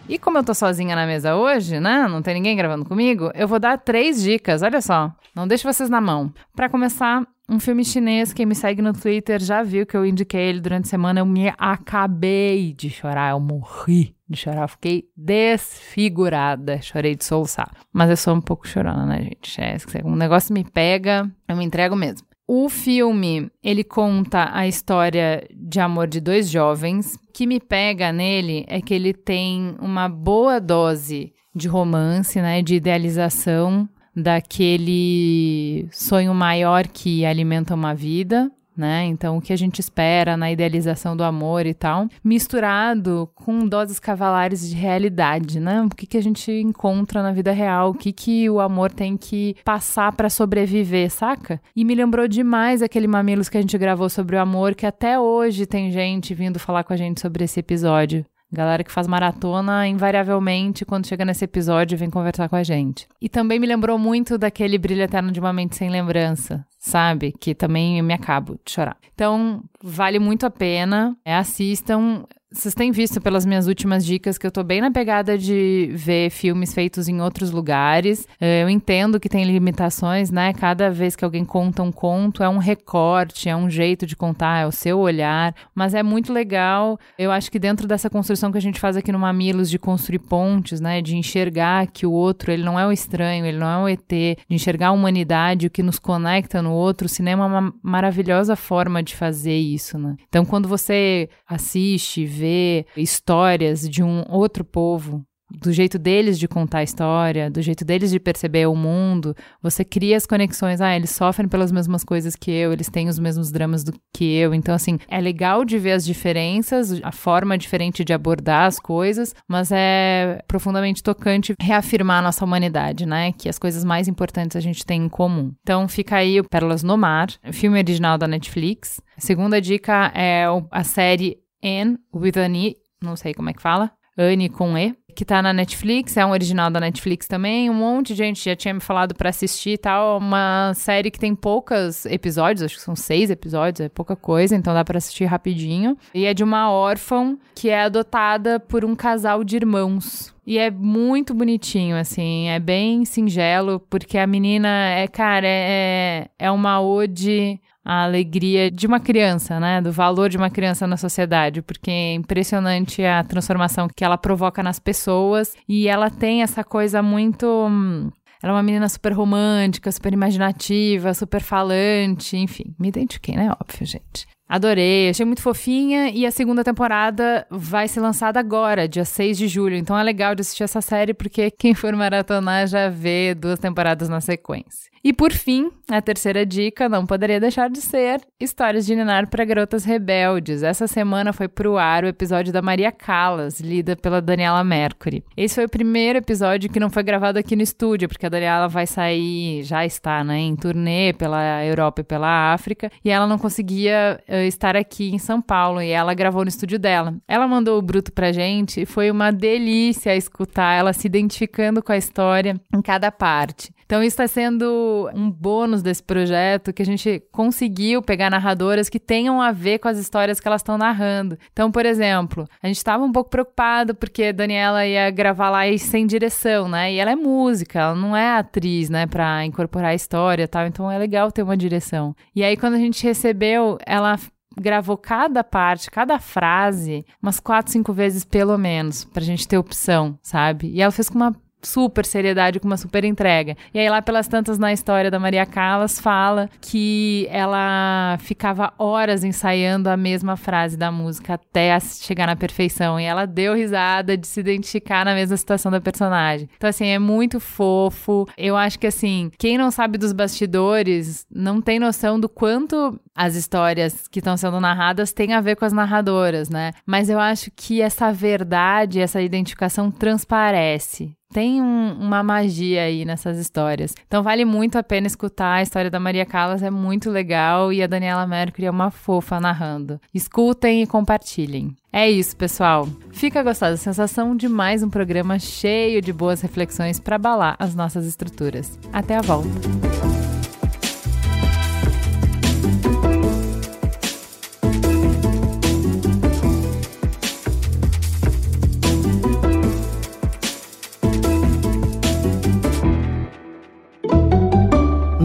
E 0.09 0.19
como 0.19 0.39
eu 0.39 0.45
tô 0.45 0.55
sozinha 0.55 0.97
na 0.97 1.07
mesa 1.07 1.37
hoje, 1.37 1.79
né? 1.79 2.09
Não 2.09 2.23
tem 2.23 2.33
ninguém 2.33 2.57
gravando 2.57 2.85
comigo, 2.85 3.31
eu 3.35 3.47
vou 3.47 3.59
dar 3.59 3.77
três 3.77 4.23
dicas, 4.23 4.63
olha 4.63 4.81
só. 4.81 5.13
Não 5.37 5.47
deixo 5.47 5.71
vocês 5.71 5.91
na 5.91 6.01
mão. 6.01 6.33
Para 6.57 6.69
começar, 6.71 7.27
um 7.47 7.61
filme 7.61 7.85
chinês, 7.85 8.33
quem 8.33 8.47
me 8.47 8.55
segue 8.55 8.81
no 8.81 8.95
Twitter 8.95 9.39
já 9.39 9.63
viu 9.63 9.87
que 9.87 9.95
eu 9.95 10.07
indiquei 10.07 10.41
ele 10.41 10.61
durante 10.61 10.87
a 10.87 10.89
semana. 10.89 11.21
Eu 11.21 11.27
me 11.27 11.53
acabei 11.59 12.73
de 12.73 12.89
chorar, 12.89 13.33
eu 13.33 13.41
morri 13.41 14.15
de 14.27 14.39
chorar, 14.39 14.63
eu 14.63 14.69
fiquei 14.69 15.05
desfigurada, 15.15 16.81
chorei 16.81 17.15
de 17.15 17.25
soluçar. 17.25 17.71
Mas 17.93 18.09
eu 18.09 18.17
sou 18.17 18.35
um 18.35 18.41
pouco 18.41 18.67
chorona, 18.67 19.05
né, 19.05 19.23
gente? 19.23 19.61
É, 19.61 19.77
um 20.05 20.17
negócio 20.17 20.55
me 20.55 20.65
pega, 20.65 21.31
eu 21.47 21.57
me 21.57 21.65
entrego 21.65 21.95
mesmo. 21.95 22.28
O 22.51 22.71
filme, 22.71 23.51
ele 23.63 23.85
conta 23.85 24.49
a 24.55 24.67
história 24.67 25.47
de 25.55 25.79
amor 25.81 26.07
de 26.07 26.19
dois 26.19 26.49
jovens. 26.49 27.17
O 27.17 27.19
que 27.31 27.47
me 27.47 27.61
pega 27.61 28.11
nele 28.11 28.65
é 28.67 28.81
que 28.81 28.95
ele 28.95 29.13
tem 29.13 29.77
uma 29.79 30.09
boa 30.09 30.59
dose 30.59 31.35
de 31.55 31.69
romance, 31.69 32.41
né, 32.41 32.63
de 32.63 32.77
idealização 32.77 33.87
daquele 34.17 35.89
sonho 35.93 36.33
maior 36.33 36.89
que 36.89 37.27
alimenta 37.27 37.75
uma 37.75 37.95
vida, 37.95 38.51
né? 38.79 39.05
Então, 39.05 39.37
o 39.37 39.41
que 39.41 39.53
a 39.53 39.57
gente 39.57 39.81
espera 39.81 40.37
na 40.37 40.51
idealização 40.51 41.17
do 41.17 41.25
amor 41.25 41.67
e 41.67 41.75
tal, 41.75 42.09
misturado 42.23 43.29
com 43.35 43.67
doses 43.67 43.99
cavalares 43.99 44.69
de 44.69 44.77
realidade, 44.77 45.61
né? 45.61 45.83
O 45.83 45.89
que, 45.89 46.07
que 46.07 46.17
a 46.17 46.23
gente 46.23 46.51
encontra 46.53 47.23
na 47.23 47.33
vida 47.33 47.53
real, 47.53 47.91
o 47.91 47.95
que, 47.95 48.13
que 48.13 48.49
o 48.49 48.61
amor 48.61 48.91
tem 48.93 49.17
que 49.17 49.57
passar 49.65 50.13
para 50.13 50.31
sobreviver, 50.31 51.11
saca? 51.11 51.61
E 51.75 51.85
me 51.85 51.95
lembrou 51.95 52.29
demais 52.29 52.83
aquele 52.83 53.09
Mamilos 53.09 53.49
que 53.49 53.59
a 53.59 53.61
gente 53.61 53.77
gravou 53.77 54.09
sobre 54.09 54.37
o 54.37 54.41
amor, 54.41 54.75
que 54.75 54.87
até 54.87 55.19
hoje 55.19 55.67
tem 55.67 55.91
gente 55.91 56.35
vindo 56.35 56.59
falar 56.59 56.85
com 56.85 56.93
a 56.93 56.97
gente 56.97 57.21
sobre 57.21 57.45
esse 57.45 57.59
episódio. 57.61 58.25
Galera 58.51 58.83
que 58.83 58.91
faz 58.91 59.07
maratona, 59.07 59.87
invariavelmente, 59.87 60.85
quando 60.85 61.07
chega 61.07 61.25
nesse 61.25 61.45
episódio, 61.45 61.99
vem 61.99 62.09
conversar 62.09 62.49
com 62.49 62.57
a 62.57 62.63
gente. 62.63 63.07
E 63.21 63.29
também 63.29 63.59
me 63.59 63.67
lembrou 63.67 63.99
muito 63.99 64.39
daquele 64.39 64.79
Brilho 64.79 65.03
Eterno 65.03 65.31
de 65.31 65.39
uma 65.39 65.53
Mente 65.53 65.77
Sem 65.77 65.91
Lembrança, 65.91 66.65
sabe? 66.79 67.33
Que 67.39 67.55
também 67.55 68.01
me 68.01 68.15
acabo 68.15 68.59
de 68.65 68.73
chorar. 68.73 68.97
Então, 69.15 69.63
vale 69.83 70.19
muito 70.19 70.47
a 70.47 70.51
pena. 70.51 71.15
É, 71.25 71.37
assistam. 71.37 72.25
Vocês 72.51 72.75
têm 72.75 72.91
visto 72.91 73.21
pelas 73.21 73.45
minhas 73.45 73.67
últimas 73.67 74.07
dicas 74.07 74.39
que 74.39 74.47
eu 74.47 74.51
tô 74.51 74.65
bem 74.65 74.81
na 74.81 74.91
pegada 74.91 75.37
de 75.37 75.91
ver 75.93 76.31
filmes 76.31 76.73
feitos 76.73 77.07
em 77.07 77.21
outros 77.21 77.51
lugares. 77.51 78.27
É, 78.41 78.63
eu 78.63 78.71
entendo 78.71 79.21
que 79.21 79.29
tem 79.29 79.45
limitações, 79.45 80.31
né? 80.31 80.55
Cada 80.55 80.91
vez 80.91 81.15
que 81.15 81.27
alguém 81.27 81.45
conta 81.45 81.83
um 81.83 81.93
conto, 81.93 82.43
é 82.43 82.49
um 82.49 82.57
recorte, 82.57 83.51
é 83.51 83.57
um 83.57 83.69
jeito 83.69 84.07
de 84.07 84.17
contar, 84.17 84.63
é 84.63 84.67
o 84.67 84.73
seu 84.73 84.99
olhar. 84.99 85.55
Mas 85.75 85.93
é 85.93 86.03
muito 86.03 86.33
legal. 86.33 86.99
Eu 87.19 87.31
acho 87.31 87.51
que 87.51 87.59
dentro 87.59 87.87
dessa 87.87 88.09
construção 88.09 88.51
que 88.51 88.57
a 88.57 88.63
gente 88.63 88.81
faz 88.81 88.97
aqui 88.97 89.13
no 89.13 89.19
Mamilos 89.19 89.69
de 89.69 89.79
construir 89.79 90.21
pontes, 90.21 90.81
né? 90.81 91.03
De 91.03 91.19
enxergar 91.19 91.87
que 91.89 92.07
o 92.07 92.13
outro, 92.13 92.51
ele 92.51 92.65
não 92.65 92.81
é 92.81 92.87
o 92.87 92.93
estranho, 92.93 93.45
ele 93.45 93.59
não 93.59 93.69
é 93.69 93.85
o 93.85 93.89
ET, 93.89 94.09
de 94.09 94.39
enxergar 94.49 94.89
a 94.89 94.93
humanidade, 94.93 95.67
o 95.67 95.71
que 95.71 95.83
nos 95.83 95.99
conecta 95.99 96.63
no 96.63 96.73
outro. 96.73 97.05
O 97.05 97.11
cinema 97.11 97.45
é 97.45 97.47
uma 97.47 97.75
maravilhosa 97.83 98.57
forma 98.57 99.03
de 99.03 99.15
fazer 99.15 99.59
isso, 99.59 99.99
né? 99.99 100.17
Então, 100.31 100.47
quando 100.47 100.67
você 100.67 101.29
assiste, 101.47 102.38
ver 102.39 102.87
histórias 102.97 103.89
de 103.89 104.03
um 104.03 104.25
outro 104.29 104.65
povo, 104.65 105.25
do 105.51 105.73
jeito 105.73 105.99
deles 105.99 106.39
de 106.39 106.47
contar 106.47 106.79
a 106.79 106.83
história, 106.83 107.51
do 107.51 107.63
jeito 107.63 107.85
deles 107.85 108.11
de 108.11 108.21
perceber 108.21 108.67
o 108.67 108.77
mundo, 108.77 109.35
você 109.63 109.85
cria 109.85 110.17
as 110.17 110.27
conexões. 110.27 110.81
Ah, 110.81 110.95
eles 110.95 111.11
sofrem 111.11 111.49
pelas 111.49 111.73
mesmas 111.73 112.05
coisas 112.05 112.37
que 112.37 112.51
eu, 112.51 112.73
eles 112.73 112.91
têm 112.91 113.09
os 113.09 113.19
mesmos 113.19 113.51
dramas 113.51 113.83
do 113.83 113.95
que 114.13 114.25
eu. 114.37 114.53
Então, 114.53 114.75
assim, 114.75 114.99
é 115.09 115.21
legal 115.21 115.65
de 115.65 115.79
ver 115.79 115.93
as 115.93 116.05
diferenças, 116.05 117.01
a 117.03 117.13
forma 117.13 117.57
diferente 117.57 118.05
de 118.05 118.13
abordar 118.13 118.67
as 118.67 118.79
coisas, 118.79 119.35
mas 119.49 119.71
é 119.73 120.43
profundamente 120.47 121.03
tocante 121.03 121.55
reafirmar 121.61 122.19
a 122.19 122.23
nossa 122.23 122.45
humanidade, 122.45 123.07
né? 123.07 123.33
Que 123.33 123.49
as 123.49 123.59
coisas 123.59 123.85
mais 123.85 124.07
importantes 124.07 124.57
a 124.57 124.61
gente 124.61 124.85
tem 124.85 125.05
em 125.05 125.09
comum. 125.09 125.53
Então, 125.63 125.89
fica 125.89 126.17
aí 126.17 126.41
o 126.41 126.45
Pérolas 126.45 126.83
no 126.83 126.97
Mar, 126.97 127.29
filme 127.53 127.79
original 127.79 128.19
da 128.19 128.29
Netflix. 128.29 129.01
A 129.17 129.21
segunda 129.21 129.61
dica 129.61 130.13
é 130.15 130.45
a 130.71 130.85
série 130.85 131.39
Anne 131.63 131.99
with 132.15 132.39
an 132.39 132.57
E, 132.57 132.77
não 133.01 133.17
sei 133.17 133.35
como 133.35 133.51
é 133.51 133.53
que 133.53 133.63
fala, 133.63 133.91
Anne 134.17 134.49
com 134.49 134.77
E, 134.77 134.97
que 135.15 135.25
tá 135.25 135.43
na 135.43 135.53
Netflix, 135.53 136.17
é 136.17 136.25
um 136.25 136.31
original 136.31 136.71
da 136.71 136.79
Netflix 136.79 137.27
também. 137.27 137.69
Um 137.69 137.75
monte 137.75 138.09
de 138.09 138.15
gente 138.15 138.45
já 138.45 138.55
tinha 138.55 138.73
me 138.73 138.79
falado 138.81 139.17
para 139.17 139.31
assistir 139.31 139.71
e 139.71 139.79
tal. 139.79 140.19
Uma 140.19 140.73
série 140.75 141.11
que 141.11 141.19
tem 141.19 141.35
poucos 141.35 142.07
episódios, 142.07 142.63
acho 142.63 142.77
que 142.77 142.83
são 142.83 142.95
seis 142.95 143.29
episódios, 143.29 143.81
é 143.81 143.89
pouca 143.89 144.15
coisa, 144.15 144.55
então 144.55 144.73
dá 144.73 144.85
para 144.85 144.99
assistir 144.99 145.25
rapidinho. 145.25 145.97
E 146.15 146.25
é 146.25 146.33
de 146.33 146.45
uma 146.45 146.71
órfã 146.71 147.37
que 147.53 147.69
é 147.69 147.83
adotada 147.83 148.61
por 148.61 148.85
um 148.85 148.95
casal 148.95 149.43
de 149.43 149.57
irmãos. 149.57 150.33
E 150.47 150.57
é 150.57 150.71
muito 150.71 151.35
bonitinho, 151.35 151.97
assim, 151.97 152.49
é 152.49 152.61
bem 152.61 153.05
singelo, 153.05 153.81
porque 153.91 154.17
a 154.17 154.27
menina 154.27 154.69
é, 154.69 155.07
cara, 155.07 155.47
é, 155.47 156.29
é 156.39 156.51
uma 156.51 156.81
ode 156.81 157.61
a 157.89 158.05
alegria 158.05 158.71
de 158.71 158.87
uma 158.87 159.01
criança, 159.01 159.59
né? 159.59 159.81
Do 159.81 159.91
valor 159.91 160.29
de 160.29 160.37
uma 160.37 160.51
criança 160.51 160.87
na 160.87 160.99
sociedade, 160.99 161.63
porque 161.63 161.91
é 161.91 162.13
impressionante 162.13 163.03
a 163.03 163.25
transformação 163.25 163.89
que 163.89 164.05
ela 164.05 164.19
provoca 164.19 164.63
nas 164.63 164.79
pessoas 164.79 165.57
e 165.67 165.89
ela 165.89 166.11
tem 166.11 166.43
essa 166.43 166.63
coisa 166.63 167.03
muito. 167.03 167.47
Hum, 167.47 168.11
ela 168.43 168.53
é 168.53 168.57
uma 168.57 168.63
menina 168.63 168.91
super 168.91 169.13
romântica, 169.15 169.91
super 169.91 170.13
imaginativa, 170.13 171.15
super 171.15 171.41
falante, 171.41 172.37
enfim. 172.37 172.75
Me 172.79 172.89
identifiquei, 172.89 173.35
né? 173.35 173.51
Óbvio, 173.59 173.87
gente. 173.87 174.27
Adorei, 174.49 175.11
achei 175.11 175.27
muito 175.27 175.43
fofinha 175.43 176.09
e 176.09 176.25
a 176.25 176.31
segunda 176.31 176.65
temporada 176.65 177.47
vai 177.51 177.87
ser 177.87 178.01
lançada 178.01 178.41
agora, 178.41 178.89
dia 178.89 179.05
6 179.05 179.37
de 179.37 179.47
julho. 179.47 179.77
Então 179.77 179.99
é 179.99 180.03
legal 180.03 180.35
de 180.35 180.41
assistir 180.41 180.63
essa 180.63 180.81
série 180.81 181.13
porque 181.13 181.51
quem 181.51 181.75
for 181.75 181.95
maratonar 181.95 182.67
já 182.67 182.89
vê 182.89 183.35
duas 183.35 183.59
temporadas 183.59 184.09
na 184.09 184.23
sequência. 184.23 184.89
E 185.03 185.13
por 185.13 185.33
fim, 185.33 185.71
a 185.91 186.03
terceira 186.03 186.45
dica 186.45 186.89
não 186.89 187.07
poderia 187.07 187.39
deixar 187.39 187.71
de 187.71 187.81
ser 187.81 188.21
Histórias 188.39 188.85
de 188.85 188.95
Ninar 188.95 189.29
para 189.29 189.45
Garotas 189.45 189.85
Rebeldes. 189.85 190.63
Essa 190.63 190.87
semana 190.87 191.33
foi 191.33 191.49
pro 191.49 191.79
ar 191.79 192.05
o 192.05 192.09
episódio 192.09 192.53
da 192.53 192.61
Maria 192.61 192.91
Callas, 192.91 193.61
lida 193.61 193.97
pela 193.97 194.21
Daniela 194.21 194.63
Mercury. 194.65 195.25
Esse 195.37 195.57
foi 195.57 195.65
o 195.65 195.69
primeiro 195.69 196.19
episódio 196.19 196.71
que 196.71 196.81
não 196.81 196.91
foi 196.91 197.03
gravado 197.03 197.39
aqui 197.39 197.55
no 197.55 197.63
estúdio, 197.63 198.09
porque 198.09 198.27
a 198.27 198.29
Daniela 198.29 198.69
vai 198.69 198.87
sair, 198.87 199.63
já 199.63 199.87
está, 199.87 200.25
né, 200.25 200.39
em 200.39 200.57
turnê 200.57 201.13
pela 201.13 201.65
Europa 201.65 202.01
e 202.01 202.05
pela 202.05 202.53
África, 202.53 202.91
e 203.05 203.11
ela 203.11 203.27
não 203.27 203.39
conseguia 203.39 204.21
uh, 204.29 204.38
estar 204.47 204.77
aqui 204.77 205.11
em 205.11 205.19
São 205.19 205.41
Paulo, 205.41 205.81
e 205.83 205.91
ela 205.91 206.15
gravou 206.15 206.43
no 206.43 206.49
estúdio 206.49 206.79
dela. 206.79 207.15
Ela 207.27 207.49
mandou 207.49 207.79
o 207.79 207.83
bruto 207.83 208.13
pra 208.13 208.33
gente 208.33 208.83
e 208.83 208.87
foi 208.87 209.11
uma 209.11 209.31
delícia 209.31 210.17
escutar 210.17 210.75
ela 210.75 210.93
se 210.93 211.07
identificando 211.07 211.83
com 211.83 211.93
a 211.93 211.97
história 211.97 212.61
em 212.75 212.83
cada 212.83 213.11
parte. 213.11 213.73
Então, 213.89 214.03
isso 214.03 214.21
está 214.21 214.29
sendo 214.29 215.09
um 215.15 215.31
bônus 215.31 215.81
desse 215.81 216.03
projeto 216.03 216.75
que 216.75 216.83
a 216.83 216.85
gente 216.85 217.23
conseguiu 217.33 218.03
pegar 218.03 218.29
narradoras 218.29 218.91
que 218.91 219.01
tenham 219.01 219.41
a 219.41 219.51
ver 219.51 219.79
com 219.79 219.89
as 219.89 219.97
histórias 219.97 220.39
que 220.39 220.47
elas 220.47 220.61
estão 220.61 220.77
narrando. 220.77 221.39
Então, 221.51 221.73
por 221.73 221.87
exemplo, 221.87 222.47
a 222.63 222.67
gente 222.67 222.77
estava 222.77 223.03
um 223.03 223.11
pouco 223.11 223.31
preocupado 223.31 223.95
porque 223.95 224.25
a 224.25 224.33
Daniela 224.33 224.87
ia 224.87 225.11
gravar 225.11 225.49
lá 225.49 225.63
sem 225.79 226.07
direção, 226.07 226.69
né? 226.69 226.93
E 226.93 226.99
ela 226.99 227.13
é 227.13 227.17
música, 227.17 227.81
ela 227.81 227.95
não 227.95 228.15
é 228.15 228.37
atriz, 228.37 228.91
né, 228.91 229.07
para 229.07 229.47
incorporar 229.47 229.93
a 229.93 229.95
história 229.95 230.43
e 230.43 230.47
tal. 230.49 230.67
Então, 230.67 230.91
é 230.91 230.99
legal 230.99 231.33
ter 231.33 231.43
uma 231.43 231.57
direção. 231.57 232.15
E 232.37 232.45
aí, 232.45 232.59
quando 232.59 232.75
a 232.75 232.79
gente 232.79 233.03
recebeu, 233.03 233.79
ela 233.87 234.19
gravou 234.61 234.99
cada 234.99 235.43
parte, 235.43 235.91
cada 235.91 236.19
frase, 236.19 237.07
umas 237.23 237.41
quatro, 237.41 237.73
cinco 237.73 237.95
vezes 237.95 238.23
pelo 238.23 238.59
menos, 238.59 239.07
pra 239.07 239.23
gente 239.23 239.49
ter 239.49 239.57
opção, 239.57 240.19
sabe? 240.23 240.69
E 240.75 240.83
ela 240.83 240.93
fez 240.93 241.09
com 241.09 241.17
uma 241.17 241.35
super 241.63 242.05
seriedade, 242.05 242.61
com 242.61 242.67
uma 242.67 242.77
super 242.77 243.05
entrega. 243.05 243.57
E 243.73 243.79
aí, 243.79 243.89
lá 243.89 244.01
pelas 244.01 244.29
tantas 244.29 244.59
na 244.59 244.73
história 244.73 245.11
da 245.11 245.19
Maria 245.19 245.45
Callas, 245.45 246.01
fala 246.01 246.49
que 246.61 247.27
ela 247.31 248.17
ficava 248.21 248.73
horas 248.79 249.25
ensaiando 249.25 249.89
a 249.89 249.97
mesma 249.97 250.37
frase 250.37 250.77
da 250.77 250.91
música 250.91 251.35
até 251.35 251.79
chegar 251.81 252.27
na 252.27 252.37
perfeição. 252.37 252.99
E 252.99 253.05
ela 253.05 253.27
deu 253.27 253.55
risada 253.55 254.17
de 254.17 254.27
se 254.27 254.41
identificar 254.41 255.05
na 255.05 255.15
mesma 255.15 255.37
situação 255.37 255.71
da 255.71 255.81
personagem. 255.81 256.49
Então, 256.57 256.71
assim, 256.71 256.87
é 256.87 256.99
muito 256.99 257.41
fofo. 257.41 258.27
Eu 258.37 258.57
acho 258.57 258.79
que, 258.79 258.87
assim, 258.87 259.31
quem 259.39 259.59
não 259.59 259.71
sabe 259.71 259.99
dos 259.99 260.13
bastidores 260.13 261.27
não 261.31 261.61
tem 261.61 261.79
noção 261.79 262.19
do 262.19 262.29
quanto 262.29 262.99
as 263.15 263.35
histórias 263.35 264.07
que 264.07 264.21
estão 264.21 264.37
sendo 264.37 264.61
narradas 264.61 265.13
têm 265.13 265.35
a 265.35 265.41
ver 265.41 265.57
com 265.57 265.65
as 265.65 265.73
narradoras, 265.73 266.49
né? 266.49 266.73
Mas 266.87 267.11
eu 267.11 267.19
acho 267.19 267.51
que 267.51 267.83
essa 267.83 268.13
verdade, 268.13 269.01
essa 269.01 269.21
identificação 269.21 269.91
transparece 269.91 271.18
tem 271.33 271.61
um, 271.61 271.93
uma 272.01 272.23
magia 272.23 272.83
aí 272.83 273.05
nessas 273.05 273.39
histórias. 273.39 273.95
Então 274.07 274.23
vale 274.23 274.45
muito 274.45 274.77
a 274.77 274.83
pena 274.83 275.07
escutar 275.07 275.55
a 275.55 275.63
história 275.63 275.91
da 275.91 276.01
Maria 276.01 276.27
Callas, 276.27 276.63
é 276.63 276.71
muito 276.71 277.11
legal 277.11 277.73
e 277.73 277.83
a 277.83 277.87
Daniela 277.87 278.27
Mercury 278.27 278.67
é 278.67 278.71
uma 278.71 278.91
fofa 278.91 279.41
narrando. 279.41 280.01
Escutem 280.13 280.83
e 280.83 280.87
compartilhem. 280.87 281.75
É 281.93 282.09
isso, 282.11 282.37
pessoal. 282.37 282.89
Fica 283.11 283.43
gostada 283.43 283.73
da 283.73 283.79
sensação 283.79 284.37
de 284.37 284.49
mais 284.49 284.83
um 284.83 284.91
programa 284.91 285.39
cheio 285.39 286.03
de 286.03 286.13
boas 286.13 286.41
reflexões 286.41 287.01
para 287.01 287.17
abalar 287.17 287.57
as 287.59 287.75
nossas 287.75 288.07
estruturas. 288.07 288.79
Até 288.93 289.17
a 289.17 289.23
volta. 289.23 290.18